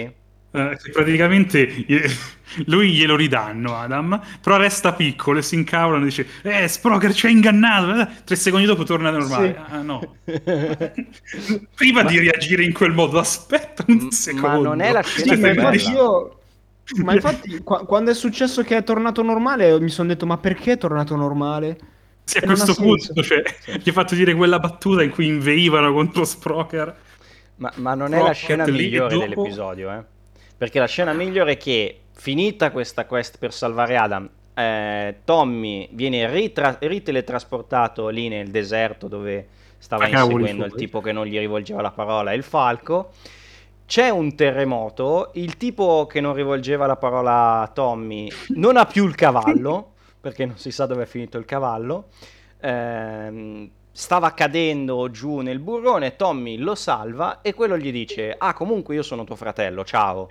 eh, 0.56 0.78
praticamente 0.94 1.68
lui 2.68 2.92
glielo 2.94 3.16
ridanno 3.16 3.76
Adam, 3.76 4.22
però 4.42 4.56
resta 4.58 4.94
piccolo 4.94 5.40
e 5.40 5.42
si 5.42 5.56
incavolano 5.56 6.04
e 6.04 6.06
dice 6.08 6.28
Eh, 6.44 6.68
Sprocker 6.68 7.14
ci 7.14 7.26
ha 7.26 7.30
ingannato 7.30 8.00
eh, 8.00 8.08
Tre 8.24 8.36
secondi 8.38 8.66
dopo 8.66 8.84
torna 8.84 9.10
normale 9.10 9.54
Sì. 9.68 9.74
Ah 9.74 9.82
no 9.82 10.16
Prima 11.76 12.04
di 12.04 12.20
reagire 12.20 12.64
in 12.64 12.72
quel 12.74 12.94
modo 12.94 13.20
Aspetta 13.20 13.84
un 13.88 13.98
Ma 14.04 14.12
secondo 14.12 14.70
non 14.70 14.80
è 14.82 14.92
la 14.94 15.04
Sì, 15.04 15.24
scena 15.24 15.36
ma 15.62 15.70
più 15.72 15.82
bella. 15.82 15.92
io... 15.92 16.40
Ma 17.04 17.14
infatti, 17.14 17.60
qua- 17.64 17.86
quando 17.86 18.12
è 18.12 18.14
successo 18.14 18.62
che 18.64 18.78
è 18.78 18.84
tornato 18.84 19.22
normale, 19.22 19.80
mi 19.80 19.90
sono 19.90 20.08
detto, 20.10 20.26
ma 20.26 20.38
perché 20.38 20.74
è 20.74 20.78
tornato 20.78 21.16
normale? 21.16 21.78
Sì, 22.24 22.38
a 22.40 22.42
E 22.42 22.46
questo 22.46 22.74
punto 22.74 23.22
cioè, 23.22 23.44
gli 23.84 23.90
ha 23.90 23.94
fatto 23.94 24.16
dire 24.16 24.34
quella 24.34 24.58
battuta 24.60 25.04
in 25.04 25.12
cui 25.12 25.28
inveivano 25.28 25.94
contro 25.94 26.26
Sprocker 26.26 26.96
Ma, 27.58 27.72
ma 27.76 27.94
non 27.94 28.08
è 28.08 28.16
Però 28.16 28.26
la 28.26 28.32
scena 28.32 28.66
migliore 28.66 29.14
dopo- 29.14 29.28
dell'episodio, 29.28 29.92
eh. 29.92 30.04
Perché 30.58 30.80
la 30.80 30.88
scena 30.88 31.14
migliore 31.14 31.54
è 31.54 31.58
che, 31.58 32.00
finita 32.14 32.72
questa 32.72 33.06
quest 33.06 33.38
per 33.38 33.54
salvare 33.54 33.96
Adam, 33.98 34.30
eh, 34.56 35.18
Tommy 35.24 35.88
viene 35.92 36.28
ritra- 36.32 36.78
riteletrasportato 36.80 38.08
lì 38.08 38.28
nel 38.30 38.48
deserto 38.50 39.08
dove 39.08 39.48
stava 39.78 40.06
Ah, 40.06 40.10
inseguendo 40.10 40.66
il 40.66 40.74
tipo 40.74 41.02
che 41.02 41.12
non 41.12 41.26
gli 41.26 41.38
rivolgeva 41.38 41.82
la 41.82 41.92
parola, 41.92 42.34
il 42.34 42.44
falco. 42.44 43.12
C'è 43.88 44.10
un 44.10 44.36
terremoto, 44.36 45.30
il 45.36 45.58
tipo 45.58 46.08
che 46.08 46.20
non 46.20 46.34
rivolgeva 46.34 46.88
la 46.88 46.96
parola 46.96 47.62
a 47.62 47.68
Tommy 47.68 48.28
non 48.56 48.78
ha 48.78 48.86
più 48.86 49.06
il 49.06 49.14
cavallo, 49.14 49.94
perché 50.20 50.46
non 50.46 50.58
si 50.58 50.72
sa 50.72 50.86
dove 50.88 51.04
è 51.04 51.06
finito 51.06 51.38
il 51.38 51.46
cavallo. 51.46 52.08
Ehm, 52.62 53.70
stava 53.92 54.34
cadendo 54.34 55.12
giù 55.12 55.38
nel 55.42 55.60
burrone, 55.60 56.16
Tommy 56.16 56.58
lo 56.58 56.74
salva 56.74 57.42
e 57.42 57.54
quello 57.54 57.78
gli 57.78 57.92
dice: 57.92 58.34
Ah, 58.38 58.54
comunque 58.54 58.96
io 58.96 59.04
sono 59.04 59.24
tuo 59.24 59.36
fratello, 59.36 59.86
ciao. 59.86 60.30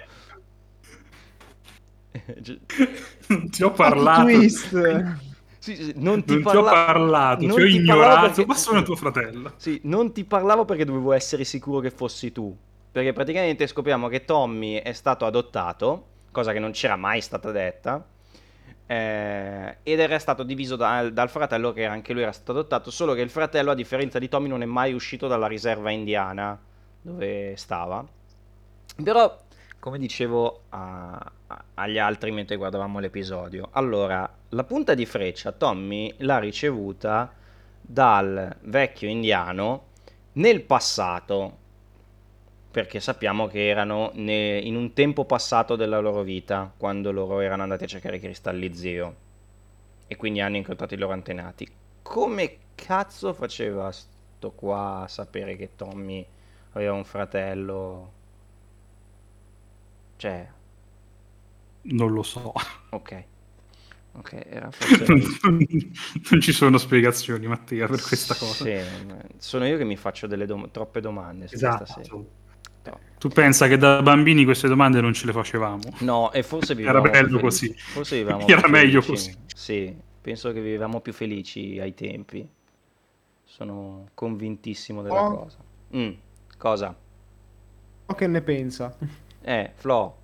Ti 3.51 3.63
ho 3.63 3.71
parlato 3.73 4.23
Twist. 4.23 5.15
sì, 5.59 5.75
sì, 5.77 5.93
non 5.97 6.25
ti, 6.25 6.33
Non 6.35 6.39
ti 6.39 6.43
parla- 6.43 6.61
ho 6.61 6.65
parlato 6.87 7.47
non 7.47 7.57
Ti 7.57 7.63
ho 7.63 7.67
ti 7.67 7.75
ignorato 7.77 8.27
perché- 8.27 8.47
Ma 8.47 8.55
sono 8.55 8.83
tuo 8.83 8.97
fratello 8.97 9.53
Sì, 9.57 9.81
non 9.85 10.13
ti 10.13 10.25
parlavo 10.25 10.65
perché 10.65 10.85
dovevo 10.85 11.13
essere 11.13 11.45
sicuro 11.45 11.81
che 11.81 11.91
fossi 11.91 12.33
tu. 12.33 12.57
Perché 12.95 13.13
praticamente 13.13 13.67
scopriamo 13.67 14.07
che 14.07 14.25
Tommy 14.25 14.75
è 14.77 14.93
stato 14.93 15.27
adottato, 15.27 16.07
cosa 16.31 16.53
che 16.53 16.61
non 16.61 16.71
c'era 16.71 16.97
mai 16.97 17.21
stata 17.21 17.51
detta. 17.51 18.07
eh, 18.87 19.79
ed 19.83 19.99
era 19.99 20.19
stato 20.19 20.43
diviso 20.43 20.77
da- 20.77 21.09
dal 21.11 21.31
fratello 21.31 21.73
che 21.73 21.87
anche 21.87 22.13
lui 22.13 22.23
era 22.23 22.33
stato 22.33 22.53
adottato, 22.53 22.91
solo 22.91 23.15
che 23.15 23.23
il 23.23 23.31
fratello, 23.31 23.71
a 23.71 23.75
differenza 23.75 24.19
di 24.19 24.29
Tommy, 24.29 24.49
non 24.49 24.63
è 24.63 24.67
mai 24.67 24.93
uscito 24.93 25.27
dalla 25.27 25.47
riserva 25.47 25.91
indiana 25.91 26.61
dove 27.01 27.55
stava. 27.57 28.07
Però, 29.03 29.39
come 29.79 29.99
dicevo 29.99 30.65
a- 30.71 31.33
a- 31.47 31.65
agli 31.75 31.99
altri 31.99 32.31
mentre 32.31 32.57
guardavamo 32.57 32.99
l'episodio, 33.01 33.69
allora, 33.73 34.31
la 34.51 34.65
punta 34.65 34.95
di 34.95 35.05
freccia 35.07 35.53
Tommy 35.53 36.15
l'ha 36.19 36.39
ricevuta 36.39 37.33
dal 37.81 38.57
vecchio 38.63 39.09
indiano 39.09 39.87
nel 40.35 40.63
passato, 40.63 41.59
perché 42.75 43.01
sappiamo 43.01 43.47
che 43.47 43.69
erano 43.69 44.11
ne- 44.15 44.59
in 44.59 44.75
un 44.77 44.93
tempo 44.93 45.25
passato 45.25 45.77
della 45.77 46.01
loro 46.01 46.23
vita, 46.23 46.73
quando 46.77 47.13
loro 47.13 47.41
erano 47.41 47.63
andati 47.63 47.85
a 47.85 47.87
cercare 47.87 48.17
i 48.17 48.21
cristalli 48.21 48.75
zio, 48.75 49.17
e 50.09 50.17
quindi 50.17 50.41
hanno 50.41 50.57
incontrato 50.57 50.95
i 50.95 50.99
loro 50.99 51.13
antenati. 51.13 51.69
Come 52.03 52.59
cazzo 52.77 53.33
faceva 53.35 53.91
sto 53.91 54.53
qua 54.53 55.03
a 55.03 55.09
sapere 55.09 55.57
che 55.57 55.75
Tommy 55.77 56.25
aveva 56.73 56.93
un 56.95 57.05
fratello? 57.05 58.13
Cioè, 60.19 60.49
Non 61.99 62.13
lo 62.13 62.23
so 62.23 62.53
ok. 62.91 63.25
Ok, 64.15 64.33
era 64.47 64.71
forse... 64.73 65.13
Non 66.31 66.41
ci 66.41 66.53
sono 66.53 66.79
spiegazioni 66.79 67.47
Mattia 67.47 67.87
per 67.87 68.01
questa 68.01 68.35
cosa 68.35 68.65
Sì, 68.65 68.81
sono 69.39 69.67
io 69.67 69.77
che 69.77 69.85
mi 69.85 69.97
faccio 69.97 70.27
delle 70.27 70.47
dom- 70.47 70.71
troppe 70.71 71.01
domande 71.01 71.49
su 71.49 71.61
questa 71.61 71.87
serie. 71.87 72.13
Esatto. 72.85 73.01
Tu 73.19 73.29
pensa 73.29 73.67
che 73.69 73.77
da 73.79 74.03
bambini 74.03 74.45
queste 74.45 74.69
domande 74.69 75.01
non 75.01 75.15
ce 75.15 75.27
le 75.27 75.33
facevamo 75.33 75.81
No, 76.01 76.31
e 76.33 76.43
forse 76.43 76.75
Era 76.85 77.01
vivevamo 77.01 77.03
più 77.03 77.11
bello 77.11 77.39
così. 77.41 77.75
Forse 77.75 78.17
vivevamo 78.19 78.47
Era 78.49 78.69
meglio 78.69 79.01
felici. 79.01 79.33
così. 79.33 79.39
Sì, 79.55 79.97
penso 80.21 80.53
che 80.53 80.61
vivevamo 80.61 81.01
più 81.01 81.13
felici 81.13 81.79
ai 81.81 81.95
tempi. 81.95 82.47
Sono 83.45 84.09
convintissimo 84.15 85.03
della 85.03 85.23
Oh. 85.23 85.37
cosa. 85.39 85.59
Mm, 85.97 86.13
cosa? 86.59 86.95
So 88.07 88.15
che 88.15 88.27
ne 88.27 88.43
pensa. 88.43 88.97
Eh, 89.43 89.73
Flo. 89.75 90.17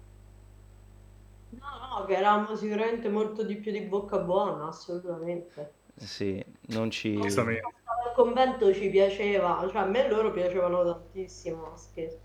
No, 1.51 1.99
no, 1.99 2.05
che 2.07 2.15
eravamo 2.15 2.55
sicuramente 2.57 3.09
molto 3.09 3.43
di 3.45 3.57
più 3.57 3.73
di 3.73 3.81
bocca 3.83 4.19
buona, 4.19 4.69
assolutamente. 4.69 5.73
Sì, 5.97 6.43
non 6.69 6.91
ci... 6.91 7.17
Al 7.17 8.13
convento 8.15 8.73
ci 8.75 8.89
piaceva, 8.91 9.67
cioè 9.71 9.83
a 9.83 9.85
me 9.87 10.09
loro 10.09 10.31
piacevano 10.33 10.85
tantissimo, 10.85 11.73
scherzo. 11.77 12.19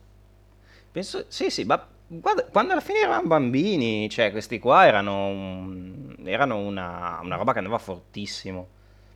Penso... 0.95 1.25
Sì, 1.27 1.49
sì, 1.49 1.63
ma 1.65 1.85
guarda, 2.07 2.45
quando 2.45 2.71
alla 2.71 2.81
fine 2.81 2.99
eravamo 2.99 3.27
bambini, 3.27 4.09
cioè 4.09 4.31
questi 4.31 4.59
qua 4.59 4.85
erano, 4.87 5.27
un- 5.27 6.15
erano 6.23 6.57
una, 6.57 7.19
una 7.21 7.35
roba 7.35 7.51
che 7.51 7.57
andava 7.59 7.77
fortissimo. 7.77 8.67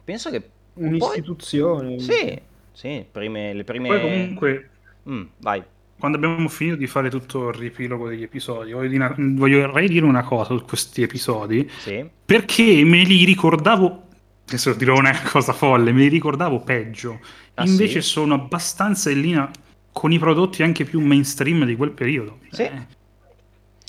Penso 0.04 0.30
che... 0.30 0.50
Un'istituzione. 0.74 2.00
Sì, 2.00 2.38
sì, 2.72 3.06
prime, 3.10 3.54
le 3.54 3.64
prime... 3.64 3.88
Poi 3.88 4.02
comunque 4.02 4.70
Mm, 5.10 5.24
vai. 5.40 5.64
quando 5.98 6.18
abbiamo 6.18 6.50
finito 6.50 6.76
di 6.76 6.86
fare 6.86 7.10
tutto 7.10 7.48
il 7.48 7.56
riepilogo 7.56 8.10
degli 8.10 8.22
episodi 8.22 8.74
voglio 8.74 8.90
dire, 8.90 9.16
voglio 9.18 9.62
vorrei 9.66 9.88
dire 9.88 10.06
una 10.06 10.24
cosa 10.24 10.56
su 10.58 10.64
questi 10.66 11.02
episodi 11.02 11.68
Sì. 11.80 12.08
perché 12.26 12.84
me 12.84 13.04
li 13.04 13.24
ricordavo 13.24 14.04
adesso 14.46 14.74
dirò 14.74 14.98
una 14.98 15.18
cosa 15.32 15.54
folle 15.54 15.94
me 15.94 16.02
li 16.02 16.08
ricordavo 16.10 16.60
peggio 16.60 17.20
Ah, 17.56 17.64
invece 17.66 18.02
sì? 18.02 18.10
sono 18.10 18.34
abbastanza 18.36 19.10
in 19.10 19.22
linea 19.22 19.50
con 20.00 20.14
i 20.14 20.18
prodotti 20.18 20.64
anche 20.64 20.86
più 20.86 21.02
mainstream 21.02 21.66
di 21.66 21.76
quel 21.76 21.92
periodo 21.92 22.40
Sì. 22.52 22.64
Eh, 22.64 22.88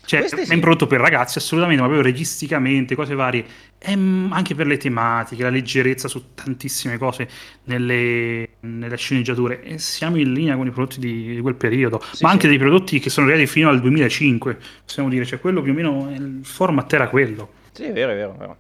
Cioè, 0.05 0.19
Queste 0.21 0.41
è 0.43 0.45
sì. 0.45 0.55
un 0.55 0.61
prodotto 0.61 0.89
per 0.89 0.99
ragazzi, 0.99 1.39
assolutamente, 1.39 1.81
ma 1.83 1.89
proprio 1.89 2.11
registicamente, 2.11 2.97
cose 2.97 3.15
varie. 3.15 3.45
E 3.79 3.93
anche 3.93 4.57
per 4.57 4.67
le 4.67 4.77
tematiche, 4.77 5.45
la 5.45 5.51
leggerezza 5.51 6.09
su 6.09 6.35
tantissime 6.35 6.99
cose 6.99 7.29
nelle, 7.65 8.57
nelle 8.61 8.97
sceneggiature. 8.97 9.63
E 9.63 9.79
siamo 9.79 10.17
in 10.19 10.33
linea 10.33 10.57
con 10.57 10.67
i 10.67 10.71
prodotti 10.73 10.99
di, 10.99 11.39
quel 11.41 11.55
periodo, 11.55 12.03
Sì, 12.11 12.25
ma 12.25 12.31
anche 12.31 12.49
sì. 12.49 12.49
dei 12.49 12.59
prodotti 12.59 12.99
che 12.99 13.09
sono 13.09 13.27
arrivati 13.29 13.47
fino 13.49 13.69
al 13.69 13.81
2005, 13.81 14.59
possiamo 14.85 15.09
dire. 15.09 15.25
Cioè, 15.25 15.39
quello 15.39 15.63
più 15.63 15.71
o 15.73 15.75
meno, 15.77 16.11
il 16.13 16.41
format 16.45 16.93
era 16.93 17.09
quello. 17.09 17.53
Sì, 17.73 17.85
è 17.85 17.93
vero, 17.93 18.11
è 18.13 18.15
vero, 18.17 18.35
è 18.35 18.37
vero. 18.37 18.59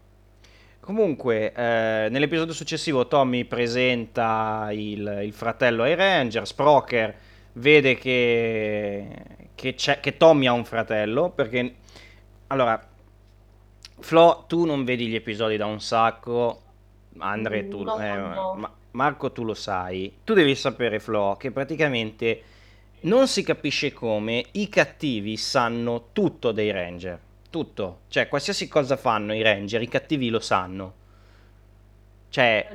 Comunque, 0.80 1.52
eh, 1.52 2.08
nell'episodio 2.10 2.54
successivo 2.54 3.06
Tommy 3.06 3.44
presenta 3.44 4.68
il, 4.72 5.22
il 5.24 5.32
fratello 5.32 5.82
ai 5.82 5.94
Ranger, 5.94 6.46
Sprocker 6.46 7.16
vede 7.54 7.96
che, 7.96 9.08
che, 9.54 9.74
c'è- 9.74 10.00
che 10.00 10.16
Tommy 10.16 10.46
ha 10.46 10.52
un 10.52 10.64
fratello, 10.64 11.30
perché... 11.30 11.74
Allora, 12.48 12.84
Flo, 14.00 14.44
tu 14.48 14.64
non 14.64 14.84
vedi 14.84 15.06
gli 15.08 15.14
episodi 15.14 15.56
da 15.56 15.66
un 15.66 15.80
sacco, 15.80 16.62
Andre, 17.18 17.68
tu... 17.68 17.82
No, 17.82 17.98
eh, 18.00 18.16
no. 18.16 18.54
ma- 18.54 18.74
Marco, 18.92 19.30
tu 19.30 19.44
lo 19.44 19.54
sai. 19.54 20.18
Tu 20.24 20.34
devi 20.34 20.54
sapere, 20.56 20.98
Flo, 20.98 21.36
che 21.38 21.50
praticamente 21.52 22.42
non 23.02 23.28
si 23.28 23.42
capisce 23.42 23.92
come 23.92 24.44
i 24.52 24.68
cattivi 24.68 25.36
sanno 25.36 26.08
tutto 26.12 26.50
dei 26.52 26.70
Ranger. 26.72 27.18
Tutto. 27.50 28.00
Cioè, 28.08 28.28
qualsiasi 28.28 28.68
cosa 28.68 28.96
fanno 28.96 29.34
i 29.34 29.42
Ranger, 29.42 29.80
i 29.82 29.88
cattivi 29.88 30.28
lo 30.28 30.40
sanno. 30.40 30.94
Cioè, 32.30 32.68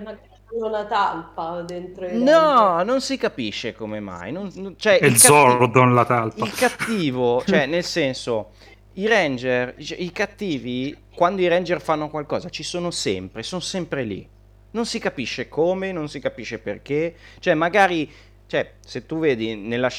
È 0.47 0.55
una, 0.57 0.85
talpa 0.85 1.61
dentro 1.61 2.05
i 2.07 2.21
no, 2.21 2.81
non 2.83 3.01
si 3.01 3.17
capisce 3.17 3.73
come 3.73 3.99
mai. 3.99 4.31
Non- 4.31 4.51
non- 4.55 4.75
cioè, 4.77 4.99
È 4.99 5.05
il 5.05 5.17
Zordon 5.17 5.93
la 5.93 6.05
talpa. 6.05 6.45
il 6.45 6.53
cattivo, 6.53 7.43
cioè, 7.45 7.65
nel 7.67 7.83
senso, 7.83 8.51
i 8.93 9.07
Ranger, 9.07 9.75
i 9.77 10.11
cattivi, 10.11 10.95
quando 11.13 11.41
i 11.41 11.47
Ranger 11.47 11.81
fanno 11.81 12.09
qualcosa, 12.09 12.49
ci 12.49 12.63
sono 12.63 12.91
sempre, 12.91 13.43
sono 13.43 13.61
sempre 13.61 14.03
lì. 14.03 14.27
Non 14.71 14.85
si 14.85 14.99
capisce 14.99 15.47
come, 15.49 15.91
non 15.91 16.07
si 16.09 16.19
capisce 16.19 16.59
perché. 16.59 17.15
Cioè, 17.39 17.53
magari, 17.53 18.09
cioè, 18.45 18.73
se 18.79 19.05
tu 19.05 19.19
vedi 19.19 19.55
nella 19.55 19.89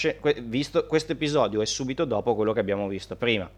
visto 0.43 0.87
questo 0.87 1.13
episodio 1.13 1.61
è 1.63 1.67
subito 1.67 2.05
dopo 2.05 2.35
quello 2.35 2.53
che 2.53 2.61
abbiamo 2.61 2.87
visto 2.87 3.17
prima. 3.17 3.51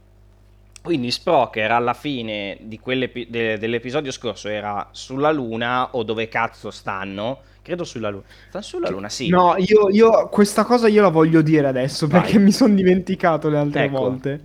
Quindi 0.82 1.10
Sprocker 1.10 1.70
alla 1.70 1.92
fine 1.94 2.56
de- 2.60 3.58
dell'episodio 3.58 4.10
scorso 4.10 4.48
era 4.48 4.88
sulla 4.92 5.30
Luna 5.32 5.94
o 5.96 6.02
dove 6.02 6.28
cazzo 6.28 6.70
stanno? 6.70 7.40
Credo 7.62 7.84
sulla 7.84 8.08
Luna. 8.08 8.24
Stanno 8.48 8.64
sulla 8.64 8.88
Luna, 8.88 9.08
sì. 9.10 9.28
No, 9.28 9.54
io, 9.58 9.90
io 9.90 10.28
questa 10.28 10.64
cosa 10.64 10.88
io 10.88 11.02
la 11.02 11.08
voglio 11.08 11.42
dire 11.42 11.66
adesso 11.66 12.06
Vai. 12.06 12.22
perché 12.22 12.38
mi 12.38 12.52
sono 12.52 12.74
dimenticato 12.74 13.48
le 13.50 13.58
altre 13.58 13.84
Ecco. 13.84 13.98
volte. 13.98 14.40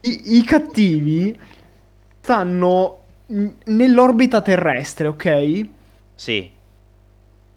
I, 0.00 0.36
i 0.38 0.44
cattivi 0.44 1.38
stanno 2.20 2.98
nell'orbita 3.64 4.40
terrestre, 4.40 5.08
ok? 5.08 5.66
Sì. 6.14 6.50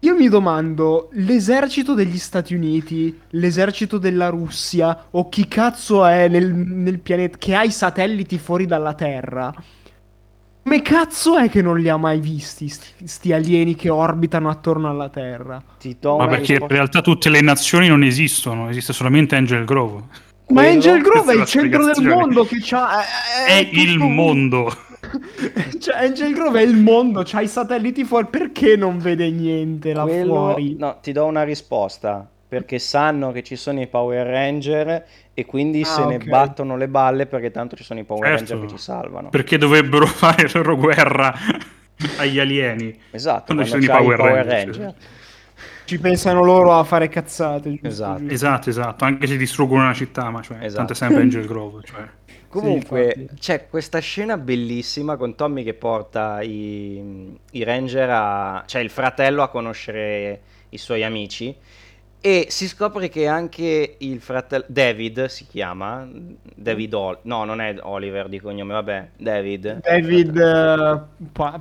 Io 0.00 0.14
mi 0.14 0.28
domando, 0.28 1.08
l'esercito 1.14 1.92
degli 1.94 2.18
Stati 2.18 2.54
Uniti, 2.54 3.18
l'esercito 3.30 3.98
della 3.98 4.28
Russia, 4.28 5.06
o 5.10 5.28
chi 5.28 5.48
cazzo 5.48 6.04
è 6.04 6.28
nel, 6.28 6.54
nel 6.54 7.00
pianeta 7.00 7.36
che 7.36 7.54
ha 7.56 7.64
i 7.64 7.72
satelliti 7.72 8.38
fuori 8.38 8.66
dalla 8.66 8.94
Terra? 8.94 9.52
Come 10.62 10.82
cazzo 10.82 11.36
è 11.36 11.48
che 11.50 11.62
non 11.62 11.80
li 11.80 11.88
ha 11.88 11.96
mai 11.96 12.20
visti, 12.20 12.68
sti, 12.68 13.06
sti 13.06 13.32
alieni 13.32 13.74
che 13.74 13.88
orbitano 13.88 14.50
attorno 14.50 14.88
alla 14.88 15.08
Terra? 15.08 15.60
Ma 16.02 16.26
perché 16.28 16.54
in 16.54 16.68
realtà 16.68 17.00
tutte 17.00 17.28
le 17.28 17.40
nazioni 17.40 17.88
non 17.88 18.04
esistono, 18.04 18.68
esiste 18.68 18.92
solamente 18.92 19.34
Angel 19.34 19.64
Grove. 19.64 20.02
Ma 20.48 20.62
Angel 20.62 21.00
Grove 21.02 21.32
è 21.32 21.36
il 21.36 21.42
è 21.42 21.46
centro 21.46 21.84
del 21.90 22.04
mondo 22.06 22.44
che 22.44 22.58
c'ha... 22.60 23.00
È, 23.46 23.46
È 23.46 23.68
il 23.72 23.94
tutto- 23.94 24.06
mondo. 24.06 24.76
Cioè, 25.78 26.04
Angel 26.04 26.32
Grove 26.34 26.60
è 26.60 26.64
il 26.64 26.76
mondo, 26.76 27.22
c'ha 27.24 27.40
i 27.40 27.48
satelliti 27.48 28.04
fuori, 28.04 28.26
perché 28.30 28.76
non 28.76 28.98
vede 28.98 29.30
niente 29.30 29.92
là 29.92 30.02
Quello- 30.02 30.34
fuori? 30.34 30.76
No, 30.78 30.98
ti 31.02 31.12
do 31.12 31.24
una 31.26 31.42
risposta. 31.42 32.28
Perché 32.48 32.78
sanno 32.78 33.30
che 33.30 33.42
ci 33.42 33.56
sono 33.56 33.78
i 33.82 33.86
Power 33.88 34.26
Ranger 34.26 35.04
e 35.34 35.44
quindi 35.44 35.82
Ah, 35.82 35.84
se 35.84 36.04
ne 36.06 36.14
ok. 36.14 36.24
battono 36.28 36.78
le 36.78 36.88
balle 36.88 37.26
perché 37.26 37.50
tanto 37.50 37.76
ci 37.76 37.84
sono 37.84 38.00
i 38.00 38.04
Power 38.04 38.26
Certo. 38.38 38.52
Ranger 38.54 38.66
che 38.70 38.74
ci 38.74 38.82
salvano. 38.82 39.28
Perché 39.28 39.58
dovrebbero 39.58 40.06
fare 40.08 40.44
la 40.44 40.50
loro 40.54 40.76
guerra 40.78 41.34
agli 42.16 42.38
alieni. 42.38 42.98
Esatto, 43.10 43.52
Quando 43.52 43.64
quando, 43.64 43.64
ci 43.64 43.68
sono 43.68 43.82
i 43.84 43.86
Power 44.02 44.16
Power 44.16 44.46
Ranger. 44.46 44.66
Ranger. 44.76 44.94
Ci 45.84 45.98
pensano 46.00 46.42
loro 46.42 46.72
a 46.72 46.84
fare 46.84 47.08
cazzate, 47.10 47.68
giusto? 47.70 47.86
Esatto. 47.86 48.18
giusto. 48.20 48.34
Esatto, 48.34 48.70
esatto. 48.70 49.04
Anche 49.04 49.26
se 49.26 49.36
distruggono 49.36 49.82
una 49.82 49.92
città, 49.94 50.30
ma 50.30 50.40
cioè, 50.40 50.56
Esatto. 50.60 50.74
tanto 50.76 50.92
è 50.92 50.96
sempre 50.96 51.20
Angel 51.22 51.46
Grove. 51.46 51.82
Cioè. 51.84 52.00
Comunque 52.48 53.14
infatti. 53.14 53.40
c'è 53.40 53.68
questa 53.68 53.98
scena 53.98 54.36
bellissima 54.38 55.16
con 55.16 55.34
Tommy 55.34 55.62
che 55.62 55.74
porta 55.74 56.40
i, 56.40 57.36
i 57.50 57.62
Ranger 57.62 58.08
a... 58.10 58.64
cioè 58.66 58.80
il 58.80 58.90
fratello 58.90 59.42
a 59.42 59.48
conoscere 59.48 60.40
i 60.70 60.78
suoi 60.78 61.04
amici 61.04 61.54
e 62.20 62.46
si 62.50 62.66
scopre 62.66 63.08
che 63.08 63.26
anche 63.28 63.96
il 63.98 64.20
fratello 64.20 64.64
David 64.66 65.26
si 65.26 65.46
chiama 65.46 66.08
David 66.54 66.92
Ol- 66.94 67.18
no 67.22 67.44
non 67.44 67.60
è 67.60 67.76
Oliver 67.82 68.28
di 68.28 68.40
cognome 68.40 68.72
vabbè 68.74 69.08
David 69.16 69.80
David 69.82 70.36
eh, 70.36 71.00
pa- 71.32 71.60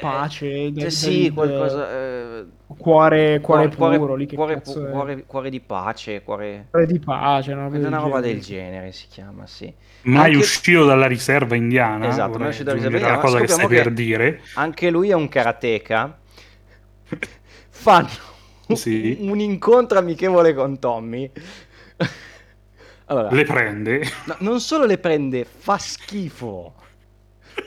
Pace, 0.00 0.46
Eh, 0.46 0.70
David, 0.72 0.86
sì 0.86 1.30
qualcosa 1.30 1.90
eh, 1.90 2.44
cuore, 2.66 3.40
cuore 3.40 3.68
cuore, 3.74 3.98
puro, 3.98 4.14
lì 4.14 4.24
che 4.26 4.34
cuore, 4.36 4.62
cuore- 4.62 5.24
cuore 5.26 5.50
di 5.50 5.60
pace 5.60 6.22
cuore 6.22 6.66
Cuore 6.70 6.86
di 6.86 6.98
pace, 6.98 7.52
una 7.52 7.64
roba 7.64 7.76
una 7.76 7.88
del 7.88 7.98
roba 7.98 8.20
del 8.20 8.40
genere. 8.40 8.92
si 8.92 9.06
chiama 9.08 9.46
sì 9.46 9.72
Mai 10.02 10.26
Anche- 10.26 10.36
uscito 10.38 10.84
dalla 10.86 11.06
riserva 11.06 11.54
indiana. 11.56 12.06
Esatto, 12.08 12.38
mai 12.38 12.48
uscito 12.48 12.72
dalla 12.72 12.86
riserva 12.88 13.08
la 13.10 13.18
cosa 13.18 13.36
che 13.38 13.42
indiana. 13.42 13.46
stai 13.46 13.58
Scopriamo 13.58 13.84
per 13.84 13.92
dire. 13.92 14.40
anche 14.54 14.90
lui 14.90 15.10
è 15.10 15.14
un 15.14 15.28
karateka 15.28 16.18
fanno 17.70 18.08
Sì. 18.76 19.16
un, 19.20 19.40
incontro 19.40 19.98
amichevole 19.98 20.52
con 20.54 20.78
Tommy 20.78 21.30
allora 23.06 23.30
Le 23.30 23.44
prende. 23.44 24.02
no, 24.26 24.36
non 24.40 24.60
solo 24.60 24.84
le 24.84 24.98
prende 24.98 25.44
fa 25.44 25.78
schifo 25.78 26.74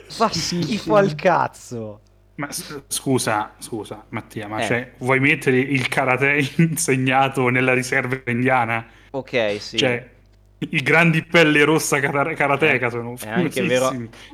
fa 0.08 0.28
schifo 0.28 0.94
al 0.96 1.14
cazzo 1.14 2.00
Ma 2.36 2.48
scusa, 2.50 3.52
scusa, 3.58 4.04
Mattia, 4.10 4.48
ma 4.48 4.60
Eh. 4.62 4.66
cioè, 4.66 4.92
vuoi 4.98 5.20
mettere 5.20 5.58
il 5.58 5.86
karate 5.88 6.38
insegnato 6.56 7.48
nella 7.48 7.74
riserva 7.74 8.20
indiana? 8.30 8.86
ok 9.10 9.56
sì 9.60 9.76
Cioè, 9.78 10.10
i 10.58 10.80
grandi 10.80 11.24
pelle 11.24 11.64
rossa 11.64 11.98
kara- 11.98 12.34
karateka 12.34 12.88
sono 12.88 13.14
È 13.20 13.28
anche 13.28 13.62
vero- 13.62 13.90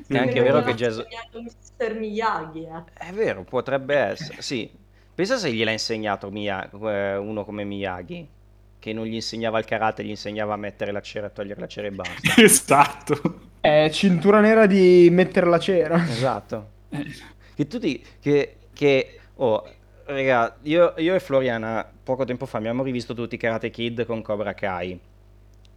è 0.07 0.19
anche 0.19 0.41
vero 0.43 0.63
che 0.63 0.75
Jason- 0.75 1.07
insegnato 1.09 1.43
Mr. 1.43 1.99
Miyagi, 1.99 2.65
eh. 2.65 2.85
è 3.09 3.13
vero 3.13 3.45
potrebbe 3.45 3.97
essere 3.97 4.43
sì 4.43 4.71
pensa 5.19 5.37
se 5.37 5.53
gliel'ha 5.53 5.73
insegnato 5.73 6.31
Miya- 6.31 6.71
eh, 6.71 7.17
uno 7.17 7.45
come 7.45 7.65
Miyagi 7.65 8.29
che 8.79 8.93
non 8.93 9.05
gli 9.05 9.15
insegnava 9.15 9.59
il 9.59 9.65
karate 9.65 10.05
gli 10.05 10.11
insegnava 10.11 10.55
a 10.55 10.57
mettere 10.57 10.93
la 10.93 11.01
cera 11.01 11.27
e 11.27 11.33
togliere 11.33 11.59
la 11.59 11.67
cera 11.67 11.89
e 11.89 11.91
basta 11.91 12.15
Esatto. 12.41 13.41
È 13.61 13.91
cintura 13.91 14.39
nera 14.39 14.67
di 14.67 15.09
mettere 15.11 15.47
la 15.47 15.59
cera. 15.59 16.01
Esatto. 16.05 16.69
Che 17.57 17.67
tutti 17.67 18.01
che, 18.21 18.57
che 18.73 19.19
oh, 19.35 19.69
raga, 20.05 20.57
io, 20.63 20.95
io 20.99 21.15
e 21.17 21.19
Floriana 21.19 21.85
poco 22.05 22.25
tempo 22.25 22.47
fa 22.47 22.59
abbiamo 22.59 22.85
rivisto 22.85 23.13
tutti 23.15 23.37
Karate 23.37 23.71
Kid 23.71 24.07
con 24.07 24.23
Cobra 24.23 24.55
Kai. 24.55 24.97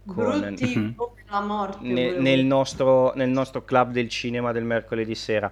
Con- 0.06 0.14
Brutti 0.40 0.94
come 0.94 1.24
la 1.28 1.40
morte. 1.40 1.78
ne- 1.84 2.12
nel, 2.12 2.44
nostro, 2.44 3.12
nel 3.16 3.30
nostro 3.30 3.64
club 3.64 3.90
del 3.90 4.08
cinema 4.08 4.52
del 4.52 4.62
mercoledì 4.64 5.16
sera. 5.16 5.50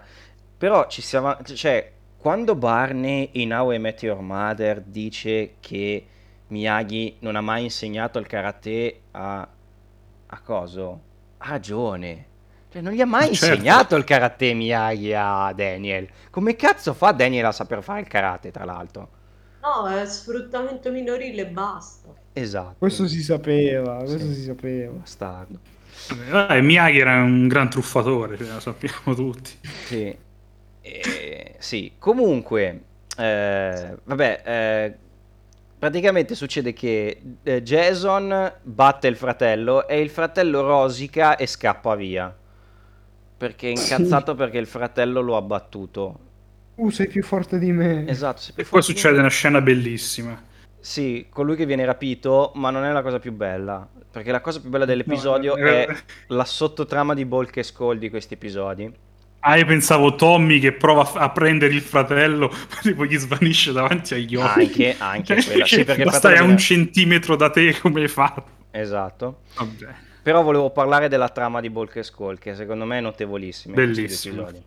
Però 0.57 0.87
ci 0.87 1.03
siamo, 1.03 1.37
cioè, 1.43 1.91
quando 2.21 2.55
Barney 2.55 3.31
in 3.33 3.53
How 3.53 3.73
I 3.73 3.79
Met 3.79 4.03
Your 4.03 4.21
Mother 4.21 4.83
dice 4.83 5.55
che 5.61 6.07
Miyagi 6.49 7.17
non 7.21 7.37
ha 7.37 7.41
mai 7.41 7.65
insegnato 7.65 8.19
il 8.19 8.27
karate 8.27 9.01
a, 9.13 9.49
a 10.27 10.41
coso, 10.41 11.01
ha 11.39 11.49
ragione. 11.51 12.27
Cioè, 12.71 12.83
non 12.83 12.93
gli 12.93 13.01
ha 13.01 13.07
mai 13.07 13.35
Certo. 13.35 13.47
insegnato 13.47 13.97
il 13.97 14.05
karate 14.05 14.53
Miyagi 14.55 15.13
a 15.15 15.53
Daniel. 15.55 16.09
Come 16.31 16.55
cazzo 16.57 16.93
fa 16.95 17.13
Daniel 17.13 17.47
a 17.47 17.53
saper 17.53 17.83
fare 17.83 18.01
il 18.01 18.07
karate, 18.09 18.51
tra 18.51 18.65
l'altro? 18.65 19.09
No, 19.63 19.89
è 19.89 20.07
sfruttamento 20.07 20.91
minorile 20.91 21.43
e 21.43 21.47
basta. 21.47 22.15
Esatto. 22.33 22.77
Questo 22.79 23.07
si 23.09 23.23
sapeva, 23.23 23.97
questo 23.99 24.19
Sì. 24.19 24.35
si 24.35 24.43
sapeva. 24.45 24.93
Bastardo. 24.93 25.59
Eh, 26.51 26.61
Miyagi 26.63 26.99
era 26.99 27.23
un 27.23 27.47
gran 27.49 27.69
truffatore, 27.71 28.37
cioè, 28.39 28.49
lo 28.49 28.61
sappiamo 28.61 29.15
tutti. 29.15 29.59
Sì, 29.85 30.17
Eh, 30.83 31.57
sì. 31.59 31.95
comunque, 31.99 32.85
eh, 33.17 33.99
vabbè, 34.03 34.43
eh, 34.45 34.99
praticamente 35.79 36.35
succede 36.35 36.73
che 36.73 37.21
eh, 37.43 37.63
Jason 37.63 38.61
batte 38.63 39.09
il 39.09 39.17
fratello 39.17 39.87
e 39.89 40.01
il 40.01 40.11
fratello 40.11 40.63
rosica 40.63 41.37
e 41.37 41.47
scappa 41.47 41.95
via. 41.97 42.35
Perché 43.37 43.73
è 43.73 43.75
Sì. 43.75 43.77
incazzato 43.77 44.35
perché 44.37 44.59
il 44.59 44.67
fratello 44.69 45.21
lo 45.21 45.37
ha 45.37 45.43
battuto. 45.43 46.21
Uh, 46.77 46.91
sei 46.91 47.07
più 47.07 47.23
forte 47.23 47.59
di 47.59 47.71
me. 47.73 48.07
Esatto, 48.07 48.41
sei 48.41 48.55
più 48.55 48.63
E 48.63 48.67
poi 48.67 48.83
succede 48.83 49.19
una 49.19 49.29
scena 49.29 49.61
bellissima. 49.61 50.43
Sì, 50.83 51.27
colui 51.31 51.57
che 51.57 51.67
viene 51.67 51.85
rapito, 51.85 52.53
ma 52.57 52.71
non 52.71 52.85
è 52.85 52.93
la 52.93 53.03
cosa 53.03 53.19
più 53.19 53.33
bella. 53.33 53.89
Perché 54.11 54.31
la 54.33 54.41
cosa 54.41 54.61
più 54.61 54.71
bella 54.71 54.85
dell'episodio 54.87 55.55
No, 55.55 55.63
è 55.63 55.87
la 56.29 56.45
sottotrama 56.45 57.15
di 57.15 57.25
Bulk 57.27 57.57
e 57.59 57.63
Skull 57.63 57.99
di 57.99 58.09
questi 58.11 58.35
episodi. 58.35 58.93
Ah, 59.41 59.57
io 59.57 59.65
pensavo 59.65 60.15
Tommy 60.17 60.59
che 60.59 60.73
prova 60.73 61.11
a, 61.15 61.31
prendere 61.31 61.73
il 61.73 61.81
fratello, 61.81 62.49
poi 62.49 62.79
tipo 62.83 63.05
gli 63.07 63.17
svanisce 63.17 63.73
davanti 63.73 64.15
agli 64.15 64.37
occhi. 64.37 64.61
Anche, 64.61 64.97
anche 64.99 65.45
quella. 65.45 65.65
Sì, 65.65 65.85
perché 65.85 66.05
Ma 66.05 66.13
stai 66.13 66.37
a 66.37 66.43
un 66.43 66.59
centimetro 66.59 67.37
da 67.37 67.49
te, 67.49 67.79
come 67.81 68.03
hai 68.03 68.09
fatto? 68.09 68.45
Esatto. 68.71 69.41
Vabbè. 69.57 69.95
Però 70.23 70.43
volevo 70.43 70.71
parlare 70.71 71.09
della 71.09 71.31
trama 71.31 71.61
di 71.61 71.71
Bulk 71.71 71.97
e 71.97 72.03
Skull, 72.03 72.39
che 72.39 72.55
secondo 72.55 72.85
me 72.85 72.99
è 72.99 73.01
notevolissima. 73.01 73.81
episodi. 73.81 74.63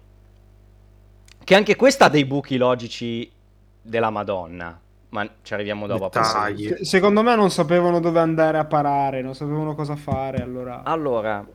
Che 1.43 1.55
anche 1.55 1.75
questa 1.75 2.05
ha 2.05 2.09
dei 2.09 2.25
buchi 2.25 2.57
logici 2.57 3.31
della 3.79 4.09
Madonna. 4.09 4.79
Ma 5.09 5.29
ci 5.43 5.53
arriviamo 5.53 5.85
dopo. 5.85 6.09
Se- 6.11 6.83
Secondo 6.83 7.21
me 7.21 7.35
non 7.35 7.51
sapevano 7.51 7.99
dove 7.99 8.19
andare 8.19 8.57
a 8.57 8.65
parare, 8.65 9.21
non 9.21 9.35
sapevano 9.35 9.75
cosa 9.75 9.95
fare, 9.95 10.41
allora... 10.41 10.81
Allora, 10.81 11.45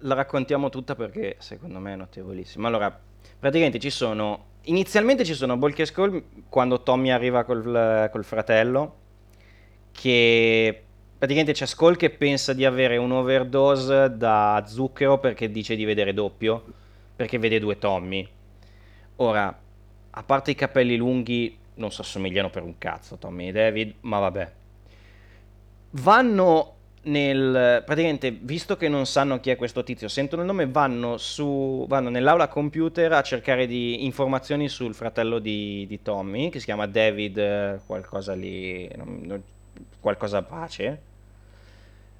la 0.00 0.14
raccontiamo 0.14 0.68
tutta 0.68 0.94
perché 0.94 1.36
secondo 1.38 1.78
me 1.78 1.92
è 1.92 1.96
notevolissima. 1.96 2.68
Allora, 2.68 2.98
praticamente 3.38 3.78
ci 3.78 3.90
sono. 3.90 4.48
Inizialmente 4.64 5.24
ci 5.24 5.34
sono 5.34 5.56
Bulk 5.56 5.78
e 5.78 5.86
Skull 5.86 6.22
quando 6.48 6.82
Tommy 6.82 7.10
arriva 7.10 7.44
col, 7.44 8.08
col 8.10 8.24
fratello. 8.24 8.96
Che 9.92 10.82
praticamente 11.18 11.52
c'è 11.52 11.66
Skull 11.66 11.96
che 11.96 12.10
pensa 12.10 12.52
di 12.52 12.64
avere 12.64 12.96
un 12.96 13.12
overdose 13.12 14.16
da 14.16 14.62
zucchero 14.66 15.18
perché 15.18 15.50
dice 15.50 15.76
di 15.76 15.84
vedere 15.84 16.14
doppio. 16.14 16.64
Perché 17.16 17.38
vede 17.38 17.58
due 17.58 17.78
Tommy. 17.78 18.26
Ora, 19.16 19.58
a 20.10 20.22
parte 20.22 20.50
i 20.50 20.54
capelli 20.54 20.96
lunghi, 20.96 21.56
non 21.74 21.90
si 21.90 22.00
assomigliano 22.00 22.50
per 22.50 22.62
un 22.62 22.78
cazzo 22.78 23.16
Tommy 23.16 23.48
e 23.48 23.52
David, 23.52 23.94
ma 24.00 24.18
vabbè. 24.18 24.52
Vanno 25.92 26.74
nel... 27.02 27.82
praticamente, 27.84 28.30
visto 28.30 28.76
che 28.76 28.88
non 28.88 29.06
sanno 29.06 29.40
chi 29.40 29.50
è 29.50 29.56
questo 29.56 29.82
tizio, 29.82 30.08
sentono 30.08 30.42
il 30.42 30.48
nome, 30.48 30.66
vanno, 30.66 31.16
su, 31.16 31.86
vanno 31.88 32.10
nell'aula 32.10 32.48
computer 32.48 33.12
a 33.12 33.22
cercare 33.22 33.66
di 33.66 34.04
informazioni 34.04 34.68
sul 34.68 34.94
fratello 34.94 35.38
di, 35.38 35.86
di 35.88 36.02
Tommy, 36.02 36.50
che 36.50 36.58
si 36.58 36.66
chiama 36.66 36.86
David 36.86 37.38
eh, 37.38 37.80
qualcosa 37.86 38.34
lì, 38.34 38.88
non- 38.96 39.20
non- 39.22 39.42
qualcosa 39.98 40.42
pace. 40.42 41.08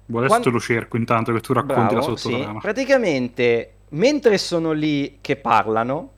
Adesso 0.07 0.27
Quando- 0.27 0.47
te 0.47 0.53
lo 0.53 0.59
cerco 0.59 0.97
intanto 0.97 1.31
che 1.31 1.39
tu 1.39 1.53
racconti 1.53 1.93
Bravo, 1.93 2.09
la 2.09 2.17
sì. 2.17 2.29
sottotrama. 2.29 2.59
Praticamente, 2.59 3.73
mentre 3.89 4.37
sono 4.37 4.71
lì 4.73 5.19
che 5.21 5.37
parlano, 5.37 6.11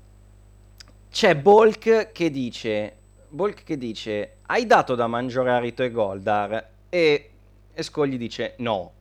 c'è 1.12 1.36
Bulk 1.36 2.12
che 2.12 2.32
dice: 2.32 2.96
Bulk 3.30 3.64
che 3.64 3.78
dice: 3.78 4.38
Hai 4.48 4.66
dato 4.66 4.96
da 4.96 5.06
mangiare 5.06 5.52
a 5.52 5.60
Rito 5.60 5.84
e 5.84 5.92
Goldar? 5.92 6.70
E, 6.90 7.30
e 7.74 7.84
Skull 7.84 8.08
gli 8.10 8.18
dice: 8.18 8.56
No. 8.58 8.92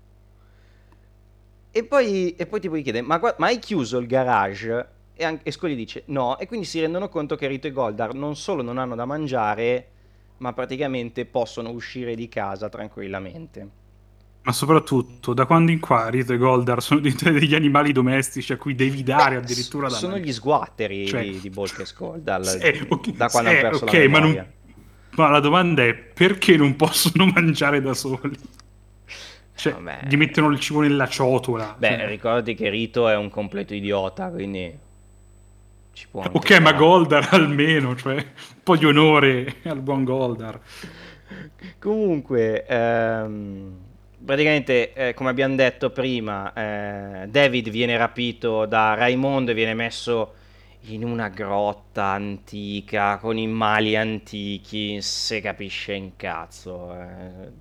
E 1.70 1.84
poi, 1.84 2.34
e 2.36 2.46
poi 2.46 2.60
tipo 2.60 2.76
gli 2.76 2.82
chiede: 2.82 3.00
ma, 3.00 3.18
ma 3.38 3.46
hai 3.46 3.58
chiuso 3.58 3.98
il 3.98 4.06
garage? 4.06 4.88
E, 5.14 5.24
anche, 5.24 5.44
e 5.44 5.50
Skull 5.52 5.70
gli 5.70 5.76
dice: 5.76 6.02
No. 6.06 6.38
E 6.38 6.46
quindi 6.46 6.66
si 6.66 6.80
rendono 6.80 7.08
conto 7.08 7.34
che 7.36 7.46
Rito 7.46 7.66
e 7.66 7.72
Goldar 7.72 8.14
non 8.14 8.36
solo 8.36 8.62
non 8.62 8.78
hanno 8.78 8.94
da 8.94 9.04
mangiare, 9.06 9.88
ma 10.38 10.52
praticamente 10.52 11.24
possono 11.24 11.70
uscire 11.70 12.14
di 12.14 12.28
casa 12.28 12.68
tranquillamente. 12.68 13.68
Ma 14.44 14.52
soprattutto, 14.52 15.34
da 15.34 15.46
quando 15.46 15.70
in 15.70 15.78
qua 15.78 16.08
Rito 16.08 16.32
e 16.32 16.36
Goldar 16.36 16.82
sono 16.82 16.98
diventati 16.98 17.38
degli 17.38 17.54
animali 17.54 17.92
domestici 17.92 18.52
a 18.52 18.56
cui 18.56 18.74
devi 18.74 19.04
dare 19.04 19.36
Beh, 19.36 19.42
addirittura 19.42 19.88
da 19.88 19.94
sono 19.94 20.18
gli 20.18 20.32
sguatteri 20.32 21.06
Cioè- 21.06 21.22
di, 21.22 21.38
di 21.38 21.48
Bulk 21.50 21.78
e 21.78 21.84
Skull 21.86 22.18
dal- 22.18 22.44
Sì, 22.44 22.86
ok, 22.88 23.10
da 23.12 23.28
quando 23.28 23.50
sì, 23.50 23.56
hanno 23.56 23.68
perso 23.68 23.84
ok, 23.84 23.92
la 23.92 23.98
ma, 24.08 24.18
memoria. 24.20 24.42
non- 24.42 24.52
ma 25.14 25.28
la 25.28 25.38
domanda 25.38 25.84
è 25.84 25.94
perché 25.94 26.56
non 26.56 26.74
possono 26.74 27.26
mangiare 27.32 27.80
da 27.80 27.94
soli? 27.94 28.36
Cioè, 29.62 29.74
Vabbè. 29.74 30.00
gli 30.00 30.16
mettono 30.16 30.48
il 30.50 30.58
cibo 30.60 30.80
nella 30.80 31.06
ciotola. 31.08 31.74
Beh, 31.78 31.88
cioè. 31.98 32.06
ricordati 32.06 32.54
che 32.54 32.68
Rito 32.68 33.08
è 33.08 33.16
un 33.16 33.28
completo 33.30 33.74
idiota, 33.74 34.30
quindi 34.30 34.76
ci 35.92 36.08
può 36.08 36.24
Ok, 36.32 36.58
ma 36.60 36.70
stare. 36.70 36.76
Goldar 36.76 37.28
almeno, 37.34 37.94
cioè, 37.96 38.14
un 38.16 38.62
po' 38.62 38.76
di 38.76 38.86
onore 38.86 39.56
al 39.64 39.80
buon 39.80 40.04
Goldar. 40.04 40.60
Comunque, 41.78 42.64
ehm, 42.66 43.78
praticamente, 44.24 44.92
eh, 44.92 45.14
come 45.14 45.30
abbiamo 45.30 45.54
detto 45.56 45.90
prima, 45.90 46.52
eh, 46.52 47.26
David 47.28 47.70
viene 47.70 47.96
rapito 47.96 48.66
da 48.66 48.94
Raimondo 48.94 49.50
e 49.50 49.54
viene 49.54 49.74
messo 49.74 50.34
in 50.86 51.04
una 51.04 51.28
grotta 51.28 52.04
antica 52.06 53.18
con 53.18 53.36
i 53.38 53.46
mali 53.46 53.96
antichi, 53.96 55.00
se 55.02 55.40
capisce 55.40 55.92
in 55.94 56.16
cazzo. 56.16 56.92
eh. 56.94 57.52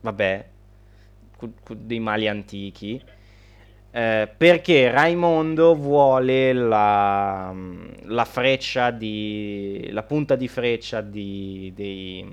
Vabbè, 0.00 0.46
dei 1.76 2.00
mali 2.00 2.28
antichi. 2.28 3.02
Eh, 3.90 4.28
perché 4.36 4.90
Raimondo 4.90 5.74
vuole 5.74 6.52
la, 6.52 7.54
la 8.02 8.24
freccia 8.26 8.90
di 8.90 9.88
la 9.90 10.02
punta 10.02 10.36
di 10.36 10.48
freccia 10.48 11.00
di, 11.00 11.72
dei, 11.74 12.28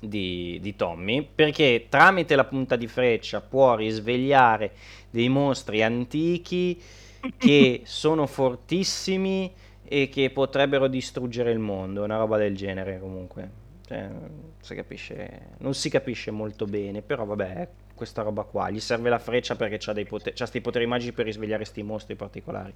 di, 0.00 0.58
di 0.60 0.74
Tommy 0.74 1.28
perché 1.32 1.86
tramite 1.88 2.34
la 2.34 2.42
punta 2.42 2.74
di 2.74 2.88
freccia 2.88 3.40
può 3.40 3.76
risvegliare 3.76 4.72
dei 5.10 5.28
mostri 5.28 5.80
antichi 5.80 6.80
che 7.36 7.82
sono 7.86 8.26
fortissimi 8.26 9.52
e 9.84 10.08
che 10.08 10.30
potrebbero 10.30 10.88
distruggere 10.88 11.52
il 11.52 11.58
mondo, 11.58 12.02
una 12.02 12.16
roba 12.16 12.36
del 12.38 12.56
genere 12.56 12.98
comunque. 12.98 13.60
Cioè, 13.86 14.08
si 14.60 14.74
capisce, 14.74 15.40
non 15.58 15.74
si 15.74 15.90
capisce 15.90 16.30
molto 16.30 16.64
bene, 16.64 17.02
però 17.02 17.26
vabbè, 17.26 17.54
è 17.54 17.68
questa 18.02 18.22
roba 18.22 18.42
qua. 18.42 18.68
Gli 18.70 18.80
serve 18.80 19.08
la 19.08 19.18
freccia 19.18 19.54
perché 19.54 19.78
c'ha 19.78 19.92
dei 19.92 20.04
poteri, 20.04 20.34
c'ha 20.36 20.46
sti 20.46 20.60
poteri 20.60 20.86
magici 20.86 21.12
per 21.12 21.24
risvegliare 21.24 21.64
sti 21.64 21.82
mostri 21.82 22.14
particolari. 22.16 22.74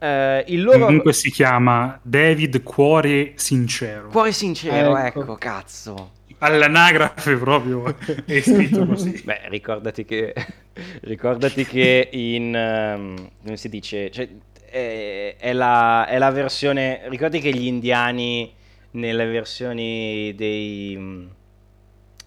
Eh, 0.00 0.44
il 0.48 0.62
loro 0.62 0.84
Comunque 0.86 1.12
si 1.12 1.30
chiama 1.30 1.98
David 2.02 2.62
Cuore 2.62 3.32
Sincero. 3.36 4.08
cuore 4.08 4.32
sincero, 4.32 4.96
Ecco. 4.96 5.20
ecco, 5.22 5.34
cazzo. 5.36 6.12
All'anagrafe 6.38 7.36
proprio 7.36 7.84
è 8.26 8.40
scritto 8.40 8.86
così. 8.86 9.20
Beh, 9.24 9.48
ricordati 9.48 10.04
che, 10.04 10.32
ricordati 11.02 11.64
che 11.64 12.08
in, 12.12 12.54
ehm, 12.54 13.30
come 13.42 13.56
si 13.56 13.68
dice, 13.68 14.10
cioè, 14.10 14.28
è, 14.70 15.34
è 15.36 15.52
la, 15.52 16.06
è 16.06 16.16
la 16.18 16.30
versione, 16.30 17.02
ricordati 17.08 17.40
che 17.40 17.52
gli 17.52 17.66
indiani 17.66 18.54
nelle 18.92 19.26
versioni 19.26 20.32
dei, 20.36 21.28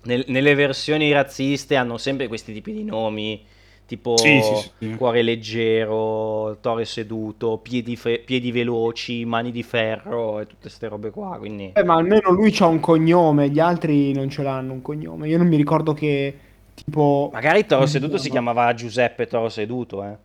nel- 0.04 0.26
nelle 0.28 0.56
versioni 0.56 1.12
razziste 1.12 1.76
hanno 1.76 1.98
sempre 1.98 2.28
questi 2.28 2.54
tipi 2.54 2.74
di 2.74 2.84
nomi, 2.84 3.44
tipo 3.86 4.16
Sì, 4.16 4.42
sì, 4.42 4.72
sì. 4.80 4.98
cuore 4.98 5.22
leggero, 5.22 6.58
tore 6.62 6.86
seduto, 6.86 7.58
piedi, 7.58 7.96
fe- 7.96 8.20
piedi 8.20 8.52
veloci, 8.52 9.26
mani 9.26 9.52
di 9.52 9.64
ferro 9.64 10.40
e 10.40 10.46
tutte 10.48 10.62
queste 10.62 10.88
robe 10.88 11.10
qua, 11.12 11.38
quindi... 11.38 11.74
Eh, 11.74 11.84
ma 11.84 11.96
almeno 11.96 12.32
lui 12.32 12.52
c'ha 12.52 12.66
un 12.68 12.80
cognome, 12.80 13.50
gli 13.50 13.60
altri 13.60 14.12
non 14.14 14.30
ce 14.30 14.44
l'hanno 14.44 14.74
un 14.74 14.82
cognome. 14.82 15.28
Io 15.30 15.38
non 15.38 15.48
mi 15.48 15.56
ricordo 15.56 15.94
che 15.94 16.38
tipo... 16.74 17.30
Magari 17.34 17.66
Toro 17.66 17.86
Seduto 17.86 18.18
si 18.18 18.30
chiama? 18.30 18.52
chiamava 18.52 18.74
Giuseppe 18.74 19.26
Toro 19.28 19.50
Seduto, 19.50 20.04
eh. 20.04 20.18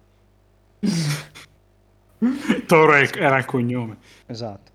Toro 2.66 2.94
è- 2.94 3.10
era 3.16 3.38
il 3.38 3.44
cognome. 3.44 3.98
Esatto. 4.26 4.72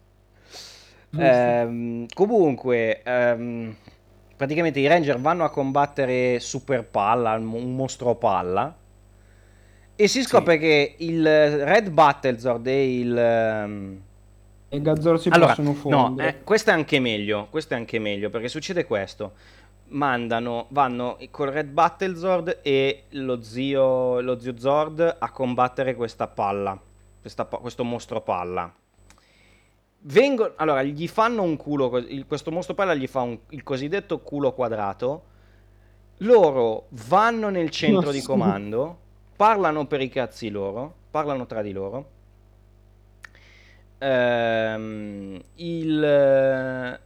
Ehm, 1.16 2.06
comunque, 2.14 3.02
ehm, 3.04 3.76
praticamente 4.42 4.80
i 4.80 4.88
Ranger 4.88 5.22
vanno 5.22 5.44
a 5.44 5.52
combattere 5.52 6.40
Super 6.40 6.84
Palla, 6.84 7.34
un 7.34 7.76
mostro 7.76 8.16
palla, 8.16 8.76
e 9.96 10.08
si 10.08 10.24
scopre 10.24 10.58
che 10.58 10.96
il 10.98 11.24
Red 11.64 11.92
Battlezord 11.92 12.66
e 12.66 13.00
il... 13.00 13.16
ehm, 13.16 14.02
E 14.68 14.78
i 14.78 14.82
Gazzoro 14.82 15.18
si 15.18 15.30
allora, 15.30 15.50
possono 15.54 15.74
no, 15.74 15.76
fondere. 15.76 16.30
eh, 16.30 16.44
questo 16.44 16.72
è 16.72 16.74
anche 16.74 17.00
meglio, 17.00 17.50
questo 17.52 17.76
è 17.76 17.78
anche 17.78 18.00
meglio, 18.00 18.32
perché 18.32 18.48
succede 18.48 18.86
questo. 18.86 19.34
Mandano, 19.90 20.66
vanno 20.70 21.20
col 21.30 21.50
Red 21.50 21.68
Battlezord 21.68 22.62
e 22.64 23.04
lo 23.10 23.44
zio, 23.44 24.22
lo 24.22 24.40
zio 24.40 24.58
Zord 24.58 25.18
a 25.20 25.30
combattere 25.30 25.94
questa 25.94 26.28
palla, 26.28 26.76
questa 27.22 27.46
questo 27.46 27.84
mostro 27.84 28.22
palla. 28.22 28.74
Vengono, 30.04 30.54
allora, 30.58 30.82
gli 30.84 31.08
fanno 31.08 31.44
un 31.44 31.58
culo, 31.58 31.98
il- 31.98 32.26
questo 32.26 32.52
mostro 32.52 32.74
palla 32.74 32.96
gli 32.96 33.06
fa 33.08 33.22
un- 33.22 33.38
il 33.50 33.64
cosiddetto 33.64 34.20
culo 34.20 34.52
quadrato. 34.54 35.26
Loro 36.20 36.88
vanno 36.90 37.50
nel 37.50 37.70
centro 37.70 38.08
Ma 38.08 38.12
di 38.12 38.20
sì. 38.20 38.26
comando, 38.26 38.98
parlano 39.36 39.86
per 39.88 40.02
i 40.02 40.10
cazzi 40.10 40.50
loro, 40.50 40.94
parlano 41.12 41.46
tra 41.46 41.62
di 41.62 41.72
loro. 41.72 42.10
Ehm, 44.00 45.40
il, 45.56 47.00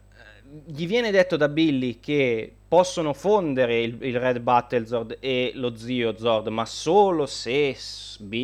gli 0.65 0.87
viene 0.87 1.11
detto 1.11 1.35
da 1.35 1.49
Billy 1.49 1.99
che 1.99 2.53
possono 2.67 3.13
fondere 3.13 3.81
il, 3.81 3.97
il 4.01 4.19
Red 4.19 4.39
Battlezord 4.39 5.17
e 5.19 5.51
lo 5.55 5.75
zio 5.75 6.17
Zord, 6.17 6.47
ma 6.47 6.65
solo 6.65 7.25
se 7.25 7.75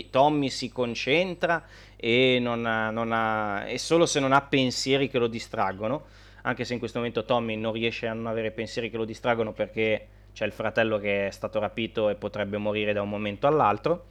Tommy 0.09 0.49
si 0.49 0.69
concentra 0.69 1.63
e, 2.01 2.39
non 2.41 2.65
ha- 2.65 2.89
non 2.89 3.11
ha- 3.13 3.65
e 3.67 3.77
solo 3.77 4.05
se 4.07 4.19
non 4.19 4.33
ha 4.33 4.41
pensieri 4.41 5.07
che 5.07 5.17
lo 5.19 5.27
distraggono. 5.27 6.05
anche 6.43 6.65
se 6.65 6.73
in 6.73 6.79
questo 6.79 6.97
momento 6.97 7.23
Tommy 7.23 7.55
non 7.55 7.71
riesce 7.71 8.07
a 8.07 8.13
non 8.13 8.25
avere 8.25 8.49
pensieri 8.49 8.89
che 8.89 8.97
lo 8.97 9.05
distraggono 9.05 9.51
perché 9.53 10.07
c'è 10.33 10.43
il 10.43 10.51
fratello 10.51 10.97
che 10.97 11.27
è 11.27 11.29
stato 11.29 11.59
rapito 11.59 12.09
e 12.09 12.15
potrebbe 12.15 12.57
morire 12.57 12.93
da 12.93 13.03
un 13.03 13.09
momento 13.09 13.45
all'altro. 13.45 14.05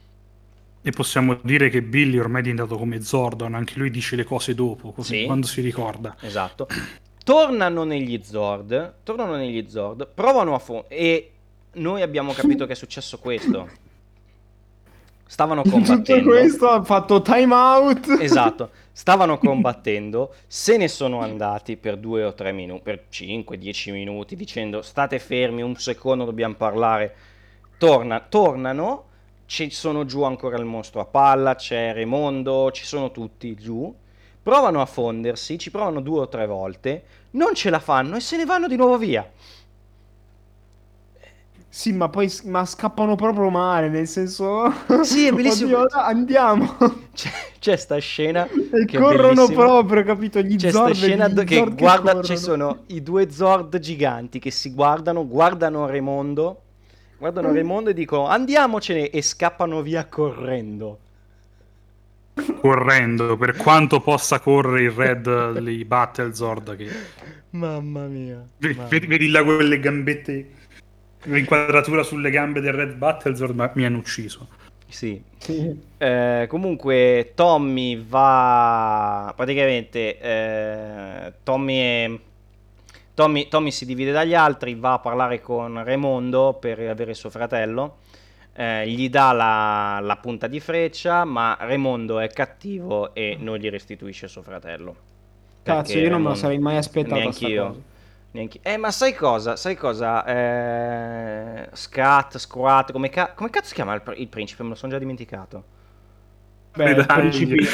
E 0.83 0.91
possiamo 0.93 1.37
dire 1.43 1.69
che 1.71 1.83
Billy 1.83 2.19
ormai 2.19 2.41
è 2.41 2.45
diventato 2.45 2.77
come 2.79 3.03
Zordon, 3.03 3.55
anche 3.55 3.75
lui 3.79 3.91
dice 3.91 4.15
le 4.15 4.23
cose 4.23 4.55
dopo, 4.55 4.93
così 4.93 5.19
Sì. 5.21 5.25
quando 5.25 5.49
si 5.49 5.61
ricorda. 5.61 6.15
Esatto. 6.21 6.69
Tornano 7.25 7.83
negli 7.83 8.21
Zord, 8.23 8.95
tornano 9.03 9.35
negli 9.35 9.69
Zord, 9.69 10.07
provano 10.15 10.55
a 10.55 10.59
fo- 10.61 10.85
e 10.89 11.33
noi 11.73 12.01
abbiamo 12.03 12.33
capito 12.33 12.65
che 12.65 12.73
è 12.73 12.77
successo 12.77 13.19
questo. 13.19 13.69
Stavano 15.31 15.63
Tutto 15.63 15.77
combattendo. 15.77 16.29
questo 16.29 16.69
ha 16.69 16.83
fatto 16.83 17.23
time 17.23 17.55
out. 17.55 18.09
Esatto, 18.21 18.71
stavano 18.91 19.39
combattendo, 19.39 20.35
se 20.49 20.77
ne 20.77 20.89
sono 20.89 21.21
andati 21.21 21.77
per 21.77 21.97
due 21.99 22.25
o 22.25 22.35
tre 22.35 22.51
minuti, 22.51 22.83
per 22.83 23.05
5-10 23.09 23.93
minuti, 23.93 24.35
dicendo 24.35 24.83
state 24.83 25.21
fermi 25.21 25.63
un 25.63 25.77
secondo, 25.77 26.25
dobbiamo 26.25 26.55
parlare. 26.55 27.15
Torna- 27.79 28.19
tornano, 28.29 29.05
ci 29.47 29.71
sono 29.71 30.05
giù 30.05 30.23
ancora 30.25 30.57
il 30.59 30.65
mostro 30.65 31.01
a 31.01 31.05
palla, 31.05 31.55
c'è 31.55 31.95
Raimondo, 31.95 32.73
ci 32.73 32.85
sono 32.85 33.13
tutti 33.13 33.55
giù. 33.55 33.95
Provano 34.43 34.81
a 34.81 34.87
fondersi, 34.87 35.59
ci 35.61 35.71
provano 35.71 36.01
due 36.01 36.21
o 36.23 36.29
tre 36.29 36.47
volte, 36.47 37.05
non 37.33 37.55
ce 37.55 37.71
la 37.71 37.79
fanno 37.79 38.17
e 38.17 38.21
se 38.21 38.37
ne 38.37 38.45
vanno 38.47 38.67
di 38.67 38.75
nuovo 38.75 38.99
via. 38.99 39.31
Sì, 41.73 41.93
ma 41.93 42.09
poi 42.09 42.29
ma 42.45 42.65
scappano 42.67 43.15
proprio 43.15 43.49
male, 43.49 43.89
nel 43.89 44.09
senso... 44.09 44.73
Sì, 45.03 45.27
è 45.27 45.33
bellissimo. 45.33 45.79
Oddio, 45.79 45.87
andiamo. 45.93 46.77
C'è, 47.15 47.31
c'è 47.59 47.77
sta 47.77 47.99
scena 47.99 48.49
E 48.71 48.85
che 48.87 48.99
corrono 48.99 49.51
proprio, 49.51 50.03
capito? 50.05 50.41
Gli 50.41 50.57
C'è 50.57 50.71
Zord 50.71 50.95
sta 50.95 50.95
e 50.95 50.95
scena 50.95 51.29
do- 51.29 51.45
che 51.45 51.57
Zord 51.57 51.77
guarda, 51.77 52.15
corrono. 52.15 52.23
ci 52.23 52.37
sono 52.37 52.85
i 52.89 53.03
due 53.03 53.31
Zord 53.31 53.79
giganti 53.79 54.39
che 54.39 54.51
si 54.51 54.73
guardano, 54.73 55.27
guardano 55.27 55.87
Raimondo, 55.87 56.63
guardano 57.19 57.53
Raimondo 57.53 57.91
e 57.91 57.95
dicono 57.95 58.27
andiamocene 58.27 59.11
e 59.11 59.23
scappano 59.23 59.83
via 59.83 60.07
correndo. 60.07 60.99
Correndo, 62.61 63.37
per 63.37 63.57
quanto 63.57 64.01
possa 64.01 64.41
correre 64.41 64.83
il 64.85 64.91
Red 64.91 65.59
di 65.59 65.85
Battlezord, 65.85 66.77
che... 66.77 66.89
Mamma 67.51 68.07
mia. 68.07 68.49
Vedi, 68.59 69.07
vedi 69.07 69.29
là 69.31 69.43
quelle 69.43 69.81
gambette, 69.81 70.49
l'inquadratura 71.25 72.03
sulle 72.03 72.31
gambe 72.31 72.61
del 72.61 72.73
Red 72.73 72.95
Battlezord, 72.95 73.55
ma 73.55 73.71
mi 73.75 73.85
hanno 73.85 73.99
ucciso. 73.99 74.49
Sì. 74.89 75.23
Eh, 75.99 76.47
comunque 76.49 77.33
Tommy 77.35 78.05
va 78.07 79.33
praticamente 79.37 80.19
eh, 80.19 81.33
Tommy, 81.43 81.79
è- 81.79 82.19
Tommy, 83.15 83.49
Tommy 83.49 83.71
si 83.71 83.87
divide 83.87 84.13
dagli 84.13 84.35
altri 84.35 84.75
va 84.75 84.95
a 84.95 84.99
parlare 84.99 85.41
con 85.41 85.83
Raimondo 85.85 86.55
per 86.61 86.81
avere 86.81 87.15
suo 87.15 87.31
fratello 87.31 87.99
eh, 88.53 88.89
gli 88.89 89.09
dà 89.09 89.33
la, 89.33 90.01
la 90.03 90.17
punta 90.17 90.47
di 90.47 90.61
freccia 90.61 91.25
ma 91.25 91.57
Raimondo 91.61 92.19
è 92.19 92.29
cattivo 92.29 93.15
e 93.15 93.37
non 93.39 93.57
gli 93.59 93.69
restituisce 93.71 94.29
suo 94.29 94.43
fratello 94.43 94.97
Cazzo, 95.63 95.99
io 95.99 96.11
non 96.11 96.23
me 96.23 96.29
lo 96.31 96.35
sarei 96.35 96.59
mai 96.59 96.77
aspettato 96.77 97.15
neanch'io 97.15 97.67
cosa. 97.67 97.81
Neanche- 98.33 98.61
Eh, 98.63 98.77
ma 98.77 98.91
sai 98.93 99.15
cosa? 99.15 99.57
Sai 99.57 99.75
cosa? 99.77 100.25
Eh, 100.25 101.69
Scat, 101.73 102.37
Squat, 102.39 102.93
come, 102.93 103.09
ca- 103.09 103.33
come 103.35 103.51
cazzo 103.51 103.69
si 103.69 103.75
chiama 103.75 103.95
il, 103.95 104.03
pr- 104.03 104.19
il 104.19 104.29
principe? 104.29 104.63
Me 104.63 104.69
lo 104.71 104.75
sono 104.77 104.93
già 104.93 104.99
dimenticato. 104.99 105.65
Beh, 106.75 106.91
il 106.91 107.07
principino. 107.07 107.69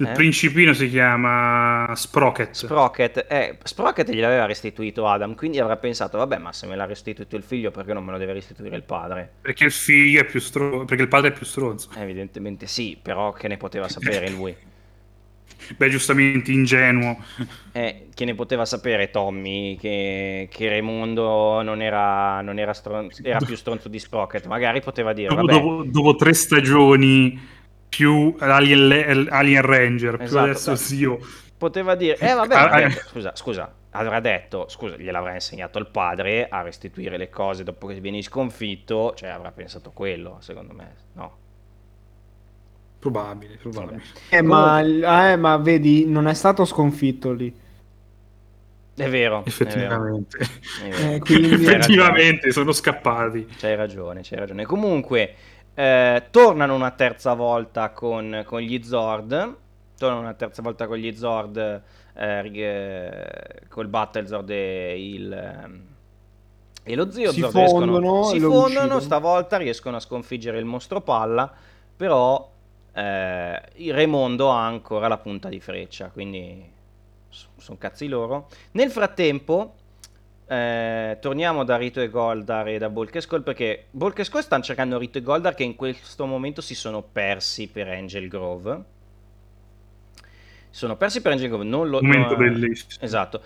Il 0.00 0.06
Eh? 0.06 0.12
principino 0.12 0.72
si 0.74 0.88
chiama 0.90 1.90
Sprocket. 1.96 2.54
Sprocket, 2.54 3.26
eh, 3.28 3.58
Sprocket 3.64 4.08
gliel'aveva 4.10 4.44
restituito 4.46 5.08
Adam, 5.08 5.34
quindi 5.34 5.58
avrà 5.58 5.76
pensato, 5.76 6.18
vabbè, 6.18 6.38
ma 6.38 6.52
se 6.52 6.66
me 6.68 6.76
l'ha 6.76 6.84
restituito 6.84 7.34
il 7.34 7.42
figlio, 7.42 7.72
perché 7.72 7.92
non 7.94 8.04
me 8.04 8.12
lo 8.12 8.18
deve 8.18 8.34
restituire 8.34 8.76
il 8.76 8.84
padre? 8.84 9.28
perché 9.40 9.64
il 9.64 9.72
figlio 9.72 10.20
è 10.20 10.24
più 10.24 10.38
stronzo, 10.38 10.84
perché 10.84 11.02
il 11.02 11.08
padre 11.08 11.30
è 11.30 11.32
più 11.32 11.44
stronzo. 11.46 11.88
Eh, 11.96 12.02
Evidentemente 12.02 12.66
sì, 12.68 12.96
però 13.00 13.32
che 13.32 13.48
ne 13.48 13.56
poteva 13.56 13.88
sapere 13.88 14.28
lui? 14.30 14.54
Beh, 15.76 15.88
giustamente 15.88 16.50
ingenuo. 16.52 17.16
Eh, 17.72 18.08
che 18.14 18.24
ne 18.24 18.34
poteva 18.34 18.64
sapere 18.64 19.10
Tommy 19.10 19.76
che, 19.76 20.48
che 20.50 20.68
Raimondo 20.68 21.62
non 21.62 21.82
era, 21.82 22.40
non 22.40 22.58
era, 22.58 22.72
stron- 22.72 23.08
era 23.22 23.38
più 23.38 23.56
stronzo 23.56 23.88
di 23.88 23.98
Sprocket? 23.98 24.46
Magari 24.46 24.80
poteva 24.80 25.12
dire, 25.12 25.28
Dopo, 25.28 25.46
vabbè, 25.46 25.52
dopo- 25.52 25.84
dopo 25.84 26.16
tre 26.16 26.32
stagioni 26.34 27.38
più 27.88 28.34
Alien, 28.38 29.26
Alien 29.30 29.62
Ranger, 29.62 30.16
più 30.16 30.24
Esatto, 30.26 30.44
adesso 30.44 30.70
beh. 30.72 30.76
zio. 30.76 31.18
poteva 31.56 31.94
dire, 31.94 32.16
eh 32.18 32.34
vabbè, 32.34 32.54
Ah, 32.54 32.66
ma 32.68 32.70
ha 32.70 32.80
eh. 32.80 32.88
detto- 32.88 33.08
scusa, 33.08 33.32
scusa, 33.34 33.74
avrà 33.90 34.20
detto, 34.20 34.68
scusa, 34.68 34.96
gliel'avrà 34.96 35.34
insegnato 35.34 35.78
il 35.78 35.88
padre 35.90 36.46
a 36.48 36.62
restituire 36.62 37.16
le 37.16 37.28
cose 37.30 37.64
dopo 37.64 37.86
che 37.86 38.00
vieni 38.00 38.22
sconfitto, 38.22 39.12
cioè 39.14 39.30
avrà 39.30 39.50
pensato 39.52 39.90
quello, 39.92 40.36
secondo 40.40 40.72
me, 40.74 40.94
no? 41.14 41.36
Probabile, 42.98 43.56
probabile. 43.56 44.02
Eh, 44.28 44.42
ma, 44.42 44.80
eh, 44.80 45.36
ma 45.36 45.56
vedi, 45.56 46.04
non 46.06 46.26
è 46.26 46.34
stato 46.34 46.64
sconfitto 46.64 47.32
lì. 47.32 47.54
È 48.94 49.08
vero, 49.08 49.44
Effettivamente. 49.46 50.38
È 50.38 50.88
vero. 50.88 51.14
Eh, 51.14 51.18
quindi- 51.20 51.52
Effettivamente 51.52 52.50
sono 52.50 52.72
scappati. 52.72 53.46
C'hai 53.56 53.76
ragione, 53.76 54.22
c'hai 54.24 54.38
ragione. 54.40 54.64
Comunque, 54.64 55.34
eh, 55.74 56.24
tornano 56.30 56.74
una 56.74 56.90
terza 56.90 57.34
volta 57.34 57.90
con, 57.90 58.42
con 58.44 58.60
gli 58.60 58.82
Zord. 58.82 59.54
Tornano 59.96 60.20
una 60.22 60.34
terza 60.34 60.62
volta 60.62 60.88
con 60.88 60.96
gli 60.96 61.14
Zord. 61.16 61.82
Eh, 62.14 62.50
eh, 62.52 63.26
col 63.68 63.86
Battlezord 63.86 64.50
e 64.50 65.08
il. 65.12 65.32
ehm, 65.32 65.82
e 66.82 66.94
lo 66.96 67.10
zio 67.12 67.30
Si 67.30 67.38
Zord 67.40 67.52
fondono 67.52 67.98
riescono, 68.00 68.24
si 68.24 68.40
fondono, 68.40 68.64
uccidono. 68.64 69.00
stavolta 69.00 69.56
riescono 69.58 69.96
a 69.96 70.00
sconfiggere 70.00 70.58
il 70.58 70.64
mostro 70.64 71.00
palla, 71.02 71.52
però 71.96 72.50
eh, 72.98 73.62
il 73.76 73.94
Raimondo 73.94 74.50
ha 74.50 74.66
ancora 74.66 75.06
la 75.06 75.18
punta 75.18 75.48
di 75.48 75.60
freccia, 75.60 76.08
quindi 76.08 76.76
sono 77.28 77.78
cazzi 77.78 78.08
loro. 78.08 78.48
Nel 78.72 78.90
frattempo, 78.90 79.74
eh, 80.48 81.16
torniamo 81.20 81.62
da 81.62 81.76
Rito 81.76 82.00
e 82.00 82.08
Goldar 82.08 82.66
e 82.68 82.78
da 82.78 82.88
Bulk 82.88 83.14
e 83.14 83.20
Skull 83.20 83.42
perché 83.42 83.86
Bulk 83.90 84.18
e 84.18 84.24
Skull 84.24 84.40
stanno 84.40 84.62
cercando 84.64 84.98
Rito 84.98 85.18
e 85.18 85.22
Goldar 85.22 85.54
che 85.54 85.62
in 85.62 85.76
questo 85.76 86.26
momento 86.26 86.60
si 86.60 86.74
sono 86.74 87.02
persi 87.02 87.68
per 87.68 87.86
Angel 87.88 88.26
Grove. 88.26 88.82
Sono 90.70 90.96
persi 90.96 91.22
per 91.22 91.32
Angel 91.32 91.48
Grove, 91.48 91.64
non 91.64 91.88
lo... 91.88 92.00
Momento 92.02 92.30
no, 92.30 92.36
bellissimo. 92.36 93.00
Esatto. 93.00 93.40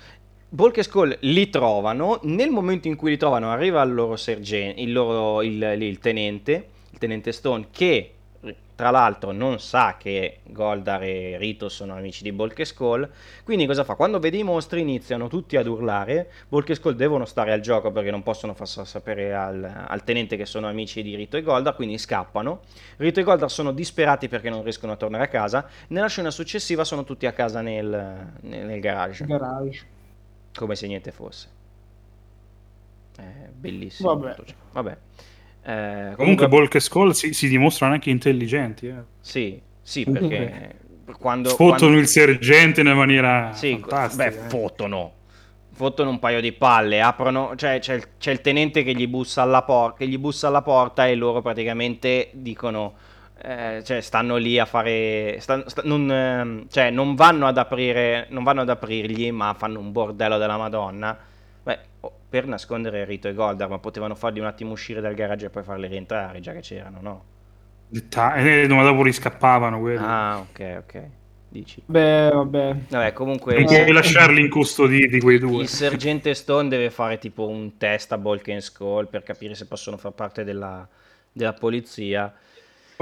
Bulk 0.49 0.79
e 0.79 0.83
Skull 0.83 1.17
li 1.21 1.51
trovano, 1.51 2.21
nel 2.23 2.51
momento 2.51 2.89
in 2.89 2.97
cui 2.97 3.11
li 3.11 3.17
trovano 3.19 3.51
arriva 3.51 3.83
il 3.83 3.93
loro 3.93 4.17
sergente, 4.17 4.81
il, 4.81 4.93
loro, 4.93 5.43
il, 5.43 5.63
il 5.79 5.99
tenente, 5.99 6.69
il 6.91 6.99
tenente 6.99 7.33
Stone 7.33 7.69
che 7.71 8.15
tra 8.83 8.91
l'altro 8.91 9.31
non 9.31 9.61
sa 9.61 9.95
che 9.97 10.41
Goldar 10.43 11.05
e 11.05 11.39
Rito 11.39 11.69
sono 11.69 11.95
amici 11.95 12.25
di 12.25 12.33
Bulk 12.33 12.59
e 12.59 12.65
Skull, 12.65 13.09
quindi 13.45 13.65
cosa 13.65 13.85
fa? 13.85 13.95
Quando 13.95 14.19
vede 14.19 14.39
i 14.39 14.43
mostri 14.43 14.81
iniziano 14.81 15.29
tutti 15.29 15.57
ad 15.57 15.69
urlare, 15.69 16.33
Bulk 16.49 16.71
e 16.71 16.75
Skull 16.75 16.95
devono 16.95 17.25
stare 17.25 17.53
al 17.53 17.61
gioco 17.61 17.93
perché 17.93 18.11
non 18.11 18.25
possono 18.25 18.55
far 18.55 18.67
sapere 18.67 19.37
al, 19.37 19.85
al 19.87 20.03
tenente 20.03 20.37
che 20.37 20.47
sono 20.47 20.67
amici 20.67 21.01
di 21.01 21.15
Rito 21.15 21.37
e 21.37 21.43
Goldar, 21.43 21.77
quindi 21.77 21.97
scappano. 21.97 22.63
Rito 22.97 23.21
e 23.21 23.23
Goldar 23.23 23.53
sono 23.53 23.71
disperati 23.71 24.27
perché 24.27 24.51
non 24.51 24.65
riescono 24.65 24.91
a 24.91 24.97
tornare 24.97 25.23
a 25.23 25.29
casa, 25.29 25.69
nella 25.91 26.09
scena 26.09 26.33
successiva 26.33 26.83
sono 26.83 27.05
tutti 27.05 27.27
a 27.27 27.33
casa 27.33 27.61
nel, 27.61 27.87
nel, 28.41 28.67
nel 28.67 28.81
garage 28.81 29.25
Garage. 29.25 29.87
come 30.57 30.75
se 30.75 30.89
niente 30.89 31.13
fosse. 31.13 31.49
È 33.15 33.49
bellissimo. 33.49 34.17
Vabbè. 34.17 34.43
Vabbè. 34.73 34.97
Eh, 35.65 36.13
Comunque, 36.17 36.49
Bulk 36.49 36.75
e 36.75 36.81
Skull 36.81 37.11
si, 37.13 37.33
si 37.33 37.49
dimostrano 37.49 37.93
anche 37.95 38.11
intelligenti. 38.11 38.89
Eh. 38.89 38.95
Sì, 39.21 39.61
sì, 39.81 40.05
perché 40.05 40.77
quando... 41.19 41.51
Fottono 41.51 41.77
quando- 41.79 41.99
il 41.99 42.09
sergente 42.09 42.81
in 42.81 42.87
una 42.87 42.97
maniera 42.97 43.53
Sì, 43.55 43.73
fantastica. 43.79 44.25
beh, 44.31 44.37
eh. 44.37 44.49
fottono. 44.49 45.13
Fottono 45.75 46.11
un 46.11 46.19
paio 46.19 46.41
di 46.41 46.53
palle, 46.53 47.01
aprono, 47.01 47.55
cioè 47.57 47.79
c'è 47.79 47.95
il, 47.95 48.05
c'è 48.19 48.31
il 48.31 48.41
tenente 48.43 48.83
che 48.83 48.93
gli, 48.95 49.07
bussa 49.09 49.43
alla 49.43 49.63
por- 49.63 49.95
che 49.97 50.07
gli 50.07 50.19
bussa 50.19 50.49
alla 50.49 50.61
porta 50.63 51.07
e 51.07 51.15
loro 51.15 51.41
praticamente 51.41 52.29
dicono, 52.33 52.93
eh, 53.43 53.83
cioè 53.83 54.01
stanno 54.03 54.37
lì 54.37 54.59
a 54.59 54.67
fare, 54.67 55.39
stan- 55.41 55.65
sta- 55.67 55.81
non, 55.85 56.11
ehm, 56.13 56.67
cioè 56.71 56.91
non 56.91 57.15
vanno 57.15 57.47
ad 57.47 57.57
aprire, 57.57 58.27
non 58.31 58.45
vanno 58.45 58.61
ad 58.61 58.69
aprirgli, 58.69 59.31
ma 59.33 59.55
fanno 59.57 59.79
un 59.81 59.93
bordello 59.93 60.37
della 60.37 60.59
Madonna. 60.59 61.17
Per 62.33 62.47
nascondere 62.47 63.05
Rito 63.05 63.29
e 63.29 63.35
Goldar, 63.35 63.69
ma 63.69 63.79
potevano 63.79 64.15
farli 64.15 64.41
un 64.41 64.47
attimo 64.47 64.73
uscire 64.73 65.03
dal 65.03 65.13
garage 65.13 65.45
e 65.45 65.51
poi 65.51 65.63
farli 65.63 65.87
rientrare, 65.87 66.41
già 66.41 66.53
che 66.53 66.61
c'erano, 66.61 66.99
no? 67.03 67.25
Detta- 67.89 68.37
eh, 68.37 68.67
ma 68.69 68.83
dopo 68.83 69.03
riscappavano 69.03 69.79
quelli. 69.79 70.01
Ah, 70.03 70.39
ok, 70.39 70.77
ok. 70.79 71.03
Dici. 71.51 71.83
Beh, 71.85 72.31
vabbè. 72.33 72.77
Vabbè, 72.89 73.13
comunque... 73.13 73.57
non 73.57 73.67
puoi 73.67 73.93
lasciarli 73.93 74.41
incustoditi 74.41 75.21
quei 75.21 75.39
due. 75.39 75.61
Il 75.61 75.69
sergente 75.69 76.33
Stone 76.33 76.71
deve 76.71 76.89
fare 76.89 77.19
tipo 77.19 77.47
un 77.47 77.77
test 77.77 78.13
a 78.13 78.17
Balkan 78.17 78.63
Skull 78.63 79.09
per 79.09 79.23
capire 79.23 79.55
se 79.55 79.67
possono 79.67 79.99
far 79.99 80.13
parte 80.13 80.43
della, 80.43 80.89
della 81.31 81.53
polizia. 81.53 82.33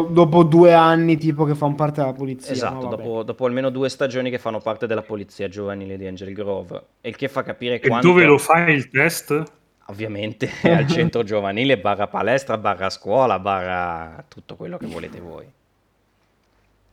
Dopo 0.09 0.43
due 0.43 0.73
anni, 0.73 1.17
tipo, 1.17 1.45
che 1.45 1.55
fanno 1.55 1.75
parte 1.75 2.01
della 2.01 2.13
polizia. 2.13 2.53
Esatto, 2.53 2.87
dopo, 2.87 3.23
dopo 3.23 3.47
almeno 3.47 3.71
due 3.71 3.89
stagioni 3.89 4.31
che 4.31 4.39
fanno 4.39 4.61
parte 4.61 4.87
della 4.87 5.03
polizia 5.03 5.49
giovanile 5.49 5.97
di 5.97 6.07
Angel 6.07 6.33
Grove. 6.33 6.83
Il 7.03 7.17
che 7.17 7.29
fa 7.29 7.43
capire 7.43 7.81
E 7.81 7.89
quanto... 7.89 8.09
dove 8.09 8.25
lo 8.25 8.39
fai 8.39 8.75
il 8.75 8.89
test? 8.91 9.43
Ovviamente 9.87 10.49
al 10.63 10.87
centro 10.87 11.23
giovanile, 11.25 11.79
barra 11.79 12.07
palestra, 12.07 12.57
barra 12.59 12.91
scuola, 12.91 13.39
barra 13.39 14.25
tutto 14.29 14.55
quello 14.57 14.77
che 14.79 14.87
volete 14.87 15.21
voi. 15.21 15.47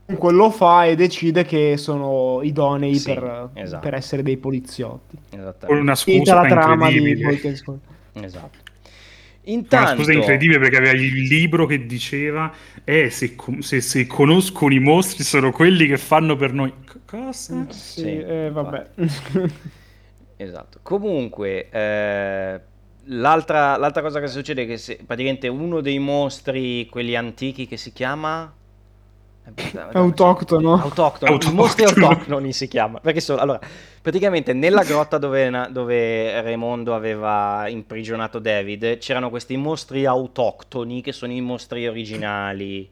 Comunque 0.06 0.32
lo 0.32 0.50
fa 0.52 0.86
e 0.86 0.96
decide 0.96 1.44
che 1.44 1.76
sono 1.76 2.40
idonei 2.42 2.96
Sì, 2.96 3.14
per, 3.14 3.50
esatto. 3.54 3.82
per 3.82 3.94
essere 3.94 4.24
dei 4.24 4.38
poliziotti. 4.38 5.18
Con 5.30 5.40
Esattamente. 5.40 5.82
una 5.82 5.96
Finita 5.96 6.34
la 6.34 6.42
scusa 6.44 6.56
trama 6.56 6.88
di 6.88 6.96
incredibile. 6.98 7.40
Boy 7.40 7.40
Esatto. 9.48 9.76
Una 9.76 9.86
Intanto... 9.86 9.96
scusa 9.96 10.14
incredibile 10.14 10.60
perché 10.60 10.78
aveva 10.78 10.94
il 10.94 11.24
libro 11.28 11.66
che 11.66 11.86
diceva 11.86 12.54
eh, 12.84 13.10
se, 13.10 13.36
se- 13.60 13.82
se 13.82 14.08
conoscono 14.08 14.74
i 14.74 14.80
mostri 14.80 15.24
sono 15.24 15.52
quelli 15.52 15.88
che 15.88 15.98
fanno 15.98 16.36
per 16.38 16.54
noi. 16.54 16.74
Cosa? 17.06 17.66
Sì, 17.70 18.02
Sì, 18.02 18.20
eh, 18.20 18.50
vabbè. 18.52 18.92
Esatto. 20.36 20.80
Comunque, 20.84 21.70
eh, 21.70 22.62
l'altra, 23.06 23.76
l'altra 23.78 24.02
cosa 24.02 24.20
che 24.20 24.28
succede 24.28 24.64
è 24.64 24.68
che 24.68 24.78
se- 24.78 25.00
praticamente 25.06 25.48
uno 25.48 25.82
dei 25.82 25.98
mostri, 26.00 26.88
quelli 26.88 27.16
antichi 27.16 27.66
che 27.68 27.78
si 27.78 27.92
chiama... 27.92 28.54
Eh, 28.54 28.54
beh, 28.54 28.56
dai, 28.56 29.06
dai, 29.06 29.37
Autoctono. 29.94 30.74
Autoctono, 30.74 30.78
i 30.78 30.82
Autoctono. 30.82 31.54
mostri 31.54 31.84
autoctoni 31.86 32.52
si 32.54 32.68
chiama. 32.68 33.00
Perché 33.00 33.22
sono, 33.22 33.40
allora, 33.40 33.60
praticamente 34.02 34.54
nella 34.54 34.84
grotta 34.84 35.18
dove, 35.18 35.50
dove 35.72 36.42
Raimondo 36.42 36.94
aveva 36.94 37.68
imprigionato 37.68 38.40
David, 38.40 38.98
c'erano 38.98 39.30
questi 39.30 39.56
mostri 39.58 40.06
autoctoni 40.06 41.02
che 41.02 41.12
sono 41.12 41.32
i 41.32 41.42
mostri 41.42 41.88
originali 41.88 42.90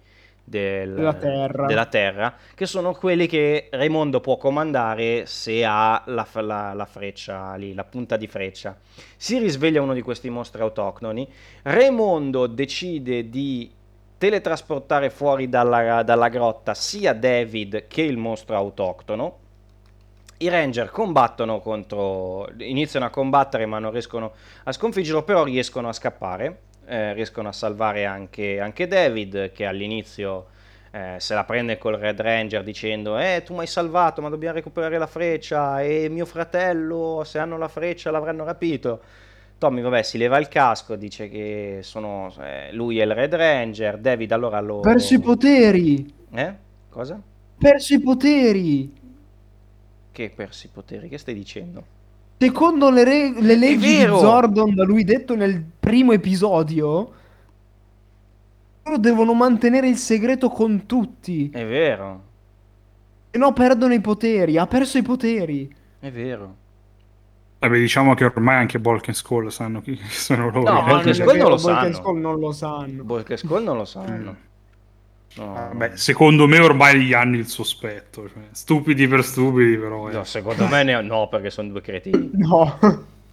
del- 0.48 0.94
Della 0.94 1.14
Terra. 1.14 1.66
della 1.66 1.86
Terra, 1.88 2.36
che 2.54 2.66
sono 2.68 2.94
quelli 2.94 3.26
che 3.28 3.68
Raimondo 3.72 4.22
può 4.22 4.38
comandare 4.38 5.26
se 5.26 5.66
ha 5.66 6.04
la, 6.06 6.26
la- 6.34 6.74
la 6.74 6.86
freccia 6.86 7.56
lì, 7.56 7.74
la 7.74 7.84
punta 7.84 8.16
di 8.16 8.28
freccia. 8.28 8.78
Si 9.18 9.40
risveglia 9.40 9.82
uno 9.82 9.94
di 9.94 10.02
questi 10.04 10.30
mostri 10.30 10.62
autoctoni. 10.62 11.28
Raimondo 11.64 12.46
decide 12.48 13.28
di 13.30 13.70
teletrasportare 14.18 15.10
fuori 15.10 15.50
dalla, 15.50 16.04
dalla 16.04 16.30
grotta 16.30 16.74
sia 16.74 17.14
David 17.14 17.88
che 17.88 18.02
il 18.02 18.18
mostro 18.18 18.56
autoctono. 18.56 19.40
I 20.38 20.50
Ranger 20.50 20.90
combattono 20.90 21.60
contro. 21.60 22.50
iniziano 22.58 23.06
a 23.06 23.10
combattere, 23.10 23.66
ma 23.66 23.80
non 23.80 23.92
riescono 23.92 24.34
a 24.64 24.72
sconfiggerlo, 24.72 25.24
però 25.24 25.44
riescono 25.44 25.88
a 25.90 25.94
scappare. 25.94 26.60
eh, 26.88 27.14
riescono 27.14 27.48
a 27.50 27.52
salvare 27.52 28.06
anche, 28.06 28.60
anche 28.60 28.88
David, 28.88 29.52
che 29.52 29.66
all'inizio 29.66 30.48
eh, 30.92 31.16
se 31.20 31.34
la 31.34 31.44
prende 31.44 31.78
col 31.78 31.96
Red 31.96 32.20
Ranger 32.22 32.64
dicendo: 32.64 33.18
Eh, 33.18 33.44
tu 33.46 33.54
mi 33.54 33.62
hai 33.62 33.68
salvato, 33.68 34.22
ma 34.22 34.30
dobbiamo 34.30 34.56
recuperare 34.56 34.98
la 34.98 35.08
freccia. 35.08 35.82
E 35.82 36.10
mio 36.10 36.26
fratello, 36.26 37.24
se 37.26 37.40
hanno 37.40 37.58
la 37.58 37.68
freccia, 37.68 38.12
l'avranno 38.12 38.44
rapito. 38.44 39.02
Tommy, 39.66 39.82
vabbè, 39.82 40.04
si 40.04 40.20
leva 40.20 40.38
il 40.38 40.48
casco, 40.48 40.96
dice 40.96 41.28
che 41.28 41.80
sono, 41.82 42.32
eh, 42.40 42.72
lui 42.72 43.00
è 43.00 43.04
il 43.04 43.16
Red 43.16 43.34
Ranger. 43.34 43.98
David 43.98 44.32
allora 44.32 44.60
lo. 44.60 44.80
Perso 44.80 45.16
i 45.16 45.20
poteri. 45.20 46.14
Eh? 46.32 46.54
Cosa? 46.88 47.20
Perso 47.58 47.96
i 47.96 48.00
poteri. 48.00 48.94
Che 50.12 50.30
persi 50.36 50.68
i 50.68 50.70
poteri? 50.72 51.10
Che 51.10 51.18
stai 51.18 51.34
dicendo? 51.34 51.84
Secondo 52.38 52.92
le, 52.92 53.04
re- 53.04 53.42
le 53.42 53.56
leggi 53.56 53.98
di! 53.98 54.02
Zordon, 54.06 54.76
da 54.76 54.84
lui 54.84 55.04
detto 55.04 55.36
nel 55.36 55.64
primo 55.80 56.12
episodio, 56.12 57.12
loro 58.84 58.98
devono 59.00 59.34
mantenere 59.34 59.88
il 59.88 59.98
segreto 59.98 60.50
con 60.50 60.86
tutti. 60.86 61.50
È 61.50 61.66
vero, 61.66 62.22
Se 63.32 63.40
no 63.40 63.52
perdono 63.52 63.96
i 63.96 64.00
poteri. 64.00 64.60
Ha 64.60 64.68
perso 64.68 65.00
i 65.00 65.02
poteri. 65.02 65.74
è 66.00 66.12
vero. 66.12 66.56
Vabbè, 67.68 67.80
diciamo 67.80 68.14
che 68.14 68.26
ormai 68.26 68.56
anche 68.56 68.80
Balk 68.80 69.08
and 69.08 69.16
Skull 69.18 69.48
sanno 69.48 69.82
chi 69.82 70.00
sono 70.10 70.50
loro. 70.50 70.72
No, 70.74 70.84
Balk 70.84 71.06
and 71.08 71.16
Skull 71.16 71.38
non 71.38 71.50
lo 71.50 71.58
sanno. 71.58 71.94
Skull 71.94 72.20
non 72.20 72.40
lo 72.40 72.52
sanno. 72.52 73.26
Skull 73.36 73.64
non 73.64 73.78
lo 73.78 73.86
sanno. 73.86 74.36
No, 75.38 75.52
Vabbè, 75.52 75.98
secondo 75.98 76.48
me 76.48 76.60
ormai 76.60 77.02
gli 77.04 77.14
hanno 77.14 77.36
il 77.36 77.48
sospetto. 77.48 78.30
cioè, 78.30 78.44
stupidi 78.52 79.06
per 79.08 79.22
stupidi, 79.24 79.78
però. 79.78 80.10
eh. 80.10 80.14
no, 80.14 80.24
secondo 80.24 80.66
me 80.68 80.84
ne- 80.84 81.02
no, 81.02 81.28
perché 81.28 81.50
sono 81.50 81.70
due 81.70 81.82
cretini. 81.82 82.32
No. 82.36 82.78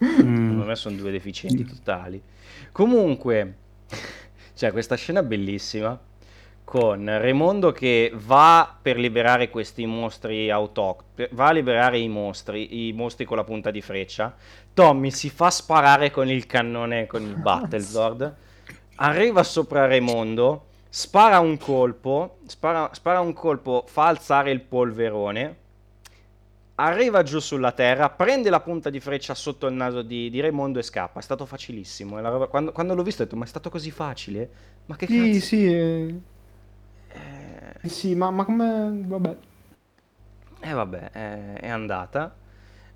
Mm. 0.04 0.16
Secondo 0.16 0.64
me 0.64 0.74
sono 0.74 0.96
due 0.96 1.12
deficienti 1.12 1.64
totali. 1.64 2.20
Comunque, 2.72 3.54
c'è 4.56 4.72
questa 4.72 4.96
scena 4.96 5.22
bellissima 5.22 5.96
con 6.72 7.04
Raimondo 7.04 7.70
che 7.70 8.10
va 8.14 8.74
per 8.80 8.96
liberare 8.96 9.50
questi 9.50 9.84
mostri 9.84 10.50
autoctoni, 10.50 11.28
va 11.32 11.48
a 11.48 11.52
liberare 11.52 11.98
i 11.98 12.08
mostri, 12.08 12.88
i 12.88 12.94
mostri 12.94 13.26
con 13.26 13.36
la 13.36 13.44
punta 13.44 13.70
di 13.70 13.82
freccia. 13.82 14.34
Tommy 14.72 15.10
si 15.10 15.28
fa 15.28 15.50
sparare 15.50 16.10
con 16.10 16.30
il 16.30 16.46
cannone, 16.46 17.06
con 17.06 17.20
il 17.20 17.36
Battlezord, 17.36 18.34
arriva 18.94 19.42
sopra 19.42 19.84
Raimondo, 19.84 20.64
spara 20.88 21.40
un 21.40 21.58
colpo, 21.58 22.38
spara, 22.46 22.88
spara 22.94 23.20
un 23.20 23.34
colpo, 23.34 23.84
fa 23.86 24.06
alzare 24.06 24.50
il 24.50 24.62
polverone, 24.62 25.56
arriva 26.76 27.22
giù 27.22 27.38
sulla 27.38 27.72
terra, 27.72 28.08
prende 28.08 28.48
la 28.48 28.60
punta 28.60 28.88
di 28.88 28.98
freccia 28.98 29.34
sotto 29.34 29.66
il 29.66 29.74
naso 29.74 30.00
di, 30.00 30.30
di 30.30 30.40
Raimondo 30.40 30.78
e 30.78 30.82
scappa. 30.82 31.20
È 31.20 31.22
stato 31.22 31.44
facilissimo. 31.44 32.18
roba- 32.18 32.46
Quando, 32.46 32.72
quando 32.72 32.94
l'ho 32.94 33.02
visto 33.02 33.20
ho 33.20 33.24
detto, 33.26 33.36
ma 33.36 33.44
è 33.44 33.48
stato 33.48 33.68
così 33.68 33.90
facile? 33.90 34.50
Ma 34.86 34.96
che 34.96 35.06
Sì, 35.06 35.34
cazzo? 35.34 35.44
sì. 35.44 35.66
eh, 35.66 36.20
Eh, 37.82 37.88
Sì, 37.88 38.14
ma, 38.14 38.30
ma 38.30 38.44
come... 38.44 39.02
Vabbè. 39.04 39.36
eh, 40.60 40.72
vabbè, 40.72 41.10
è, 41.10 41.52
è 41.60 41.68
andata. 41.68 42.34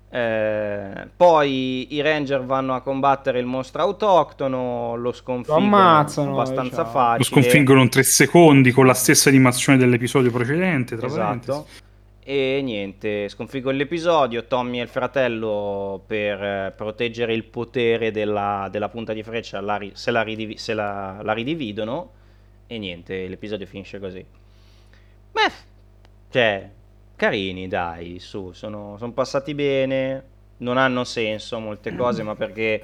Eh, 0.09 1.09
poi 1.17 1.93
i 1.93 1.99
ranger 2.01 2.45
vanno 2.45 2.73
a 2.73 2.81
combattere 2.81 3.39
il 3.39 3.45
mostro 3.45 3.81
autoctono, 3.81 4.95
lo 4.95 5.11
sconfiggono 5.11 5.65
ammazzano, 5.65 6.31
abbastanza 6.31 6.75
ciao. 6.77 6.83
Lo 6.85 6.87
Lo 6.91 6.93
facile. 6.93 7.23
sconfiggono 7.25 7.81
in 7.81 7.89
tre 7.89 8.03
secondi 8.03 8.71
con 8.71 8.85
la 8.85 8.93
stessa 8.93 9.27
animazione 9.27 9.77
dell'episodio 9.77 10.31
precedente. 10.31 10.95
Tra 10.95 11.07
Esatto. 11.07 11.21
parentesi. 11.51 11.85
E 12.23 12.61
niente, 12.63 13.27
sconfiggo 13.29 13.69
l'episodio. 13.69 14.45
Tommy 14.47 14.79
e 14.79 14.83
il 14.83 14.87
fratello 14.89 16.01
per 16.07 16.41
eh, 16.43 16.73
proteggere 16.75 17.33
il 17.33 17.43
potere 17.43 18.11
della, 18.11 18.67
della 18.71 18.87
punta 18.89 19.11
di 19.13 19.23
freccia 19.23 19.59
la 19.61 19.75
ri- 19.77 19.91
se, 19.93 20.11
la, 20.11 20.21
ridivi- 20.23 20.57
se 20.57 20.73
la- 20.73 21.19
la 21.21 21.33
ridividono. 21.33 22.11
E 22.67 22.77
niente, 22.77 23.27
l'episodio 23.27 23.65
finisce 23.65 23.99
così. 23.99 24.25
Beh, 25.37 25.51
cioè, 26.31 26.67
carini, 27.15 27.67
dai, 27.67 28.17
su, 28.17 28.53
sono, 28.53 28.97
sono 28.97 29.11
passati 29.11 29.53
bene. 29.53 30.23
Non 30.57 30.77
hanno 30.77 31.03
senso 31.03 31.59
molte 31.59 31.95
cose, 31.95 32.23
ma 32.23 32.33
perché, 32.33 32.83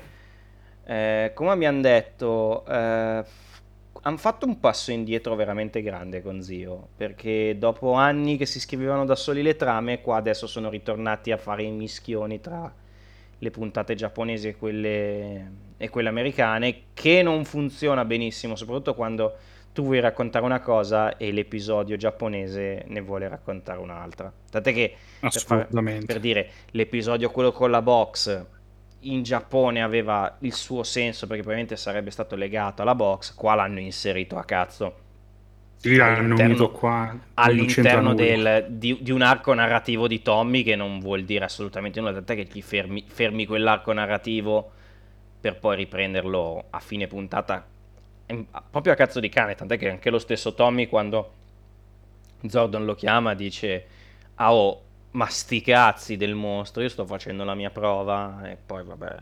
eh, 0.86 1.32
come 1.34 1.50
abbiamo 1.50 1.82
detto, 1.82 2.64
eh, 2.68 3.26
hanno 4.04 4.18
fatto 4.18 4.46
un 4.46 4.60
passo 4.60 4.92
indietro 4.92 5.34
veramente 5.34 5.82
grande 5.82 6.22
con 6.22 6.44
Zio, 6.44 6.90
perché 6.96 7.58
dopo 7.58 7.94
anni 7.94 8.38
che 8.38 8.46
si 8.46 8.60
scrivevano 8.60 9.04
da 9.04 9.16
soli 9.16 9.42
le 9.42 9.56
trame, 9.56 10.02
qua 10.02 10.18
adesso 10.18 10.46
sono 10.46 10.70
ritornati 10.70 11.32
a 11.32 11.38
fare 11.38 11.64
i 11.64 11.72
mischioni 11.72 12.40
tra 12.40 12.72
le 13.40 13.50
puntate 13.50 13.96
giapponesi 13.96 14.50
e 14.50 14.56
quelle, 14.56 15.52
e 15.78 15.90
quelle 15.90 16.10
americane, 16.10 16.84
che 16.94 17.24
non 17.24 17.46
funziona 17.46 18.06
benissimo, 18.06 18.56
soprattutto 18.56 18.94
quando 18.94 19.38
tu 19.74 19.84
vuoi 19.84 20.00
raccontare 20.00 20.46
una 20.46 20.60
cosa 20.62 21.18
e 21.18 21.32
l'episodio 21.32 21.98
giapponese 21.98 22.86
ne 22.88 23.02
vuole 23.02 23.28
raccontare 23.28 23.80
un'altra. 23.80 24.32
Tant'è 24.50 24.74
che, 24.74 24.96
per, 25.46 25.72
Assolutamente. 25.72 26.06
per 26.06 26.20
dire, 26.20 26.52
l'episodio 26.72 27.32
quello 27.32 27.52
con 27.52 27.72
la 27.72 27.82
box 27.82 28.46
in 29.02 29.24
Giappone 29.24 29.82
aveva 29.84 30.38
il 30.42 30.54
suo 30.54 30.84
senso 30.84 31.28
perché 31.28 31.42
probabilmente 31.44 31.76
sarebbe 31.82 32.12
stato 32.12 32.36
legato 32.36 32.82
alla 32.82 32.96
box, 32.96 33.34
qua 33.36 33.56
l'hanno 33.56 33.80
inserito 33.80 34.38
a 34.38 34.46
cazzo 34.46 34.98
Sì, 35.78 35.96
l'hanno 35.96 36.38
unito 36.38 36.72
qua. 36.72 37.16
all'interno 37.36 38.14
del- 38.14 38.68
di, 38.70 38.98
di 39.02 39.12
un 39.12 39.22
arco 39.22 39.54
narrativo 39.54 40.08
di 40.08 40.22
Tommy 40.22 40.64
che 40.64 40.76
non 40.76 41.00
vuol 41.00 41.24
dire 41.24 41.46
assolutamente 41.46 42.00
nulla, 42.00 42.14
tant'è 42.14 42.36
che 42.36 42.48
ti 42.48 42.62
fermi, 42.62 43.04
fermi 43.08 43.46
quell'arco 43.46 43.92
narrativo 43.92 44.72
per 45.40 45.60
poi 45.60 45.76
riprenderlo 45.78 46.68
a 46.70 46.80
fine 46.80 47.08
puntata 47.08 47.68
proprio 48.70 48.94
a 48.94 48.96
cazzo 48.96 49.20
di 49.20 49.30
cane, 49.30 49.56
tant'è 49.56 49.78
che 49.78 49.90
anche 49.90 50.10
lo 50.10 50.20
stesso 50.20 50.54
Tommy 50.54 50.88
quando 50.88 51.32
Zordon 52.48 52.86
lo 52.86 52.96
chiama 52.96 53.34
dice 53.34 53.86
ah 54.36 54.54
oh 54.54 54.82
ma 55.12 55.28
sti 55.28 55.62
cazzi 55.62 56.18
del 56.18 56.34
mostro 56.34 56.82
io 56.82 56.90
sto 56.90 57.06
facendo 57.06 57.44
la 57.44 57.54
mia 57.54 57.70
prova 57.70 58.50
e 58.50 58.58
poi 58.58 58.84
vabbè 58.84 59.16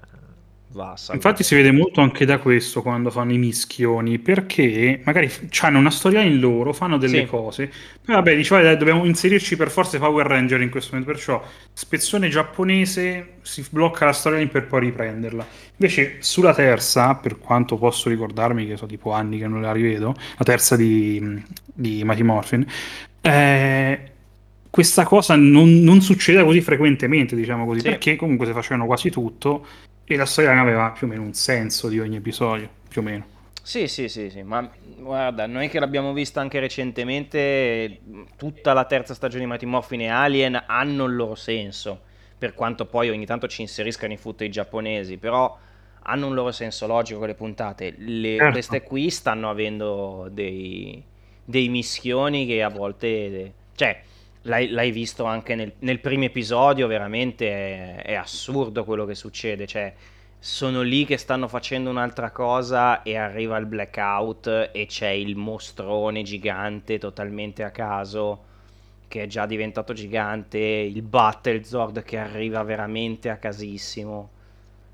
va 0.73 0.93
a. 0.93 1.13
Infatti 1.13 1.43
si 1.43 1.55
vede 1.55 1.71
molto 1.71 2.01
anche 2.01 2.25
da 2.25 2.37
questo 2.39 2.81
quando 2.81 3.09
fanno 3.09 3.33
i 3.33 3.37
mischioni, 3.37 4.19
perché 4.19 5.01
magari 5.03 5.29
hanno 5.61 5.79
una 5.79 5.89
storia 5.91 6.21
in 6.21 6.39
loro, 6.39 6.73
fanno 6.73 6.97
delle 6.97 7.19
Sì. 7.21 7.25
cose, 7.25 7.67
poi 8.05 8.15
vabbè, 8.15 8.35
diciamo, 8.35 8.61
"Dai, 8.61 8.77
dobbiamo 8.77 9.05
inserirci 9.05 9.55
per 9.55 9.69
forza 9.69 9.97
i 9.97 9.99
Power 9.99 10.25
Ranger 10.25 10.61
in 10.61 10.69
questo 10.69 10.91
momento, 10.93 11.11
perciò 11.13 11.43
spezzone 11.73 12.29
giapponese, 12.29 13.33
si 13.41 13.65
blocca 13.69 14.05
la 14.05 14.13
storia 14.13 14.45
per 14.47 14.67
poi 14.67 14.79
riprenderla. 14.81 15.45
Invece 15.77 16.17
sulla 16.19 16.53
terza, 16.53 17.15
per 17.15 17.37
quanto 17.39 17.77
posso 17.77 18.09
ricordarmi, 18.09 18.67
che 18.67 18.75
sono 18.77 18.89
tipo 18.89 19.11
anni 19.11 19.39
che 19.39 19.47
non 19.47 19.61
la 19.61 19.71
rivedo, 19.71 20.13
la 20.37 20.45
terza 20.45 20.75
di, 20.75 21.41
di 21.73 22.01
Mighty 22.05 22.21
Morphin, 22.23 22.65
eh, 23.21 23.99
questa 24.69 25.03
cosa 25.03 25.35
non, 25.35 25.79
non 25.81 26.01
succede 26.01 26.43
così 26.43 26.61
frequentemente, 26.61 27.35
diciamo 27.35 27.65
così, 27.65 27.81
Sì. 27.81 27.89
perché 27.89 28.15
comunque 28.15 28.45
si 28.45 28.53
facevano 28.53 28.85
quasi 28.85 29.09
tutto 29.09 29.65
e 30.05 30.15
la 30.15 30.25
storia 30.25 30.59
aveva 30.59 30.91
più 30.91 31.07
o 31.07 31.09
meno 31.09 31.23
un 31.23 31.33
senso 31.33 31.87
di 31.87 31.99
ogni 31.99 32.17
episodio, 32.17 32.69
più 32.87 33.01
o 33.01 33.03
meno. 33.03 33.25
Sì, 33.63 33.87
sì, 33.87 34.09
sì, 34.09 34.29
sì, 34.31 34.41
ma 34.41 34.67
guarda, 34.97 35.45
noi 35.45 35.69
che 35.69 35.79
l'abbiamo 35.79 36.13
vista 36.13 36.41
anche 36.41 36.59
recentemente, 36.59 38.01
tutta 38.35 38.73
la 38.73 38.85
terza 38.85 39.13
stagione 39.13 39.43
di 39.43 39.49
Mighty 39.49 39.65
Morphin 39.67 40.01
e 40.01 40.07
Alien 40.09 40.63
hanno 40.65 41.05
il 41.05 41.15
loro 41.15 41.35
senso, 41.35 42.01
per 42.37 42.55
quanto 42.55 42.87
poi 42.87 43.09
ogni 43.09 43.25
tanto 43.25 43.47
ci 43.47 43.61
inseriscano 43.61 44.13
i 44.13 44.17
footage 44.17 44.49
giapponesi, 44.49 45.17
però 45.17 45.55
hanno 46.03 46.27
un 46.27 46.33
loro 46.33 46.51
senso 46.51 46.87
logico 46.87 47.19
quelle 47.19 47.35
puntate. 47.35 47.93
Le- 47.97 48.37
Certo. 48.37 48.51
Queste 48.51 48.81
qui 48.81 49.09
stanno 49.11 49.49
avendo 49.51 50.27
dei, 50.31 51.01
dei 51.45 51.69
mischioni 51.69 52.47
che 52.47 52.63
a 52.63 52.69
volte... 52.69 53.53
Cioè, 53.75 54.01
l'hai, 54.43 54.69
l'hai 54.69 54.91
visto 54.91 55.25
anche 55.25 55.55
nel, 55.55 55.73
nel 55.79 55.99
primo 55.99 56.25
episodio, 56.25 56.87
veramente 56.87 57.47
è, 57.47 58.01
è 58.03 58.13
assurdo 58.13 58.83
quello 58.83 59.05
che 59.05 59.15
succede, 59.15 59.67
cioè 59.67 59.93
sono 60.39 60.81
lì 60.81 61.05
che 61.05 61.17
stanno 61.17 61.47
facendo 61.47 61.89
un'altra 61.89 62.31
cosa 62.31 63.03
e 63.03 63.15
arriva 63.15 63.57
il 63.57 63.67
blackout 63.67 64.71
e 64.73 64.85
c'è 64.87 65.09
il 65.09 65.35
mostrone 65.35 66.23
gigante 66.23 66.97
totalmente 66.97 67.63
a 67.63 67.69
caso 67.69 68.45
che 69.07 69.23
è 69.23 69.27
già 69.27 69.45
diventato 69.45 69.91
gigante, 69.93 70.57
il 70.57 71.01
Battlezord 71.01 72.01
che 72.03 72.17
arriva 72.17 72.63
veramente 72.63 73.29
a 73.29 73.35
casissimo. 73.35 74.29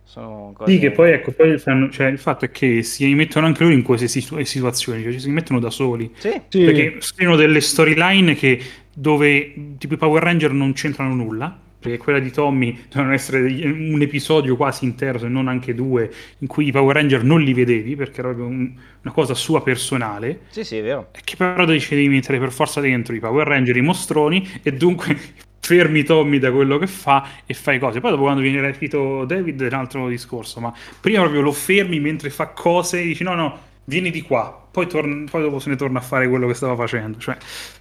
Sono 0.03 0.53
cose... 0.55 0.71
Sì, 0.71 0.79
che 0.79 0.91
poi 0.91 1.11
ecco, 1.11 1.31
poi 1.33 1.59
fanno- 1.59 1.89
cioè, 1.91 2.07
il 2.07 2.17
fatto 2.17 2.45
è 2.45 2.49
che 2.51 2.81
si 2.81 3.13
mettono 3.13 3.45
anche 3.45 3.61
loro 3.61 3.75
in 3.75 3.83
queste 3.83 4.07
situ- 4.07 4.41
situazioni, 4.41 5.03
cioè 5.03 5.11
ci 5.11 5.19
si 5.19 5.29
mettono 5.29 5.59
da 5.59 5.69
soli. 5.69 6.11
Sì, 6.17 6.41
Sì. 6.47 6.63
Perché 6.63 6.95
scrivono 6.99 7.35
delle 7.35 7.61
storyline 7.61 8.33
che 8.33 8.59
dove 8.99 9.75
tipo 9.77 9.93
i 9.93 9.97
Power 9.97 10.23
Ranger 10.23 10.51
non 10.53 10.73
c'entrano 10.73 11.13
nulla, 11.13 11.55
perché 11.79 11.97
quella 11.99 12.19
di 12.19 12.31
Tommy 12.31 12.75
dovevano 12.89 13.13
essere 13.13 13.39
un 13.41 14.01
episodio 14.01 14.55
quasi 14.55 14.85
intero, 14.85 15.19
se 15.19 15.27
non 15.27 15.47
anche 15.47 15.75
due, 15.75 16.11
in 16.39 16.47
cui 16.47 16.67
i 16.67 16.71
Power 16.71 16.95
Ranger 16.95 17.23
non 17.23 17.41
li 17.41 17.53
vedevi, 17.53 17.95
perché 17.95 18.19
era 18.19 18.29
proprio 18.29 18.47
un- 18.47 18.73
una 19.03 19.13
cosa 19.13 19.33
sua 19.35 19.61
personale, 19.61 20.41
sì, 20.49 20.63
sì, 20.63 20.77
è 20.77 20.81
vero. 20.81 21.09
e 21.13 21.19
che 21.23 21.35
però 21.35 21.65
decidi 21.65 22.01
di 22.01 22.09
mettere 22.09 22.39
per 22.39 22.51
forza 22.51 22.81
dentro 22.81 23.13
i 23.15 23.19
Power 23.19 23.45
Ranger, 23.47 23.77
i 23.77 23.81
mostroni, 23.81 24.45
e 24.63 24.73
dunque 24.73 25.15
fermi 25.59 26.03
Tommy 26.03 26.39
da 26.39 26.51
quello 26.51 26.77
che 26.77 26.87
fa 26.87 27.27
e 27.45 27.53
fai 27.53 27.77
cose. 27.79 27.99
Poi 27.99 28.11
dopo 28.11 28.23
quando 28.23 28.41
viene 28.41 28.61
rapito 28.61 29.25
David 29.25 29.61
è 29.63 29.67
un 29.67 29.73
altro 29.73 30.07
discorso, 30.07 30.59
ma 30.59 30.73
prima 30.99 31.19
proprio 31.21 31.41
lo 31.41 31.51
fermi 31.51 31.99
mentre 31.99 32.29
fa 32.29 32.47
cose 32.47 33.01
e 33.01 33.03
dici 33.05 33.23
no, 33.23 33.35
no, 33.35 33.59
vieni 33.85 34.09
di 34.11 34.21
qua, 34.21 34.67
poi, 34.71 34.87
torn- 34.87 35.25
poi 35.29 35.41
dopo 35.41 35.59
se 35.59 35.69
ne 35.69 35.75
torna 35.75 35.99
a 35.99 36.01
fare 36.01 36.27
quello 36.29 36.47
che 36.47 36.53
stava 36.53 36.75
facendo. 36.75 37.17
Cioè, 37.19 37.37
ci- 37.37 37.76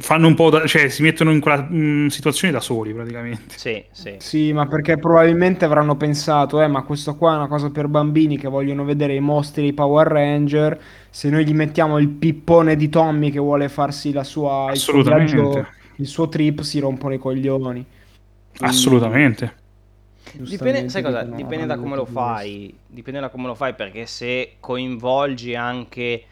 fanno 0.00 0.26
un 0.26 0.34
po' 0.34 0.50
da- 0.50 0.66
cioè 0.66 0.88
si 0.88 1.02
mettono 1.02 1.30
in 1.32 1.40
quella 1.40 1.66
mm, 1.70 2.06
situazione 2.08 2.52
da 2.52 2.60
soli 2.60 2.92
praticamente. 2.94 3.56
Sì, 3.56 3.84
sì. 3.92 4.22
Sì, 4.22 4.52
ma 4.52 4.66
perché 4.68 4.98
probabilmente 4.98 5.64
avranno 5.64 5.96
pensato, 5.96 6.60
eh, 6.62 6.68
ma 6.68 6.82
questo 6.84 7.16
qua 7.16 7.34
è 7.34 7.36
una 7.36 7.48
cosa 7.48 7.70
per 7.70 7.88
bambini 7.88 8.38
che 8.38 8.48
vogliono 8.48 8.84
vedere 8.84 9.14
i 9.16 9.20
mostri 9.20 9.62
dei 9.62 9.72
Power 9.72 10.06
Ranger. 10.06 10.80
Se 11.10 11.28
noi 11.28 11.44
gli 11.44 11.54
mettiamo 11.54 11.98
il 11.98 12.08
pippone 12.08 12.76
di 12.76 12.88
Tommy 12.88 13.30
che 13.30 13.40
vuole 13.40 13.68
farsi 13.68 14.12
la 14.12 14.24
sua, 14.24 14.70
il 14.72 14.80
suo 14.80 15.00
Assolutamente. 15.00 15.02
viaggio, 15.02 15.74
il 15.96 16.06
suo 16.06 16.28
trip, 16.28 16.60
si 16.62 16.78
rompono 16.78 17.14
i 17.14 17.18
coglioni. 17.18 17.84
Quindi, 18.56 18.70
Assolutamente. 18.70 19.54
Dipende, 20.34 20.88
sai 20.88 21.02
cosa? 21.02 21.24
dicono, 21.24 21.36
Dipende 21.36 21.66
da 21.66 21.78
come 21.78 21.96
lo 21.96 22.06
fai. 22.06 22.82
Dipende 22.86 23.20
da 23.20 23.28
come 23.28 23.46
lo 23.48 23.54
fai, 23.54 23.74
perché 23.74 24.06
se 24.06 24.56
coinvolgi 24.60 25.54
anche. 25.54 26.24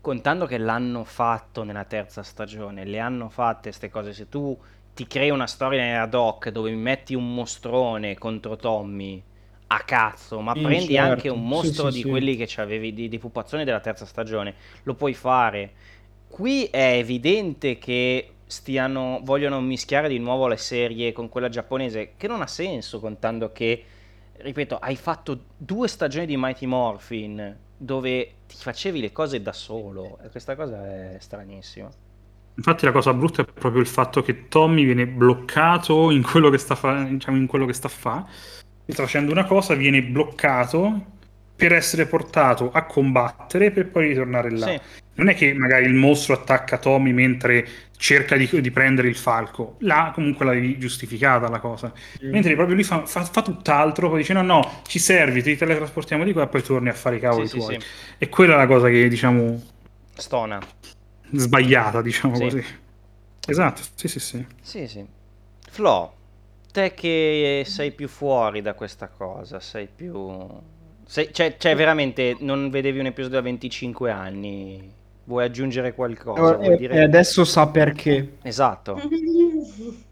Contando 0.00 0.46
che 0.46 0.58
l'hanno 0.58 1.04
fatto 1.04 1.64
nella 1.64 1.84
terza 1.84 2.22
stagione, 2.22 2.84
le 2.84 2.98
hanno 2.98 3.28
fatte 3.28 3.68
queste 3.68 3.90
cose. 3.90 4.12
Se 4.12 4.28
tu 4.28 4.56
ti 4.94 5.06
crei 5.06 5.30
una 5.30 5.46
storia 5.46 6.02
ad 6.02 6.14
hoc 6.14 6.48
dove 6.50 6.72
metti 6.72 7.14
un 7.14 7.34
mostrone 7.34 8.16
contro 8.16 8.56
Tommy 8.56 9.22
a 9.68 9.80
cazzo, 9.80 10.40
ma 10.40 10.54
Sì, 10.54 10.60
prendi 10.60 10.94
certo. 10.94 10.98
anche 10.98 11.28
un 11.28 11.46
mostro 11.46 11.90
sì, 11.90 11.90
di 11.90 12.02
sì. 12.02 12.08
quelli 12.08 12.36
che 12.36 12.60
avevi 12.60 12.94
di, 12.94 13.08
di 13.08 13.18
pupazzoni 13.18 13.64
della 13.64 13.80
terza 13.80 14.06
stagione, 14.06 14.54
lo 14.84 14.94
puoi 14.94 15.14
fare. 15.14 15.72
Qui 16.28 16.66
è 16.66 16.94
evidente 16.96 17.78
che 17.78 18.36
stiano, 18.46 19.20
vogliono 19.24 19.60
mischiare 19.60 20.08
di 20.08 20.18
nuovo 20.18 20.46
le 20.48 20.56
serie 20.56 21.12
con 21.12 21.28
quella 21.28 21.48
giapponese, 21.50 22.14
che 22.16 22.26
non 22.28 22.40
ha 22.40 22.46
senso 22.46 23.00
contando 23.00 23.52
che, 23.52 23.84
ripeto, 24.38 24.78
hai 24.78 24.96
fatto 24.96 25.46
due 25.56 25.88
stagioni 25.88 26.26
di 26.26 26.36
Mighty 26.36 26.66
Morphin 26.66 27.56
dove 27.78 28.34
ti 28.48 28.56
facevi 28.58 29.00
le 29.00 29.12
cose 29.12 29.40
da 29.40 29.52
solo 29.52 30.18
e 30.22 30.28
questa 30.28 30.56
cosa 30.56 30.84
è 30.86 31.16
stranissima. 31.20 31.90
Infatti 32.56 32.84
la 32.84 32.92
cosa 32.92 33.14
brutta 33.14 33.42
è 33.42 33.44
proprio 33.44 33.80
il 33.80 33.86
fatto 33.86 34.20
che 34.20 34.48
Tommy 34.48 34.84
viene 34.84 35.06
bloccato 35.06 36.10
in 36.10 36.22
quello 36.22 36.50
che 36.50 36.58
sta 36.58 36.74
fa- 36.74 37.04
diciamo, 37.04 37.36
in 37.36 37.46
quello 37.46 37.66
che 37.66 37.72
sta 37.72 37.88
fa. 37.88 38.26
Sta 38.84 39.02
facendo 39.04 39.30
una 39.30 39.44
cosa, 39.44 39.74
viene 39.74 40.02
bloccato 40.02 41.17
per 41.58 41.72
essere 41.72 42.06
portato 42.06 42.70
a 42.72 42.84
combattere 42.84 43.72
per 43.72 43.88
poi 43.90 44.08
ritornare 44.08 44.50
là. 44.50 44.66
Sì, 44.68 44.80
Non 45.14 45.28
è 45.28 45.34
che 45.34 45.52
magari 45.52 45.86
il 45.86 45.94
mostro 45.94 46.34
attacca 46.34 46.78
Tommy 46.78 47.10
mentre 47.12 47.66
cerca 47.96 48.36
di, 48.36 48.48
di 48.60 48.70
prendere 48.70 49.08
il 49.08 49.16
falco. 49.16 49.74
Là 49.80 50.12
comunque 50.14 50.44
l'avevi 50.44 50.78
giustificata 50.78 51.48
la 51.48 51.58
cosa. 51.58 51.92
Mentre 52.20 52.54
proprio 52.54 52.76
lui 52.76 52.84
fa, 52.84 53.04
fa- 53.06 53.24
fa 53.24 53.42
tutt'altro, 53.42 54.08
poi 54.08 54.18
dice 54.18 54.32
no 54.34 54.42
no, 54.42 54.82
ci 54.86 55.00
servi, 55.00 55.42
ti 55.42 55.56
teletrasportiamo 55.56 56.22
di 56.22 56.32
qua 56.32 56.44
e 56.44 56.48
poi 56.48 56.62
torni 56.62 56.90
a 56.90 56.94
fare 56.94 57.16
i 57.16 57.20
cavoli 57.20 57.48
sì, 57.48 57.58
tuoi. 57.58 57.80
sì. 57.80 57.86
E 58.18 58.28
quella 58.28 58.54
è 58.54 58.56
la 58.56 58.66
cosa 58.68 58.88
che 58.88 59.08
diciamo 59.08 59.60
Stona. 60.14 60.60
sbagliata, 61.32 62.02
diciamo 62.02 62.36
Sì. 62.36 62.42
così. 62.42 62.64
Esatto, 63.46 63.82
sì 63.96 64.06
sì 64.08 64.20
sì. 64.20 64.46
Sì, 64.62 64.86
sì. 64.86 65.04
Flo, 65.70 66.14
te 66.72 66.94
che 66.94 67.64
sei 67.66 67.92
più 67.92 68.08
fuori 68.08 68.62
da 68.62 68.74
questa 68.74 69.08
cosa, 69.08 69.58
sei 69.60 69.88
più... 69.88 70.14
sei- 71.08 71.32
cioè, 71.32 71.56
cioè, 71.58 71.74
veramente 71.74 72.36
non 72.40 72.70
vedevi 72.70 72.98
un 72.98 73.06
episodio 73.06 73.38
da 73.38 73.42
25 73.42 74.10
anni, 74.10 74.92
vuoi 75.24 75.44
aggiungere 75.44 75.94
qualcosa? 75.94 76.56
Vuoi 76.56 76.74
E, 76.74 76.76
dire... 76.76 76.94
e 76.94 77.02
adesso 77.02 77.44
sa 77.44 77.68
perché. 77.68 78.38
Esatto. 78.42 78.94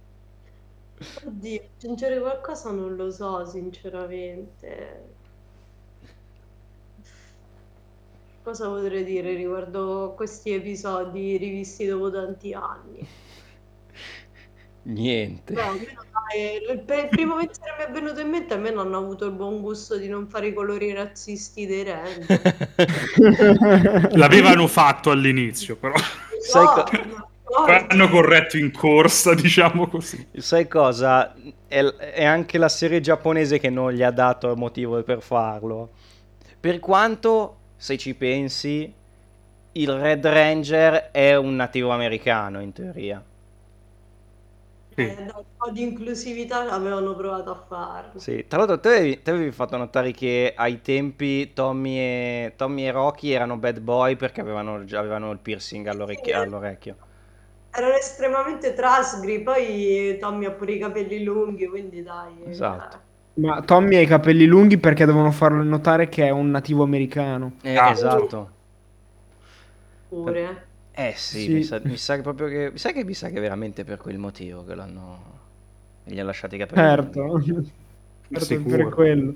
Oddio, 1.27 1.61
aggiungere 1.75 2.19
qualcosa 2.21 2.71
non 2.71 2.97
lo 2.97 3.11
so, 3.11 3.45
sinceramente. 3.45 5.15
Cosa 8.43 8.69
potrei 8.69 9.05
dire 9.05 9.35
riguardo 9.35 10.15
questi 10.17 10.51
episodi 10.53 11.37
rivisti 11.37 11.85
dopo 11.85 12.11
tanti 12.11 12.55
anni? 12.55 13.07
Niente. 14.87 15.55
Dai, 16.13 16.55
il, 16.71 16.85
per- 16.85 17.05
il 17.05 17.09
primo 17.11 17.37
pensiero 17.37 17.75
che 17.77 17.85
mi 17.85 17.89
è 17.99 18.01
venuto 18.01 18.21
in 18.21 18.29
mente 18.29 18.55
a 18.55 18.57
me 18.59 18.71
non 18.71 18.87
hanno 18.87 18.99
avuto 18.99 19.27
il 19.27 19.33
buon 19.33 19.61
gusto 19.61 19.97
di 19.97 20.09
non 20.09 20.29
fare 20.29 20.49
i 20.49 20.53
colori 20.55 20.93
razzisti 20.93 21.67
dei 21.67 21.83
Ranger. 21.85 22.41
L'avevano 24.13 24.67
fatto 24.67 25.11
all'inizio, 25.11 25.77
però 25.77 25.95
Sai 26.39 26.69
No, 26.69 26.73
co- 26.73 26.89
ma 27.05 27.29
poi 27.65 27.85
forza. 27.85 27.87
hanno 27.89 28.09
corretto 28.09 28.57
in 28.59 28.73
corsa, 28.73 29.35
diciamo 29.35 29.89
così. 29.89 30.27
Sai 30.39 30.69
cosa? 30.69 31.35
È, 31.67 31.83
è 31.83 32.25
anche 32.25 32.59
la 32.59 32.69
serie 32.69 33.01
giapponese 33.01 33.59
che 33.59 33.71
non 33.71 33.93
gli 33.93 34.03
ha 34.03 34.11
dato 34.11 34.55
motivo 34.57 35.03
per 35.03 35.23
farlo. 35.23 35.91
Per 36.61 36.79
quanto, 36.81 37.63
se 37.77 37.97
ci 37.99 38.15
pensi, 38.15 38.93
il 39.73 39.93
Red 39.93 40.27
Ranger 40.27 41.11
è 41.11 41.35
un 41.37 41.57
nativo 41.57 41.91
americano 41.91 42.61
in 42.61 42.73
teoria. 42.73 43.25
Sì. 44.97 45.03
Eh, 45.03 45.15
dai, 45.15 45.33
un 45.37 45.45
po' 45.57 45.71
di 45.71 45.83
inclusività 45.83 46.71
avevano 46.71 47.15
provato 47.15 47.51
a 47.51 47.65
farlo. 47.69 48.19
Sì, 48.19 48.47
tra 48.49 48.59
l'altro 48.59 48.81
te 48.81 48.89
avevi, 48.89 49.23
te 49.23 49.31
avevi 49.31 49.53
fatto 49.53 49.77
notare 49.77 50.11
che 50.13 50.55
ai 50.57 50.81
tempi 50.81 51.53
Tommy 51.53 51.97
e, 51.99 52.55
Tommy 52.57 52.87
e 52.87 52.91
Rocky 52.91 53.31
erano 53.31 53.59
bad 53.59 53.81
boy 53.81 54.17
perché 54.17 54.41
avevano, 54.41 54.85
già- 54.85 54.99
avevano 55.01 55.31
il 55.33 55.39
piercing 55.39 55.87
all'orecchio. 55.87 56.33
Sì. 56.33 56.33
all'orecchio. 56.33 56.97
Erano 57.71 57.95
estremamente 57.95 58.73
trasgri, 58.73 59.43
poi 59.43 60.17
Tommy 60.19 60.47
ha 60.47 60.51
pure 60.51 60.73
i 60.73 60.79
capelli 60.79 61.23
lunghi, 61.23 61.67
quindi 61.69 62.03
dai. 62.03 62.43
eh, 62.43 62.51
Esatto. 62.51 63.01
Ma 63.35 63.61
Tommy 63.63 63.97
ha 63.97 64.01
i 64.01 64.07
capelli 64.07 64.47
lunghi 64.47 64.79
perché 64.79 65.05
devono 65.05 65.31
farlo 65.31 65.63
notare 65.63 66.09
che 66.09 66.25
è 66.27 66.31
un 66.31 66.51
nativo 66.51 66.83
americano. 66.85 67.53
Eh, 67.63 67.77
Ah. 67.77 67.91
esatto. 67.91 68.51
pure. 70.09 70.67
Eh 70.99 71.13
sì, 71.15 71.41
Sì. 71.41 71.53
Mi, 71.53 71.63
sa, 71.63 71.79
mi 71.85 71.97
sa 71.99 72.17
che 72.17 72.23
proprio 72.23 72.49
che... 72.49 72.71
Mi 72.73 72.79
sa 72.79 72.91
che 72.91 73.05
mi 73.05 73.13
sa 73.13 73.29
che 73.29 73.37
è 73.37 73.41
veramente 73.41 73.85
per 73.85 73.99
quel 73.99 74.17
motivo 74.17 74.65
che 74.65 74.75
l'hanno... 74.75 75.35
Gli 76.05 76.19
ha 76.19 76.25
lasciati 76.25 76.55
i 76.55 76.59
capelli 76.59 76.81
Certo, 76.81 77.43
certo 77.43 78.45
Sicuro. 78.45 78.77
per 78.77 78.89
quello. 78.89 79.35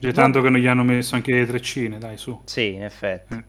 C'è 0.00 0.12
tanto 0.12 0.42
che 0.42 0.50
non 0.50 0.58
gli 0.60 0.66
hanno 0.66 0.82
messo 0.82 1.14
anche 1.14 1.32
le 1.32 1.46
treccine, 1.46 1.98
dai, 1.98 2.16
su. 2.16 2.40
Sì, 2.44 2.74
in 2.74 2.82
effetti. 2.82 3.42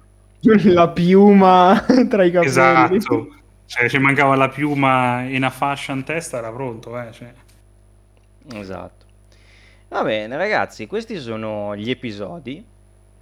La 0.72 0.90
piuma 0.90 1.84
tra 2.08 2.24
i 2.24 2.30
capelli. 2.32 2.46
Esatto. 2.46 3.36
Cioè, 3.66 3.90
ci 3.90 3.98
mancava 3.98 4.36
la 4.36 4.48
piuma 4.48 5.26
e 5.26 5.36
una 5.38 5.50
fascia 5.50 5.92
in 5.94 6.04
testa, 6.04 6.38
era 6.38 6.52
pronto, 6.52 7.00
eh. 7.02 7.12
Cioè. 7.12 7.34
Esatto. 8.54 9.06
Va 9.88 10.04
bene, 10.04 10.38
ragazzi, 10.38 10.86
questi 10.86 11.18
sono 11.18 11.76
gli 11.76 11.90
episodi 11.90 12.64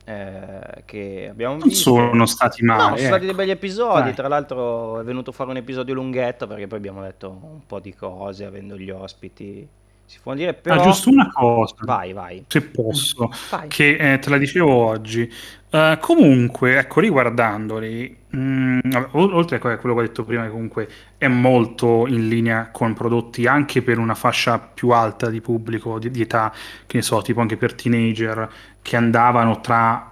eh, 0.05 0.83
che 0.85 1.27
abbiamo 1.29 1.55
Non 1.57 1.67
visto. 1.67 1.91
sono 1.95 2.25
stati 2.25 2.63
No, 2.63 2.75
male. 2.75 2.97
sono 2.97 3.07
stati 3.07 3.19
dei 3.21 3.29
ecco. 3.29 3.37
begli 3.37 3.49
episodi. 3.51 4.01
Dai. 4.03 4.13
Tra 4.13 4.27
l'altro 4.27 4.99
è 4.99 5.03
venuto 5.03 5.31
fuori 5.31 5.51
un 5.51 5.57
episodio 5.57 5.93
lunghetto 5.93 6.47
perché 6.47 6.67
poi 6.67 6.77
abbiamo 6.77 7.01
detto 7.01 7.29
un 7.29 7.65
po' 7.65 7.79
di 7.79 7.93
cose, 7.95 8.45
avendo 8.45 8.77
gli 8.77 8.89
ospiti. 8.89 9.67
Si 10.05 10.19
può 10.21 10.33
dire, 10.35 10.53
però... 10.53 10.75
Ah, 10.81 10.83
giusto 10.83 11.09
una 11.09 11.31
cosa. 11.31 11.75
Vai, 11.79 12.13
vai. 12.13 12.43
Se 12.47 12.61
posso. 12.61 13.31
Vai. 13.49 13.67
che 13.69 13.95
eh, 14.13 14.19
te 14.19 14.29
la 14.29 14.37
dicevo 14.37 14.69
oggi. 14.71 15.31
Eh, 15.69 15.97
comunque, 16.01 16.77
ecco, 16.77 16.99
riguardandoli, 16.99 18.17
mh, 18.29 18.79
o- 19.11 19.35
oltre 19.35 19.55
a 19.55 19.59
quello 19.59 19.79
che 19.95 19.99
ho 20.01 20.01
detto 20.01 20.23
prima, 20.23 20.43
che 20.43 20.49
comunque 20.49 20.87
è 21.17 21.27
molto 21.27 22.05
in 22.07 22.27
linea 22.27 22.69
con 22.71 22.93
prodotti 22.93 23.47
anche 23.47 23.81
per 23.81 23.97
una 23.97 24.13
fascia 24.13 24.59
più 24.59 24.89
alta 24.89 25.29
di 25.29 25.41
pubblico, 25.41 25.97
di, 25.97 26.11
di 26.11 26.21
età, 26.21 26.51
che 26.85 26.97
ne 26.97 27.01
so, 27.03 27.21
tipo 27.23 27.39
anche 27.41 27.57
per 27.57 27.73
teenager, 27.73 28.47
che 28.84 28.97
andavano 28.97 29.61
tra 29.61 30.11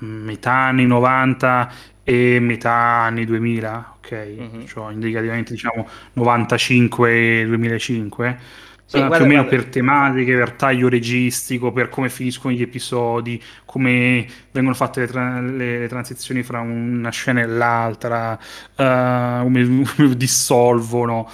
mh, 0.00 0.06
metà 0.06 0.52
anni 0.52 0.86
90 0.86 1.70
e 2.04 2.38
metà 2.40 2.72
anni 2.72 3.24
2000, 3.26 3.94
ok? 3.98 4.34
Mhm. 4.36 4.66
Cioè, 4.66 4.92
indicativamente 4.92 5.52
diciamo 5.52 5.86
95-2005 6.14 8.38
Sì, 8.84 9.04
guarda, 9.04 9.10
più 9.10 9.24
o 9.24 9.28
meno 9.28 9.42
guarda. 9.42 9.46
per 9.46 9.66
tematiche, 9.66 10.36
per 10.36 10.52
taglio 10.52 10.88
registico, 10.88 11.72
per 11.72 11.88
come 11.88 12.08
finiscono 12.10 12.54
gli 12.54 12.62
episodi, 12.62 13.42
come 13.64 14.26
vengono 14.52 14.74
fatte 14.76 15.00
le, 15.00 15.06
tra- 15.06 15.40
le- 15.40 15.78
le 15.80 15.88
transizioni 15.88 16.42
fra 16.42 16.60
una 16.60 17.10
scena 17.10 17.40
e 17.40 17.46
l'altra, 17.46 18.38
eh, 18.76 19.38
come, 19.42 19.84
come 19.96 20.14
dissolvono, 20.16 21.28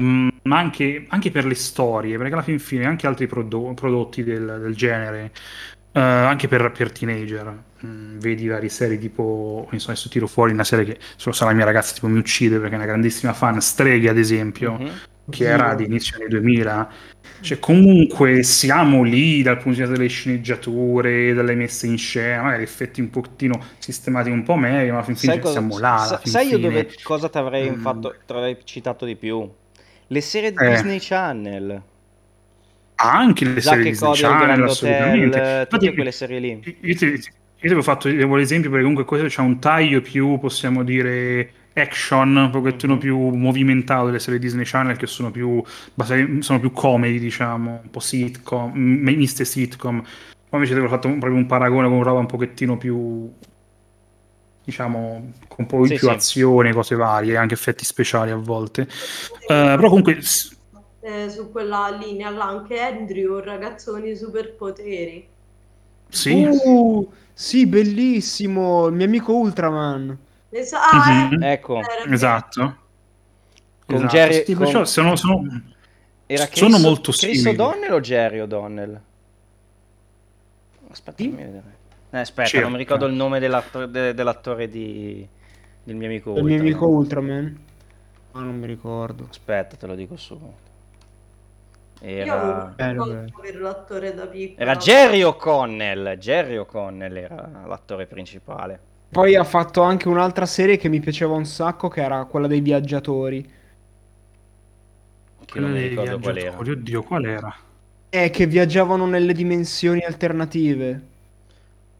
Mm, 0.00 0.28
ma 0.44 0.56
anche, 0.58 1.04
anche 1.08 1.30
per 1.30 1.44
le 1.44 1.54
storie, 1.54 2.16
perché 2.16 2.32
alla 2.32 2.42
fin 2.42 2.58
fine 2.58 2.86
anche 2.86 3.06
altri 3.06 3.26
prodo- 3.26 3.74
prodotti 3.74 4.22
del, 4.24 4.58
del 4.62 4.74
genere, 4.74 5.30
eh, 5.92 6.00
anche 6.00 6.48
per, 6.48 6.70
per 6.72 6.92
teenager, 6.92 7.52
mm, 7.84 8.18
vedi 8.18 8.46
varie 8.46 8.68
serie 8.68 8.98
tipo, 8.98 9.68
so, 9.76 9.90
adesso 9.90 10.08
tiro 10.08 10.26
fuori 10.26 10.52
una 10.52 10.64
serie 10.64 10.84
che 10.84 10.98
solo 11.16 11.34
sa 11.34 11.46
la 11.46 11.52
mia 11.52 11.64
ragazza 11.64 11.94
tipo 11.94 12.06
mi 12.08 12.18
uccide 12.18 12.58
perché 12.58 12.74
è 12.74 12.76
una 12.76 12.86
grandissima 12.86 13.32
fan, 13.32 13.60
Streghe 13.60 14.08
ad 14.08 14.18
esempio 14.18 14.72
Mhm. 14.78 14.90
che 15.30 15.44
era 15.44 15.74
di 15.74 15.84
inizio 15.84 16.16
anni 16.18 16.28
2000. 16.28 16.88
Cioè, 17.40 17.58
comunque 17.58 18.42
siamo 18.42 19.02
lì 19.02 19.40
dal 19.42 19.54
punto 19.56 19.70
di 19.70 19.76
vista 19.80 19.92
delle 19.96 20.08
sceneggiature, 20.08 21.32
dalle 21.32 21.54
messe 21.54 21.86
in 21.86 21.96
scena, 21.96 22.42
magari 22.42 22.62
effetti 22.64 23.00
un 23.00 23.08
pochettino 23.08 23.58
sistemati 23.78 24.28
un 24.30 24.42
po' 24.42 24.56
meglio, 24.56 24.92
ma 24.94 25.02
fin 25.02 25.16
fine 25.16 25.38
cosa- 25.38 25.52
siamo 25.52 25.78
là. 25.78 25.96
sa- 26.06 26.18
fin 26.18 26.30
sai 26.30 26.48
io 26.48 26.56
fine. 26.56 26.68
dove, 26.68 26.88
cosa 27.02 27.28
ti 27.30 27.38
avrei 27.38 27.70
Mm. 27.70 27.82
citato 28.64 29.04
di 29.06 29.16
più? 29.16 29.48
Le 30.08 30.20
serie 30.20 30.50
di 30.52 30.58
Eh. 30.60 30.68
Disney 30.70 30.98
Channel. 31.00 31.82
Anche 33.02 33.44
le 33.46 33.60
Zack 33.60 33.94
serie 33.94 34.08
al 34.08 34.16
Channel, 34.16 34.62
assolutamente. 34.64 35.38
Hotel, 35.38 35.62
tutte 35.68 35.76
Infatti, 35.76 35.94
quelle 35.94 36.12
serie 36.12 36.38
lì. 36.38 36.76
Io 36.82 36.94
ti, 36.94 37.06
io 37.06 37.18
ti 37.18 37.30
avevo 37.66 37.82
fatto 37.82 38.08
l'esempio 38.08 38.68
perché 38.68 38.84
comunque 38.84 39.04
questo 39.06 39.26
c'ha 39.30 39.42
un 39.42 39.58
taglio 39.58 40.00
più, 40.02 40.38
possiamo 40.38 40.82
dire, 40.84 41.50
action, 41.72 42.36
un 42.36 42.50
pochettino 42.50 42.94
Mhm. 42.94 42.98
più 42.98 43.18
movimentato 43.30 44.06
delle 44.06 44.18
serie 44.18 44.38
Disney 44.38 44.64
Channel 44.66 44.96
che 44.96 45.06
sono 45.06 45.30
più, 45.30 45.62
sono 46.40 46.60
più 46.60 46.72
comedy, 46.72 47.18
diciamo, 47.18 47.80
un 47.84 47.90
po' 47.90 48.00
sitcom, 48.00 48.72
miste 48.74 49.44
sitcom. 49.44 50.00
Poi 50.02 50.58
invece 50.58 50.72
ti 50.74 50.78
avevo 50.80 50.92
fatto 50.94 51.08
proprio 51.08 51.34
un 51.34 51.46
paragone 51.46 51.88
con 51.88 52.02
roba 52.02 52.18
un 52.18 52.26
pochettino 52.26 52.76
più, 52.76 53.32
diciamo, 54.64 55.32
con 55.48 55.56
un 55.58 55.66
po' 55.66 55.84
Sì, 55.84 55.94
più 55.94 56.08
sì. 56.08 56.14
azione, 56.14 56.72
cose 56.72 56.94
varie, 56.96 57.36
anche 57.36 57.54
effetti 57.54 57.84
speciali 57.84 58.30
a 58.30 58.36
volte. 58.36 58.82
Eh, 58.82 58.86
però 59.46 59.88
comunque... 59.88 60.20
s- 60.20 60.58
Eh, 61.02 61.30
su 61.30 61.50
quella 61.50 61.88
linea 61.98 62.28
là 62.30 62.44
anche 62.48 62.78
Andrew, 62.80 63.38
il 63.38 63.42
ragazzo 63.44 63.92
con 63.92 64.06
i 64.06 64.14
superpoteri. 64.16 65.26
Sì, 66.08 66.44
Uh, 66.44 67.10
sì, 67.32 67.66
bellissimo. 67.66 68.86
Il 68.88 68.94
mio 68.94 69.06
amico 69.06 69.32
Ultraman. 69.34 70.18
Esa- 70.50 70.90
ah, 70.90 71.28
Mhm. 71.30 71.42
eh, 71.42 71.52
Ecco, 71.52 71.76
era 71.78 72.12
esatto. 72.12 72.76
Con 73.86 73.94
Esatto, 73.96 74.12
Jerry- 74.14 74.44
sì, 74.44 74.52
con- 74.54 74.64
perciò 74.64 74.84
sono, 74.84 75.16
sono- 75.16 75.62
era 76.26 76.48
sono 76.52 76.70
Chris, 76.70 76.82
molto 76.82 77.12
Chris 77.12 77.38
simili. 77.40 77.48
O'Donnell 77.60 77.92
o 77.92 78.00
Jerry 78.00 78.40
O'Donnell? 78.40 79.00
Aspetta, 80.90 81.22
Sì? 81.22 81.34
Eh, 81.36 82.18
aspetta, 82.18 82.48
Cerca. 82.48 82.64
non 82.66 82.72
mi 82.72 82.78
ricordo 82.78 83.06
il 83.06 83.14
nome 83.14 83.38
dell'atto- 83.38 83.86
de- 83.86 84.12
dell'attore 84.14 84.68
di... 84.68 85.26
del 85.84 85.94
mio 85.96 86.06
amico 86.08 86.30
Il 86.36 86.42
mio 86.44 86.54
Ultraman. 86.54 86.60
amico 86.66 86.86
Ultraman. 86.88 87.58
Ma 88.32 88.40
non 88.42 88.58
mi 88.58 88.66
ricordo. 88.66 89.26
Aspetta, 89.30 89.76
te 89.76 89.86
lo 89.86 89.94
dico 89.94 90.16
subito. 90.16 90.44
Io 90.44 90.48
Era... 90.48 90.48
non 90.48 90.48
Bello, 90.48 90.48
ricordo 90.48 90.48
bello. 90.48 91.89
per 91.89 91.89
l'attore 91.89 91.89
da 91.89 91.89
piccolo. 92.00 93.24
Era 94.56 94.76
Jerry 94.76 95.22
O'Connell. 95.22 96.16
Jerry 96.16 96.56
O'Connell 96.56 97.16
era 97.16 97.64
l'attore 97.66 98.06
principale. 98.06 98.80
Poi 99.10 99.34
ha 99.36 99.44
fatto 99.44 99.82
anche 99.82 100.08
un'altra 100.08 100.46
serie 100.46 100.76
che 100.76 100.88
mi 100.88 101.00
piaceva 101.00 101.34
un 101.34 101.44
sacco, 101.44 101.88
che 101.88 102.00
era 102.00 102.24
quella 102.24 102.46
dei 102.46 102.60
viaggiatori. 102.60 103.58
Che 105.44 105.58
non 105.58 105.72
mi 105.72 105.80
dei 105.80 105.88
ricordo 105.88 106.18
qual 106.20 106.36
era. 106.36 106.50
viaggiatori, 106.50 106.70
Oddio, 106.70 107.02
qual 107.02 107.24
era? 107.24 107.56
Eh, 108.08 108.30
che 108.30 108.46
viaggiavano 108.46 109.06
nelle 109.06 109.32
dimensioni 109.32 110.00
alternative. 110.02 111.08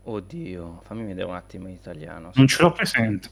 Oddio, 0.04 0.80
fammi 0.84 1.04
vedere 1.04 1.28
un 1.28 1.34
attimo 1.34 1.68
in 1.68 1.74
italiano. 1.74 2.30
Non 2.34 2.46
ce 2.46 2.62
l'ho 2.62 2.72
presente. 2.72 3.30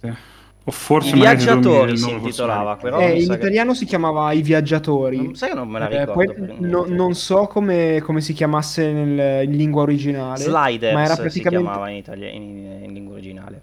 O 0.68 0.70
forse 0.70 1.16
I 1.16 1.20
viaggiatori 1.20 1.96
si 1.96 2.10
intitolava, 2.10 2.76
però 2.76 2.98
Eh, 3.00 3.14
in 3.14 3.22
sa 3.22 3.32
che- 3.32 3.38
italiano 3.38 3.72
si 3.72 3.86
chiamava 3.86 4.32
I 4.32 4.42
Viaggiatori. 4.42 5.16
Non, 5.16 5.34
sai 5.34 5.48
che 5.48 5.54
non 5.54 5.66
me 5.66 5.78
la 5.78 5.88
Eh, 5.88 5.98
ricordo 6.00 6.12
poi 6.12 6.26
per 6.34 6.60
no- 6.60 6.84
non 6.86 7.14
so 7.14 7.46
come, 7.46 8.02
come 8.02 8.20
si 8.20 8.34
chiamasse 8.34 8.92
nel- 8.92 9.44
in 9.48 9.56
lingua 9.56 9.80
originale. 9.82 10.42
Sliders 10.42 10.92
ma 10.92 11.02
era 11.04 11.14
si 11.14 11.20
praticamente... 11.22 11.64
chiamava 11.64 11.88
in, 11.88 11.96
italia- 11.96 12.28
in- 12.30 12.80
in 12.82 12.92
lingua 12.92 13.14
originale. 13.14 13.60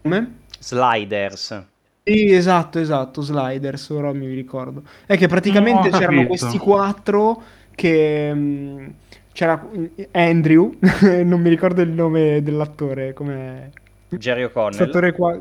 Come? 0.00 0.34
Sliders. 0.58 1.62
Sì, 2.02 2.32
esatto, 2.32 2.78
esatto, 2.78 3.20
Sliders, 3.20 3.88
ora 3.90 4.12
mi 4.14 4.26
ricordo. 4.32 4.82
È 5.04 5.18
che 5.18 5.26
praticamente 5.28 5.90
No, 5.90 5.96
ho 5.96 5.98
c'erano 5.98 6.26
questi 6.26 6.56
quattro 6.56 7.42
che... 7.74 8.32
mh, 8.32 8.94
c'era 9.32 9.68
Andrew, 10.12 10.76
non 11.24 11.40
mi 11.42 11.48
ricordo 11.50 11.82
il 11.82 11.90
nome 11.90 12.42
dell'attore, 12.42 13.12
come... 13.12 13.70
Jerry 14.08 14.44
O'Connell. 14.44 14.76
Quest'attore 14.76 15.12
qua... 15.12 15.38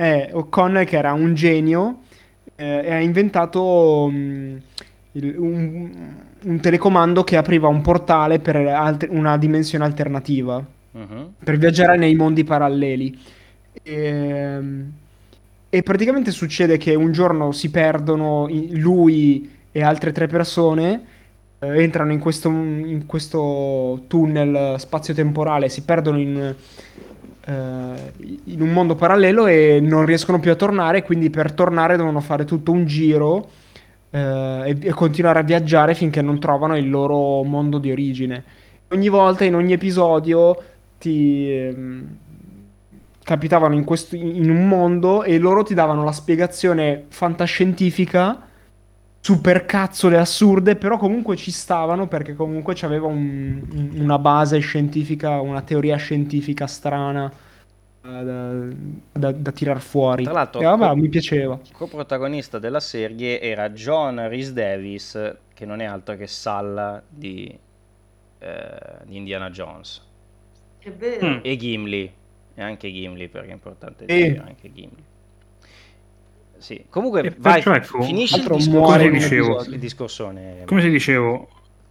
Eh, 0.00 0.30
O'Connell 0.32 0.84
che 0.86 0.96
era 0.96 1.12
un 1.12 1.34
genio 1.34 2.02
eh, 2.54 2.82
e 2.84 2.92
ha 2.92 3.00
inventato 3.00 4.08
mh, 4.08 4.56
il- 5.12 5.36
un, 5.38 5.90
un 6.44 6.60
telecomando 6.60 7.24
che 7.24 7.36
apriva 7.36 7.66
un 7.66 7.80
portale 7.82 8.38
per 8.38 8.56
alt- 8.56 9.08
una 9.10 9.36
dimensione 9.36 9.84
alternativa 9.84 10.64
Mhm. 10.92 11.34
per 11.44 11.58
viaggiare 11.58 11.96
nei 11.96 12.14
mondi 12.14 12.44
paralleli. 12.44 13.18
Ehm, 13.82 14.92
E, 15.70 15.82
praticamente 15.82 16.30
succede 16.30 16.78
che 16.78 16.94
un 16.94 17.12
giorno 17.12 17.52
si 17.52 17.70
perdono 17.70 18.48
lui 18.70 19.50
e 19.70 19.82
altre 19.82 20.12
tre 20.12 20.26
persone, 20.26 21.02
eh, 21.58 21.82
entrano 21.82 22.12
in 22.12 22.18
questo, 22.20 22.48
in 22.48 23.04
questo 23.06 24.04
tunnel 24.08 24.76
spazio-temporale, 24.80 25.68
si 25.68 25.82
perdono 25.82 26.18
in, 26.18 26.54
in 27.50 28.60
un 28.60 28.72
mondo 28.72 28.94
parallelo 28.94 29.46
e 29.46 29.80
non 29.80 30.04
riescono 30.04 30.38
più 30.38 30.50
a 30.50 30.54
tornare, 30.54 31.02
quindi 31.02 31.30
per 31.30 31.52
tornare 31.52 31.96
devono 31.96 32.20
fare 32.20 32.44
tutto 32.44 32.72
un 32.72 32.84
giro 32.84 33.48
eh, 34.10 34.18
e, 34.66 34.76
e 34.80 34.90
continuare 34.90 35.38
a 35.38 35.42
viaggiare 35.42 35.94
finché 35.94 36.22
non 36.22 36.38
trovano 36.38 36.76
il 36.76 36.90
loro 36.90 37.42
mondo 37.44 37.78
di 37.78 37.90
origine. 37.90 38.44
Ogni 38.90 39.08
volta, 39.08 39.44
in 39.44 39.54
ogni 39.54 39.72
episodio, 39.72 40.62
ti 40.98 41.50
ehm, 41.50 42.16
capitavano 43.22 43.74
in, 43.74 43.84
questo, 43.84 44.16
in 44.16 44.48
un 44.48 44.66
mondo 44.66 45.22
e 45.22 45.38
loro 45.38 45.62
ti 45.62 45.74
davano 45.74 46.04
la 46.04 46.12
spiegazione 46.12 47.04
fantascientifica, 47.08 48.47
super 49.20 49.64
cazzole 49.66 50.16
assurde, 50.18 50.76
però 50.76 50.96
comunque 50.98 51.36
ci 51.36 51.50
stavano 51.50 52.08
perché 52.08 52.34
comunque 52.34 52.74
c'aveva 52.74 53.06
un- 53.06 53.66
un- 53.70 54.00
una 54.00 54.18
base 54.18 54.58
scientifica, 54.60 55.40
una 55.40 55.62
teoria 55.62 55.96
scientifica 55.96 56.66
strana 56.66 57.30
eh, 58.04 58.24
da, 58.24 58.52
da, 59.12 59.32
da 59.32 59.52
tirar 59.52 59.80
fuori. 59.80 60.24
Tra 60.24 60.32
l'altro, 60.32 60.60
E 60.60 60.64
vabbè, 60.64 60.94
co- 60.94 60.96
mi 60.96 61.08
piaceva. 61.08 61.60
coprotagonista 61.72 62.58
della 62.58 62.80
serie 62.80 63.40
era 63.40 63.70
John 63.70 64.28
Rhys 64.28 64.52
Davis, 64.52 65.36
che 65.54 65.66
non 65.66 65.80
è 65.80 65.84
altro 65.84 66.16
che 66.16 66.26
Salla 66.26 67.02
di, 67.08 67.58
eh, 68.38 68.98
di 69.04 69.16
Indiana 69.16 69.50
Jones. 69.50 70.02
È 70.78 70.90
vero. 70.92 71.26
Mm. 71.26 71.38
E 71.42 71.56
Gimli, 71.56 72.12
e 72.54 72.62
anche 72.62 72.92
Gimli, 72.92 73.28
perché 73.28 73.50
è 73.50 73.52
importante 73.52 74.08
Sì. 74.08 74.14
dire 74.16 74.38
anche 74.40 74.72
Gimli. 74.72 75.04
Sì, 76.58 76.84
comunque 76.90 77.34
vai, 77.38 77.62
ecco, 77.64 78.02
finisci 78.02 78.36
il 78.36 78.42
discorso, 78.42 78.70
muore 78.70 79.04
il 79.04 79.12
il 79.68 79.78
discorsone. 79.78 80.62
Come 80.66 80.80
ti 80.82 80.90
dicevo, 80.90 81.48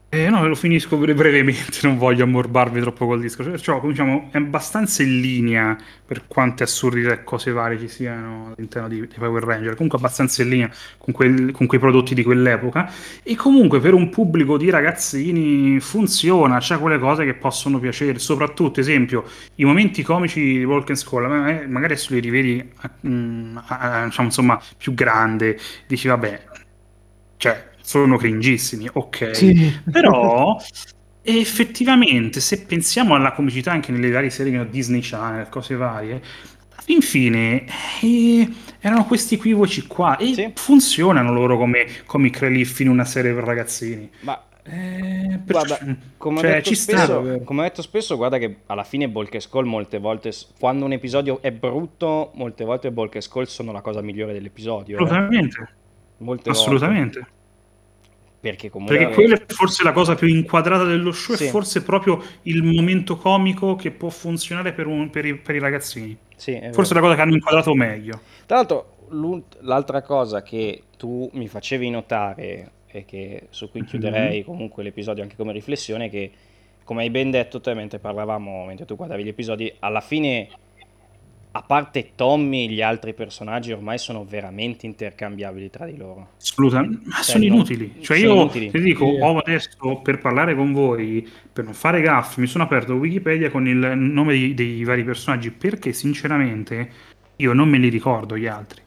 Eh, 0.10 0.30
no, 0.30 0.48
lo 0.48 0.56
finisco 0.56 0.96
bre- 0.96 1.14
brevemente, 1.14 1.80
non 1.84 1.98
voglio 1.98 2.24
ammorbarvi 2.24 2.80
troppo 2.80 3.06
col 3.06 3.20
discorso. 3.20 3.52
Perciò, 3.52 3.82
diciamo, 3.86 4.30
è 4.32 4.38
abbastanza 4.38 5.04
in 5.04 5.20
linea 5.20 5.76
per 6.06 6.28
quante 6.28 6.64
assurdità 6.64 7.12
e 7.12 7.24
cose 7.26 7.52
varie 7.52 7.78
ci 7.78 7.90
siano 7.90 8.54
all'interno 8.56 8.88
di, 8.88 9.02
di 9.02 9.16
Power 9.18 9.44
Ranger. 9.44 9.74
Comunque 9.76 9.98
abbastanza 10.00 10.44
in 10.44 10.50
linea 10.50 10.70
con, 10.98 11.14
quel- 11.14 11.52
con 11.52 11.68
quei 11.68 11.80
prodotti 11.82 12.16
di 12.16 12.24
quell'epoca. 12.24 12.90
E 13.22 13.36
comunque 13.36 13.82
per 13.82 13.94
un 13.94 14.08
pubblico 14.10 14.56
di 14.58 14.70
ragazzini 14.70 15.78
funziona, 15.82 16.60
c'ha 16.62 16.78
quelle 16.80 17.00
cose 17.00 17.26
che 17.26 17.34
possono 17.34 17.78
piacere. 17.78 18.18
Soprattutto, 18.18 18.80
esempio, 18.80 19.26
i 19.56 19.66
momenti 19.66 20.04
comici 20.04 20.40
di 20.42 20.64
Walk 20.64 20.90
and 20.90 21.04
ma- 21.30 21.50
eh, 21.62 21.68
magari 21.68 21.98
se 21.98 22.14
li 22.14 22.22
rivedi, 22.22 22.72
mm, 23.06 23.58
a- 23.66 24.06
diciamo, 24.06 24.28
insomma, 24.28 24.62
più 24.78 24.94
grande, 24.94 25.60
dici, 25.86 26.08
vabbè, 26.08 26.46
cioè, 27.38 27.70
sono 27.88 28.18
cringissimi, 28.18 28.90
ok. 28.92 29.34
Sì. 29.34 29.80
Però 29.90 30.58
effettivamente, 31.22 32.40
se 32.42 32.66
pensiamo 32.66 33.16
alla 33.16 33.32
comicità 33.32 33.72
anche 33.72 33.92
nelle 33.94 34.12
varie 34.12 34.30
serie 34.30 34.52
che 34.52 34.60
ho, 34.60 34.64
Disney 34.66 35.00
Channel, 35.02 35.48
cose 35.50 35.76
varie, 35.76 36.22
infine 36.88 37.66
eh, 38.02 38.48
erano 38.80 39.06
questi 39.06 39.36
equivoci 39.36 39.88
qua 39.88 40.18
e 40.18 40.34
Sì. 40.34 40.52
funzionano 40.56 41.32
loro 41.34 41.58
come 41.58 41.86
comic 42.06 42.40
relief 42.40 42.80
in 42.82 42.90
una 42.90 43.06
serie 43.06 43.34
per 43.34 43.44
ragazzini. 43.44 44.10
Ma 44.22 44.42
Eh, 44.70 45.40
per- 45.46 45.66
Guarda, 45.66 45.80
come, 46.18 46.42
cioè, 46.42 46.50
ho 46.50 46.54
detto 46.56 46.74
sta. 46.76 46.98
spesso, 47.06 47.42
come 47.46 47.62
ho 47.62 47.64
detto 47.64 47.82
spesso, 47.82 48.18
guarda 48.18 48.38
che 48.38 48.58
alla 48.66 48.84
fine 48.84 49.08
Bulk 49.08 49.34
e 49.36 49.40
Skull 49.40 49.66
molte 49.66 49.98
volte, 49.98 50.34
quando 50.60 50.84
un 50.84 50.92
episodio 50.92 51.42
è 51.42 51.54
brutto, 51.54 52.32
molte 52.36 52.66
volte 52.66 52.92
Bulk 52.92 53.16
e 53.16 53.22
Skull 53.22 53.46
sono 53.46 53.72
la 53.72 53.80
cosa 53.80 54.02
migliore 54.02 54.34
dell'episodio. 54.34 54.98
eh. 54.98 55.04
Assolutamente, 55.04 55.70
Molte 56.18 56.50
volte. 56.52 57.28
Perché 58.40 58.70
comunque... 58.70 58.98
Perché 58.98 59.14
quella 59.14 59.36
è 59.36 59.44
forse 59.48 59.84
la 59.84 59.92
cosa 59.92 60.16
più 60.16 60.28
inquadrata 60.28 60.84
dello 60.84 61.12
show 61.12 61.36
Sì. 61.36 61.46
e 61.46 61.50
forse 61.50 61.84
proprio 61.84 62.22
il 62.44 62.64
momento 62.64 63.18
comico 63.18 63.76
che 63.76 63.92
può 63.92 64.10
funzionare 64.10 64.74
per, 64.74 64.86
un- 64.88 65.10
per 65.10 65.26
i, 65.26 65.36
per 65.36 65.56
i 65.56 65.60
ragazzini. 65.60 66.16
Sì, 66.36 66.60
Forse 66.72 66.94
la 66.94 67.00
cosa 67.00 67.16
che 67.16 67.22
hanno 67.22 67.34
inquadrato 67.34 67.74
meglio. 67.74 68.22
Tra 68.46 68.58
l'altro, 68.58 68.96
l'altra 69.62 70.02
cosa 70.04 70.44
che 70.44 70.84
tu 70.98 71.30
mi 71.34 71.48
facevi 71.48 71.90
notare 71.90 72.72
e 72.88 73.06
che, 73.06 73.48
su 73.50 73.70
cui 73.72 73.84
chiuderei 73.84 74.44
comunque 74.44 74.84
l'episodio 74.84 75.24
anche 75.24 75.36
come 75.36 75.52
riflessione 75.52 76.06
è 76.06 76.10
che, 76.10 76.32
come 76.84 77.02
hai 77.04 77.10
ben 77.10 77.32
detto 77.32 77.60
te 77.60 77.74
mentre 77.74 78.00
parlavamo, 78.00 78.66
mentre 78.66 78.86
tu 78.86 78.96
guardavi 78.96 79.24
gli 79.24 79.28
episodi, 79.30 79.74
alla 79.80 80.00
fine, 80.02 80.48
a 81.52 81.62
parte 81.64 82.12
Tommy, 82.16 82.70
gli 82.70 82.82
altri 82.82 83.14
personaggi 83.16 83.72
ormai 83.72 83.98
sono 83.98 84.24
veramente 84.26 84.86
intercambiabili 84.86 85.70
tra 85.72 85.86
di 85.86 85.98
loro. 85.98 86.32
Assolutamente, 86.40 87.00
ma 87.06 87.16
Cioè, 87.16 87.24
sono 87.24 87.44
non- 87.46 87.54
inutili. 87.56 87.96
Cioè, 88.02 88.18
sono 88.18 88.30
io 88.34 88.40
inutili. 88.42 88.70
ti 88.72 88.80
dico, 88.80 89.06
ho 89.06 89.38
adesso 89.40 90.00
per 90.04 90.20
parlare 90.20 90.56
con 90.56 90.72
voi, 90.72 91.28
per 91.52 91.64
non 91.64 91.74
fare 91.74 92.02
gaffe, 92.02 92.42
mi 92.42 92.48
sono 92.48 92.64
aperto 92.66 92.94
Wikipedia 92.94 93.50
con 93.50 93.68
il 93.68 93.76
nome 93.78 94.34
di- 94.34 94.54
dei 94.54 94.84
vari 94.84 95.04
personaggi 95.04 95.50
perché, 95.52 95.94
sinceramente, 95.94 96.90
io 97.38 97.54
non 97.54 97.70
me 97.70 97.78
li 97.80 97.90
ricordo 97.90 98.38
gli 98.38 98.48
altri. 98.48 98.82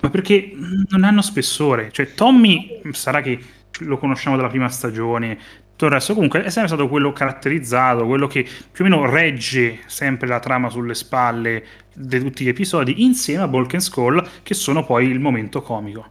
Ma 0.00 0.10
perché 0.10 0.52
non 0.90 1.04
hanno 1.04 1.22
spessore. 1.22 1.90
Cioè, 1.92 2.12
Tommy 2.14 2.80
sarà 2.90 3.20
che 3.20 3.38
lo 3.80 3.98
conosciamo 3.98 4.36
dalla 4.36 4.48
prima 4.48 4.68
stagione. 4.68 5.38
Tutto 5.70 5.86
il 5.86 5.92
resto, 5.92 6.14
comunque, 6.14 6.40
è 6.44 6.50
sempre 6.50 6.68
stato 6.68 6.88
quello 6.88 7.12
caratterizzato, 7.12 8.06
quello 8.06 8.26
che 8.26 8.42
più 8.70 8.84
o 8.84 8.88
meno 8.88 9.08
regge 9.08 9.78
sempre 9.86 10.26
la 10.28 10.38
trama 10.40 10.68
sulle 10.70 10.94
spalle 10.94 11.64
di 11.94 12.18
tutti 12.20 12.44
gli 12.44 12.48
episodi, 12.48 13.02
insieme 13.02 13.42
a 13.42 13.48
Bulk 13.48 13.74
and 13.74 13.82
Skull, 13.82 14.26
che 14.42 14.54
sono 14.54 14.84
poi 14.84 15.06
il 15.06 15.20
momento 15.20 15.62
comico. 15.62 16.06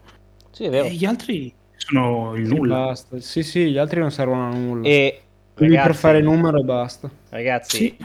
Sì, 0.52 0.66
è 0.66 0.70
vero. 0.70 0.86
E 0.86 0.92
gli 0.92 1.06
altri 1.06 1.54
sono 1.76 2.36
il 2.36 2.48
Sì, 2.48 2.54
nulla. 2.54 2.76
basta. 2.86 3.20
Sì, 3.20 3.44
sì, 3.44 3.72
gli 3.72 3.78
altri 3.78 4.00
non 4.00 4.12
servono 4.12 4.48
a 4.48 4.54
nulla. 4.54 4.88
E 4.88 5.22
Devi 5.56 5.72
per 5.72 5.80
ragazzi, 5.82 6.00
fare 6.00 6.22
numero 6.22 6.60
e 6.60 6.64
basta. 6.64 7.10
ragazzi, 7.30 7.78
Sì. 7.78 7.98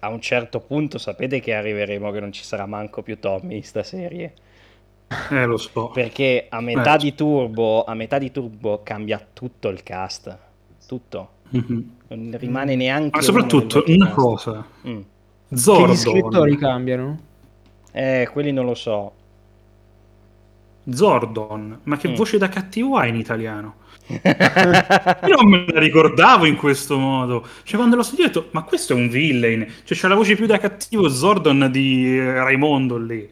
a 0.00 0.08
un 0.08 0.20
certo 0.20 0.60
punto 0.60 0.98
sapete 0.98 1.40
che 1.40 1.54
arriveremo 1.54 2.10
che 2.10 2.20
non 2.20 2.32
ci 2.32 2.44
sarà 2.44 2.66
manco 2.66 3.02
più 3.02 3.18
Tommy 3.18 3.56
in 3.56 3.64
sta 3.64 3.82
serie. 3.82 4.32
Eh, 5.30 5.44
lo 5.46 5.56
so. 5.56 5.88
Perché 5.88 6.46
a 6.50 6.60
metà 6.60 6.94
Eh. 6.94 6.98
di 6.98 7.14
Turbo, 7.14 7.84
a 7.84 7.94
metà 7.94 8.18
di 8.18 8.30
Turbo 8.30 8.82
cambia 8.82 9.26
tutto 9.32 9.68
il 9.68 9.82
cast. 9.82 10.36
Tutto. 10.86 11.30
Mhm. 11.50 11.96
Non 12.08 12.36
rimane 12.38 12.76
neanche 12.76 13.16
Ma 13.16 13.22
soprattutto 13.22 13.82
una 13.86 14.10
cosa, 14.10 14.66
Mm. 14.86 15.00
Che 15.48 15.54
gli 15.54 15.58
Zordon. 15.58 15.96
scrittori 15.96 16.56
cambiano? 16.56 17.18
Eh, 17.92 18.28
quelli 18.32 18.52
non 18.52 18.64
lo 18.66 18.74
so. 18.74 19.12
Zordon, 20.90 21.80
ma 21.84 21.96
che 21.96 22.08
Mm. 22.08 22.14
voce 22.14 22.38
da 22.38 22.48
cattivo 22.48 22.96
ha 22.96 23.06
in 23.06 23.16
italiano? 23.16 23.74
Io 24.08 25.36
non 25.36 25.48
me 25.48 25.66
la 25.70 25.78
ricordavo 25.80 26.46
in 26.46 26.56
questo 26.56 26.96
modo. 26.98 27.46
Cioè, 27.62 27.76
quando 27.76 27.96
l'ho 27.96 28.02
sentito, 28.02 28.22
ho 28.38 28.42
detto, 28.42 28.48
ma 28.52 28.62
questo 28.62 28.94
è 28.94 28.96
un 28.96 29.08
villain. 29.08 29.66
Cioè, 29.84 29.98
c'ha 29.98 30.08
la 30.08 30.14
voce 30.14 30.34
più 30.34 30.46
da 30.46 30.56
cattivo 30.58 31.08
Zordon 31.10 31.68
di 31.70 32.16
eh, 32.16 32.32
Raimondo 32.34 32.96
lì. 32.96 33.18
E 33.20 33.30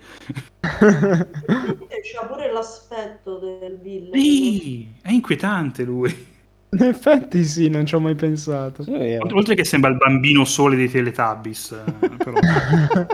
c'ha 0.60 2.26
pure 2.26 2.52
l'aspetto 2.52 3.38
del 3.38 3.78
villain. 3.80 4.22
Sì, 4.22 4.88
è 5.00 5.10
inquietante 5.12 5.82
lui. 5.84 6.34
In 6.70 6.82
effetti 6.82 7.44
sì, 7.44 7.68
non 7.68 7.86
ci 7.86 7.94
ho 7.94 8.00
mai 8.00 8.14
pensato. 8.14 8.82
Sì. 8.82 9.18
Oltre 9.32 9.54
che 9.54 9.64
sembra 9.64 9.88
il 9.90 9.96
bambino 9.96 10.44
sole 10.44 10.76
dei 10.76 10.90
Teletubbies. 10.90 11.70
eh, 12.00 12.08
però. 12.16 12.32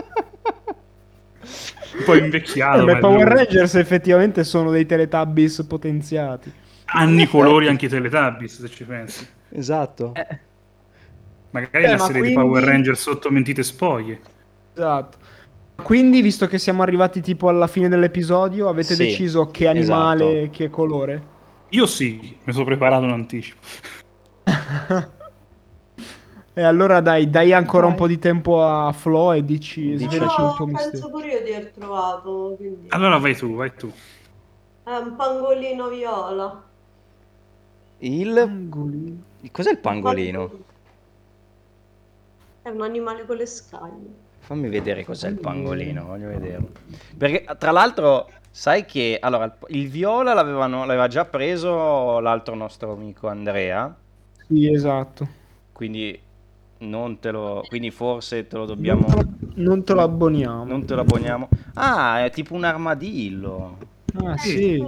Un 1.95 2.03
po' 2.05 2.15
invecchiato. 2.15 2.81
Eh, 2.81 2.85
beh, 2.93 2.97
Power 2.99 3.27
lui. 3.27 3.35
Rangers 3.35 3.75
effettivamente 3.75 4.43
sono 4.43 4.71
dei 4.71 4.85
Teletubbies 4.85 5.63
potenziati. 5.67 6.51
Anni 6.85 7.27
colori 7.27 7.67
anche 7.67 7.85
i 7.85 7.89
Teletubbies, 7.89 8.59
se 8.61 8.69
ci 8.69 8.83
pensi. 8.83 9.27
Esatto. 9.49 10.13
Magari 11.51 11.83
Eh, 11.83 11.87
una 11.89 11.97
ma 11.97 12.05
serie 12.05 12.21
di 12.23 12.33
quindi- 12.33 12.49
Power 12.49 12.63
Ranger 12.63 12.97
sotto 12.97 13.29
mentite 13.29 13.61
spoglie. 13.61 14.19
Esatto. 14.73 15.17
Quindi, 15.83 16.21
visto 16.21 16.47
che 16.47 16.57
siamo 16.57 16.81
arrivati 16.81 17.21
tipo 17.21 17.47
alla 17.49 17.67
fine 17.67 17.89
dell'episodio, 17.89 18.69
avete 18.69 18.95
Sì, 18.95 19.03
deciso 19.05 19.47
che 19.51 19.67
animale, 19.67 20.41
esatto. 20.43 20.57
che 20.57 20.69
colore? 20.69 21.21
Io 21.73 21.85
sì, 21.87 22.37
mi 22.43 22.53
sono 22.53 22.65
preparato 22.65 23.03
in 23.05 23.11
anticipo. 23.11 23.59
E 26.55 26.61
allora 26.61 27.01
dai, 27.01 27.31
dai 27.31 27.51
ancora 27.51 27.85
un 27.87 27.93
Dai. 27.93 27.99
po' 28.01 28.07
di 28.07 28.19
tempo 28.19 28.63
a 28.63 28.91
Flo 28.91 29.31
e 29.31 29.43
dici, 29.43 29.95
Dici- 29.95 30.07
svelaci 30.07 30.39
il 30.39 30.45
No, 30.45 30.53
tuo 30.53 30.65
penso 30.67 30.89
mistero. 30.91 31.09
pure 31.09 31.27
io 31.31 31.41
di 31.43 31.51
aver 31.51 31.71
trovato. 31.71 32.53
Quindi... 32.57 32.85
Allora 32.89 33.17
vai 33.17 33.35
tu, 33.35 33.55
vai 33.55 33.73
tu. 33.73 33.91
È 34.83 34.95
un 34.95 35.15
pangolino 35.15 35.89
viola. 35.89 36.63
Il... 37.97 38.37
Angoli. 38.37 39.23
Cos'è 39.51 39.71
il 39.71 39.79
pangolino? 39.79 40.51
È 42.61 42.69
un 42.69 42.81
animale 42.83 43.25
con 43.25 43.35
le 43.37 43.47
scaglie. 43.47 44.13
Fammi 44.41 44.69
vedere 44.69 45.03
cos'è 45.05 45.29
il 45.29 45.39
pangolino, 45.39 46.05
voglio 46.05 46.27
vederlo. 46.27 46.69
Perché 47.17 47.47
tra 47.57 47.71
l'altro, 47.71 48.29
sai 48.55 48.85
che 48.85 49.17
allora 49.19 49.57
il, 49.69 49.87
viola 49.89 50.33
l'avevano- 50.33 50.85
l'aveva 50.85 51.07
già 51.07 51.25
preso 51.25 52.19
l'altro 52.19 52.53
nostro 52.55 52.91
amico 52.93 53.27
Andrea, 53.27 53.93
Sì, 54.47 54.71
esatto. 54.71 55.27
quindi 55.71 56.19
non 56.79 57.17
te 57.19 57.31
lo 57.31 57.63
quindi 57.67 57.89
forse 57.91 58.45
te 58.47 58.57
lo 58.57 58.65
dobbiamo 58.65 59.07
Non 59.07 59.15
te 59.39 59.45
lo, 59.55 59.63
non 59.63 59.83
te 59.83 59.93
lo 59.93 60.01
abboniamo. 60.01 60.65
non 60.65 60.85
te 60.85 60.93
lo 60.95 61.01
abboniamo. 61.01 61.49
Ah, 61.75 62.23
è 62.25 62.29
tipo 62.29 62.53
un 62.53 62.63
armadillo. 62.63 63.77
Ah, 64.23 64.37
sì. 64.37 64.83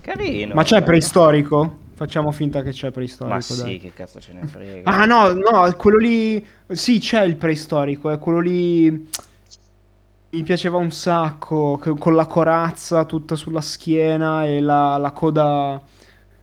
Carino. 0.00 0.54
Ma 0.54 0.62
c'è 0.62 0.82
preistorico? 0.82 1.86
Facciamo 1.94 2.30
finta 2.30 2.62
che 2.62 2.70
c'è 2.70 2.90
preistorico. 2.92 3.34
Ma 3.34 3.40
sì, 3.40 3.62
dai. 3.62 3.78
che 3.80 3.92
cazzo 3.92 4.20
ce 4.20 4.32
ne 4.32 4.46
frega. 4.46 4.88
Ah 4.88 5.04
no, 5.04 5.32
no, 5.32 5.74
quello 5.76 5.96
lì... 5.98 6.46
Sì, 6.68 7.00
c'è 7.00 7.22
il 7.24 7.34
preistorico, 7.36 8.10
è 8.10 8.18
quello 8.18 8.38
lì... 8.40 9.08
Mi 10.30 10.42
piaceva 10.42 10.76
un 10.76 10.90
sacco, 10.90 11.78
che- 11.78 11.96
con 11.96 12.14
la 12.14 12.26
corazza 12.26 13.04
tutta 13.06 13.34
sulla 13.34 13.62
schiena 13.62 14.44
e 14.44 14.60
la, 14.60 14.98
la 14.98 15.10
coda 15.12 15.80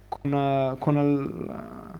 con, 0.09 0.33
eh, 0.33 0.75
con, 0.79 0.97
il- 0.97 1.99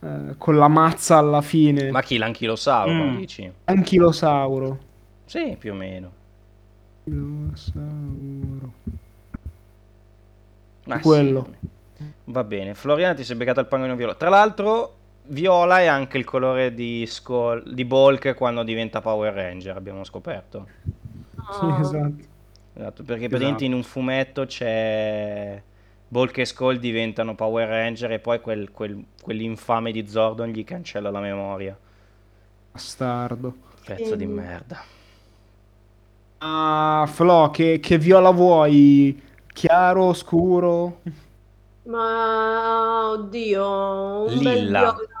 eh, 0.00 0.34
con 0.36 0.56
la 0.56 0.68
mazza 0.68 1.16
alla 1.18 1.42
fine. 1.42 1.90
Ma 1.90 2.02
chi 2.02 2.16
l'anchilosauro, 2.18 2.92
Mm. 2.92 3.16
dici? 3.16 3.52
Anchilosauro. 3.64 4.78
Sì, 5.24 5.56
più 5.58 5.72
o 5.72 5.74
meno. 5.76 6.10
Anchilosauro. 7.04 8.72
Ma 10.84 10.98
Quello. 11.00 11.46
sì. 11.96 12.04
Va 12.24 12.44
bene, 12.44 12.74
Floriana 12.74 13.14
ti 13.14 13.24
sei 13.24 13.36
beccato 13.36 13.60
il 13.60 13.66
pangolino 13.66 13.96
viola. 13.96 14.14
Tra 14.14 14.28
l'altro, 14.28 14.94
viola 15.28 15.80
è 15.80 15.86
anche 15.86 16.18
il 16.18 16.24
colore 16.24 16.74
di, 16.74 17.04
Skull, 17.06 17.68
di 17.72 17.84
Bulk 17.84 18.34
quando 18.34 18.62
diventa 18.62 19.00
Power 19.00 19.32
Ranger, 19.34 19.76
abbiamo 19.76 20.04
scoperto. 20.04 20.68
Sì, 21.48 21.66
Ah, 21.66 21.78
esatto. 21.78 22.24
Esatto, 22.72 23.04
perché 23.04 23.28
Esatto. 23.28 23.28
praticamente 23.28 23.64
in 23.64 23.72
un 23.72 23.82
fumetto 23.82 24.44
c'è 24.46 25.62
Bulk 26.08 26.38
e 26.38 26.44
Skull 26.44 26.76
diventano 26.78 27.34
Power 27.34 27.68
Ranger 27.68 28.12
e 28.12 28.18
poi 28.20 28.40
quel- 28.40 28.70
quel- 28.70 29.04
quell'infame 29.22 29.92
di 29.92 30.06
Zordon 30.08 30.48
gli 30.50 30.64
cancella 30.64 31.10
la 31.10 31.20
memoria. 31.20 31.76
Bastardo. 32.72 33.56
Pezzo 33.84 34.14
di 34.14 34.26
Mm. 34.26 34.34
merda. 34.34 34.84
Ah, 36.40 37.04
Flo, 37.08 37.50
che, 37.50 37.78
che 37.80 37.98
viola 37.98 38.30
vuoi? 38.30 39.20
Chiaro, 39.52 40.12
scuro? 40.14 41.00
Ma 41.90 43.10
oddio, 43.12 43.64
un 44.28 44.42
bel 44.42 44.60
Lilla. 44.60 44.72
viola. 44.74 45.15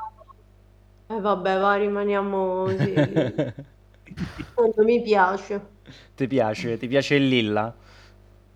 Eh 1.08 1.20
vabbè, 1.20 1.58
va, 1.58 1.74
rimaniamo 1.76 2.64
così. 2.64 2.94
Non 4.56 4.84
mi 4.84 5.02
piace. 5.02 5.60
Ti 6.16 6.26
piace? 6.26 6.76
Ti 6.78 6.88
piace 6.88 7.14
il 7.16 7.28
lilla? 7.28 7.74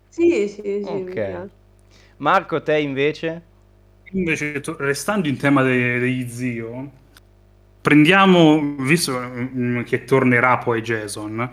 Sì, 0.09 0.47
sì, 0.47 0.83
sì, 0.83 1.01
mi 1.01 1.15
Ok. 1.15 1.17
piace. 1.17 1.55
Marco, 2.17 2.61
te 2.63 2.79
invece? 2.79 3.41
Invece, 4.13 4.59
to- 4.61 4.75
restando 4.77 5.27
in 5.29 5.37
tema 5.37 5.61
de- 5.63 5.99
degli 5.99 6.27
zio, 6.29 6.91
prendiamo, 7.81 8.75
visto 8.79 9.17
mm, 9.19 9.83
che 9.83 10.03
tornerà 10.03 10.57
poi 10.57 10.81
Jason, 10.81 11.49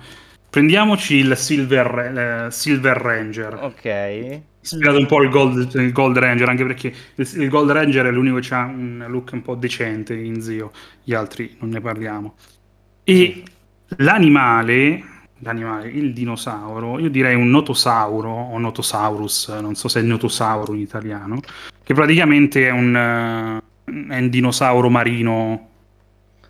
prendiamoci 0.51 1.17
il 1.17 1.37
Silver, 1.37 2.47
eh, 2.47 2.51
Silver 2.51 2.97
Ranger. 2.97 3.59
Ok. 3.63 4.41
Ispirato 4.61 4.99
un 4.99 5.07
po' 5.07 5.23
il 5.23 5.31
Gold, 5.31 5.75
il 5.75 5.93
Gold 5.93 6.19
Ranger, 6.19 6.49
anche 6.49 6.65
perché 6.65 6.93
il, 7.15 7.31
il 7.37 7.49
Gold 7.49 7.71
Ranger 7.71 8.07
è 8.07 8.11
l'unico 8.11 8.39
che 8.39 8.55
ha 8.55 8.65
un 8.65 9.05
look 9.09 9.31
un 9.33 9.43
po' 9.43 9.55
decente 9.55 10.15
in 10.15 10.43
zio, 10.43 10.73
gli 11.03 11.15
altri 11.15 11.57
non 11.61 11.71
ne 11.71 11.81
parliamo. 11.81 12.35
E 13.05 13.43
l'animale, 13.97 15.03
l'animale, 15.39 15.89
il 15.89 16.13
dinosauro, 16.13 16.99
io 16.99 17.09
direi 17.09 17.35
un 17.35 17.49
notosauro 17.49 18.31
o 18.31 18.59
notosaurus, 18.59 19.49
non 19.61 19.75
so 19.75 19.89
se 19.89 20.01
è 20.01 20.03
notosauro 20.03 20.75
in 20.75 20.81
italiano, 20.81 21.41
che 21.83 21.95
praticamente 21.95 22.67
è 22.67 22.71
un, 22.71 22.95
eh, 22.95 23.63
è 24.15 24.19
un 24.19 24.29
dinosauro 24.29 24.91
marino 24.91 25.69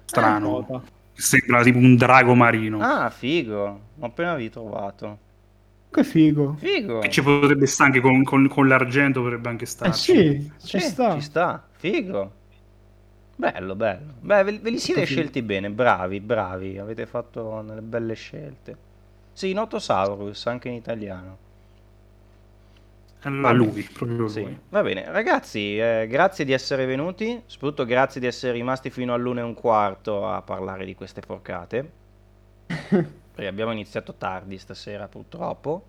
strano. 0.07 0.83
Sembra 1.21 1.63
tipo 1.63 1.79
un 1.79 1.97
drago 1.97 2.35
marino. 2.35 2.89
Ah, 2.89 3.11
figo. 3.11 3.91
L'ho 3.95 4.07
appena 4.07 4.35
ritrovato. 4.37 5.19
Che 5.91 6.03
figo. 6.05 6.57
Figo. 6.57 6.99
E 7.01 7.09
ci 7.11 7.23
potrebbe 7.23 7.67
stare 7.67 7.91
anche 7.91 8.01
con, 8.01 8.23
con- 8.23 8.47
con 8.49 8.69
l'argento, 8.69 9.21
potrebbe 9.23 9.49
anche 9.49 9.67
Eh 9.81 9.93
starci. 9.93 9.93
sì, 9.93 10.53
ci 10.63 10.79
Sì, 10.79 10.81
sta. 10.81 11.09
Ci 11.09 11.21
sta. 11.21 11.69
Figo. 11.73 12.33
Bello, 13.37 13.75
bello. 13.77 14.15
Beh, 14.21 14.43
ve, 14.45 14.59
ve 14.61 14.71
li 14.71 14.79
siete 14.79 15.05
Figo. 15.05 15.07
scelti 15.07 15.43
bene. 15.43 15.71
Bravi, 15.71 16.21
bravi. 16.21 16.79
Avete 16.79 17.07
fatto 17.07 17.63
delle 17.63 17.83
belle 17.83 18.15
scelte. 18.15 18.77
Sì, 19.33 19.53
Notosaurus, 19.53 20.47
anche 20.47 20.69
in 20.69 20.75
italiano. 20.75 21.39
Allora, 23.23 23.53
lui, 23.53 23.83
proprio 23.93 24.17
Sì, 24.25 24.43
lui. 24.43 24.59
va 24.69 24.83
bene. 24.83 25.11
Ragazzi, 25.11 25.79
eh, 25.79 26.07
grazie 26.09 26.45
di 26.45 26.53
essere 26.53 26.85
venuti. 26.87 27.43
Soprattutto 27.47 27.85
grazie 27.85 28.21
di 28.21 28.27
essere 28.27 28.53
rimasti 28.53 28.91
fino 28.91 29.15
all'una 29.15 29.41
e 29.41 29.45
un 29.45 29.55
quarto 29.55 30.29
a 30.29 30.43
parlare 30.43 30.85
di 30.85 30.95
queste 30.95 31.21
porcate. 31.21 31.91
Perché 32.69 33.47
abbiamo 33.49 33.73
iniziato 33.73 34.15
tardi 34.17 34.59
stasera, 34.59 35.09
purtroppo. 35.09 35.87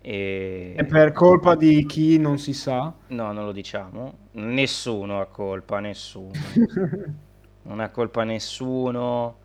E... 0.00 0.74
È 0.76 0.84
per 0.84 1.12
colpa 1.12 1.54
di 1.56 1.84
chi 1.86 2.18
non 2.18 2.38
si 2.38 2.52
sa. 2.52 2.92
No, 3.08 3.32
non 3.32 3.44
lo 3.44 3.52
diciamo. 3.52 4.18
Nessuno 4.32 5.20
ha 5.20 5.26
colpa, 5.26 5.80
nessuno. 5.80 6.30
Non 7.62 7.80
ha 7.80 7.90
colpa 7.90 8.22
nessuno. 8.24 9.38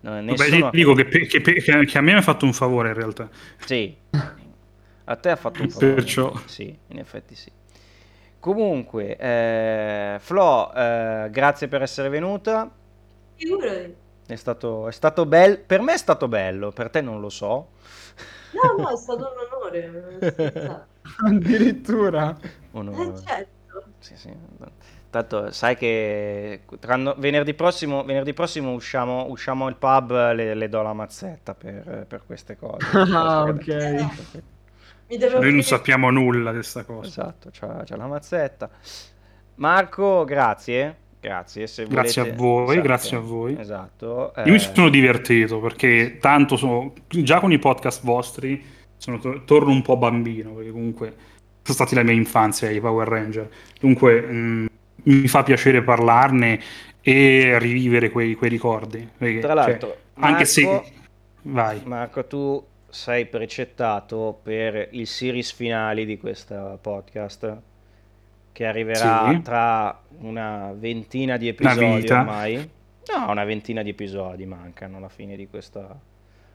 no, 0.00 0.20
nessuno... 0.20 0.70
ti 0.70 0.76
dico 0.76 0.94
che, 0.94 1.06
che 1.08 1.40
che- 1.40 1.84
che 1.84 1.98
a 1.98 2.00
me 2.00 2.12
mi 2.12 2.18
ha 2.18 2.22
fatto 2.22 2.44
un 2.44 2.52
favore 2.52 2.88
in 2.88 2.94
realtà. 2.94 3.28
Sì, 3.58 3.96
a 5.04 5.16
te 5.16 5.30
ha 5.30 5.36
fatto 5.36 5.62
un 5.62 5.68
favore. 5.68 5.94
Perciò. 5.94 6.32
Sì, 6.46 6.76
in 6.88 6.98
effetti 6.98 7.34
sì. 7.34 7.50
Comunque, 8.38 9.16
eh, 9.16 10.16
Flo, 10.20 10.72
eh, 10.74 11.28
grazie 11.30 11.68
per 11.68 11.82
essere 11.82 12.08
venuta. 12.08 12.70
Figurati. 13.36 13.96
È 14.26 14.34
stato, 14.36 14.88
è 14.88 14.92
stato 14.92 15.26
bello. 15.26 15.58
Per 15.66 15.80
me 15.80 15.94
è 15.94 15.98
stato 15.98 16.28
bello, 16.28 16.70
per 16.70 16.90
te 16.90 17.00
non 17.00 17.20
lo 17.20 17.28
so. 17.28 17.68
No, 18.52 18.82
no, 18.82 18.90
è 18.90 18.96
stato 18.96 19.32
un 19.32 19.62
onore. 19.62 20.86
Addirittura. 21.26 22.36
Onore. 22.72 23.02
Eh, 23.02 23.16
certo. 23.26 23.82
Sì, 23.98 24.16
sì. 24.16 24.32
Tanto 25.10 25.52
sai 25.52 25.76
che 25.76 26.62
no- 26.96 27.14
venerdì 27.18 27.54
prossimo, 27.54 28.02
venerdì 28.04 28.32
prossimo 28.32 28.72
usciamo, 28.72 29.26
usciamo 29.28 29.66
al 29.66 29.76
pub, 29.76 30.32
le, 30.32 30.54
le 30.54 30.68
do 30.68 30.82
la 30.82 30.92
mazzetta 30.92 31.54
per, 31.54 32.06
per 32.08 32.22
queste 32.26 32.56
cose. 32.56 32.86
Ah, 32.92 33.44
ok. 33.44 33.64
Deve 33.64 34.08
Noi 35.08 35.52
non 35.52 35.62
sappiamo 35.62 36.10
nulla 36.10 36.50
di 36.50 36.56
questa 36.58 36.84
cosa. 36.84 37.06
Esatto, 37.08 37.50
c'ha, 37.52 37.82
c'ha 37.84 37.96
la 37.96 38.06
mazzetta. 38.06 38.70
Marco, 39.56 40.24
grazie. 40.24 40.96
Grazie, 41.20 41.66
se 41.66 41.86
Grazie 41.86 42.20
volete- 42.22 42.34
a 42.36 42.38
voi, 42.38 42.64
esatto, 42.72 42.82
grazie 42.82 43.16
a 43.16 43.20
voi. 43.20 43.56
Esatto. 43.58 44.32
Io 44.36 44.42
mi 44.50 44.54
eh, 44.56 44.58
sono 44.58 44.88
divertito 44.90 45.58
perché 45.58 46.18
tanto 46.20 46.56
sono, 46.56 46.92
già 47.08 47.40
con 47.40 47.50
i 47.50 47.58
podcast 47.58 48.04
vostri 48.04 48.62
sono 48.98 49.18
to- 49.18 49.42
torno 49.44 49.70
un 49.70 49.80
po' 49.80 49.96
bambino 49.96 50.50
perché 50.52 50.70
comunque 50.70 51.06
sono 51.62 51.74
stati 51.76 51.94
la 51.94 52.02
mia 52.02 52.12
infanzia 52.12 52.68
i 52.68 52.78
Power 52.80 53.08
Ranger. 53.08 53.48
Dunque 53.80 54.20
mh, 54.20 54.66
mi 55.04 55.26
fa 55.28 55.42
piacere 55.42 55.82
parlarne 55.82 56.60
e 57.00 57.58
rivivere 57.58 58.10
quei, 58.10 58.34
quei 58.34 58.50
ricordi. 58.50 59.08
Perché, 59.16 59.38
Tra 59.38 59.54
l'altro, 59.54 59.88
cioè, 59.88 60.24
anche 60.26 60.44
se 60.44 60.62
Marco- 60.62 60.88
vai. 61.42 61.80
Marco, 61.84 62.26
tu 62.26 62.66
sei 62.94 63.26
precettato 63.26 64.38
per 64.40 64.88
il 64.92 65.06
series 65.08 65.50
finale 65.52 66.04
di 66.04 66.16
questo 66.16 66.78
podcast 66.80 67.60
che 68.52 68.64
arriverà 68.66 69.30
Sì. 69.32 69.42
tra 69.42 70.00
una 70.20 70.72
ventina 70.76 71.36
di 71.36 71.48
episodi 71.48 72.06
ormai. 72.08 72.70
No, 73.12 73.30
una 73.30 73.44
ventina 73.44 73.82
di 73.82 73.90
episodi 73.90 74.46
mancano 74.46 74.98
alla 74.98 75.08
fine 75.08 75.36
di 75.36 75.48
questa 75.48 75.98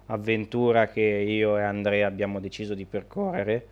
avventura 0.08 0.88
che 0.88 1.02
io 1.02 1.58
e 1.58 1.62
Andrea 1.62 2.08
abbiamo 2.08 2.40
deciso 2.40 2.74
di 2.74 2.86
percorrere. 2.86 3.68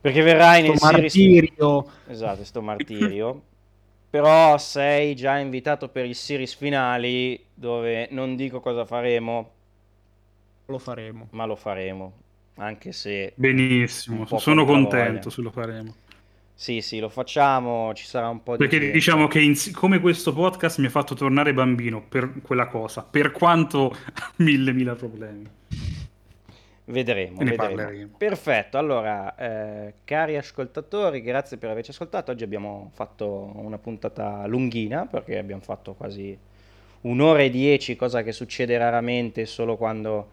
Perché 0.00 0.20
verrai 0.22 0.62
nel 0.62 0.76
Sto 0.76 0.86
series 0.88 1.14
martirio. 1.16 1.86
Esatto, 2.06 2.44
sto 2.44 2.60
martirio. 2.62 3.42
Però 4.10 4.56
sei 4.58 5.16
già 5.16 5.38
invitato 5.38 5.88
per 5.88 6.04
il 6.04 6.14
series 6.14 6.54
finali 6.54 7.42
dove 7.52 8.08
non 8.10 8.36
dico 8.36 8.60
cosa 8.60 8.84
faremo, 8.84 9.50
Lo 10.66 10.78
faremo. 10.78 11.28
ma 11.30 11.44
lo 11.44 11.56
faremo. 11.56 12.12
Anche 12.58 12.92
se 12.92 13.32
Benissimo, 13.36 14.24
sono 14.38 14.64
contento 14.64 15.28
se 15.30 15.42
lo 15.42 15.50
faremo. 15.50 15.94
sì, 16.54 16.80
sì, 16.80 16.98
lo 17.00 17.08
facciamo, 17.10 17.92
ci 17.94 18.06
sarà 18.06 18.28
un 18.30 18.42
po' 18.42 18.52
di 18.52 18.58
Perché 18.58 18.78
gente. 18.78 18.92
diciamo 18.94 19.28
che 19.28 19.40
in- 19.40 19.54
come 19.74 20.00
questo 20.00 20.32
podcast 20.32 20.78
mi 20.78 20.86
ha 20.86 20.90
fatto 20.90 21.14
tornare 21.14 21.52
bambino 21.52 22.02
per 22.02 22.32
quella 22.42 22.66
cosa, 22.66 23.02
per 23.02 23.30
quanto 23.30 23.90
ha 23.90 24.32
mille 24.36 24.72
mila 24.72 24.94
problemi. 24.94 25.46
Vedremo, 26.88 27.38
Ne 27.42 27.50
vedremo. 27.50 27.74
parleremo. 27.74 28.14
Perfetto, 28.16 28.78
allora, 28.78 29.34
eh, 29.36 29.94
cari 30.04 30.36
ascoltatori, 30.36 31.20
grazie 31.20 31.56
per 31.58 31.68
averci 31.70 31.90
ascoltato. 31.90 32.30
Oggi 32.30 32.44
abbiamo 32.44 32.90
fatto 32.94 33.50
una 33.56 33.76
puntata 33.78 34.46
lunghina 34.46 35.04
perché 35.06 35.36
abbiamo 35.36 35.62
fatto 35.62 35.94
quasi 35.94 36.36
un'ora 37.02 37.42
e 37.42 37.50
dieci, 37.50 37.96
cosa 37.96 38.22
che 38.22 38.30
succede 38.32 38.78
raramente 38.78 39.46
solo 39.46 39.76
quando 39.76 40.30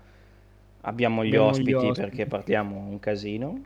abbiamo 0.85 1.23
gli 1.23 1.27
Abbiamo 1.27 1.45
gli 1.47 1.49
ospiti 1.49 1.73
ospiti. 1.73 1.99
perché 1.99 2.25
partiamo 2.25 2.77
un 2.77 2.99
casino. 2.99 3.59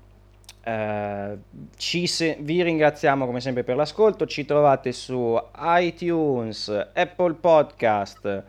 Ci 1.77 2.07
se- 2.07 2.37
vi 2.41 2.61
ringraziamo 2.61 3.25
come 3.25 3.39
sempre 3.39 3.63
per 3.63 3.75
l'ascolto. 3.77 4.25
Ci 4.25 4.43
trovate 4.45 4.91
su 4.91 5.39
iTunes, 5.79 6.67
Apple 6.93 7.35
Podcast, 7.35 8.43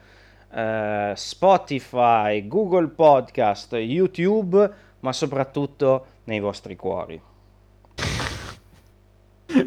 eh, 0.52 1.12
Spotify, 1.14 2.46
Google 2.48 2.88
Podcast, 2.88 3.74
YouTube, 3.74 4.70
ma 5.00 5.12
soprattutto 5.12 6.06
nei 6.24 6.40
vostri 6.40 6.74
cuori. 6.74 7.20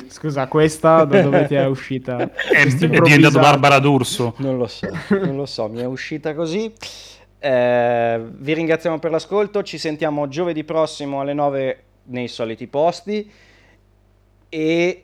Scusa, 0.09 0.47
questa 0.47 1.05
da 1.05 1.21
dove 1.21 1.47
ti 1.47 1.55
è 1.55 1.65
uscita? 1.65 2.17
È, 2.19 2.27
è 2.51 2.65
diventato 2.65 2.85
improvvisata. 2.85 3.39
Barbara 3.39 3.79
D'Urso. 3.79 4.33
Non 4.37 4.57
lo 4.57 4.67
so, 4.67 4.87
non 5.09 5.35
lo 5.35 5.45
so, 5.45 5.67
mi 5.69 5.79
è 5.79 5.85
uscita 5.85 6.35
così. 6.35 6.71
Eh, 7.43 8.21
vi 8.37 8.53
ringraziamo 8.53 8.99
per 8.99 9.09
l'ascolto. 9.09 9.63
Ci 9.63 9.79
sentiamo 9.79 10.27
giovedì 10.27 10.63
prossimo 10.63 11.21
alle 11.21 11.33
9 11.33 11.83
nei 12.03 12.27
soliti 12.27 12.67
posti. 12.67 13.29
E 14.47 15.03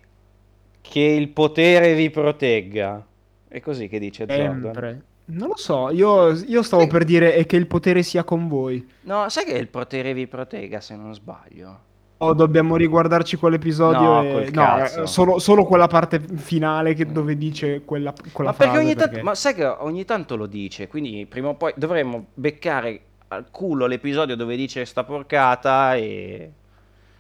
che 0.82 1.00
il 1.00 1.30
potere 1.30 1.96
vi 1.96 2.10
protegga. 2.12 3.06
È 3.48 3.60
così 3.60 3.88
che 3.88 3.98
dice 3.98 4.26
Jordan. 4.26 4.62
Sempre. 4.62 5.02
Non 5.30 5.50
lo 5.50 5.58
so, 5.58 5.90
io, 5.90 6.30
io 6.30 6.64
stavo 6.64 6.88
per 6.88 7.04
dire 7.04 7.36
e 7.36 7.46
che 7.46 7.58
il 7.58 7.68
potere 7.68 8.02
sia 8.02 8.24
con 8.24 8.48
voi. 8.48 8.88
No, 9.02 9.28
sai 9.28 9.44
che 9.44 9.58
il 9.58 9.68
potere 9.68 10.14
vi 10.14 10.26
protegga 10.26 10.80
se 10.80 10.96
non 10.96 11.14
sbaglio? 11.14 11.80
O 12.20 12.34
dobbiamo 12.34 12.76
riguardarci 12.76 13.38
quell'episodio 13.38 14.00
No, 14.00 14.24
e... 14.24 14.32
col 14.32 14.44
no, 14.46 14.50
cazzo. 14.64 15.04
eh, 15.04 15.08
solo, 15.08 15.38
solo 15.40 15.66
quella 15.66 15.88
parte 15.88 16.20
finale 16.20 16.94
che- 16.96 17.06
dove 17.06 17.38
dice 17.38 17.84
quella, 17.86 18.12
quella 18.32 18.50
ma 18.52 18.56
perché 18.56 18.74
frase, 18.74 18.86
ogni 18.86 18.96
tanto, 18.96 19.10
perché- 19.10 19.24
ma 19.24 19.36
sai 19.36 19.54
che 19.54 19.66
ogni 19.66 20.04
tanto 20.06 20.36
lo 20.36 20.46
dice, 20.48 20.88
quindi 20.88 21.26
prima 21.28 21.50
o 21.50 21.54
poi 21.56 21.74
dovremmo 21.76 22.26
beccare 22.34 23.02
al 23.28 23.46
culo 23.52 23.86
l'episodio 23.86 24.36
dove 24.36 24.56
dice 24.56 24.84
sta 24.86 25.04
porcata 25.04 25.96
e... 25.96 26.52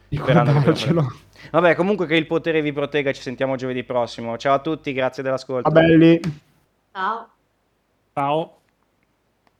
sperando 0.09 0.51
che 0.51 0.57
Ricordarcelo. 0.57 1.13
Vabbè, 1.51 1.75
comunque 1.75 2.07
che 2.07 2.15
il 2.15 2.25
potere 2.25 2.61
vi 2.63 2.73
protegga, 2.73 3.11
ci 3.11 3.21
sentiamo 3.21 3.55
giovedì 3.55 3.83
prossimo. 3.83 4.35
Ciao 4.37 4.55
a 4.55 4.59
tutti, 4.59 4.91
grazie 4.93 5.21
dell'ascolto. 5.21 5.69
Va 5.69 5.79
belli. 5.79 6.19
Ciao. 6.91 7.29
Ciao. 8.13 8.56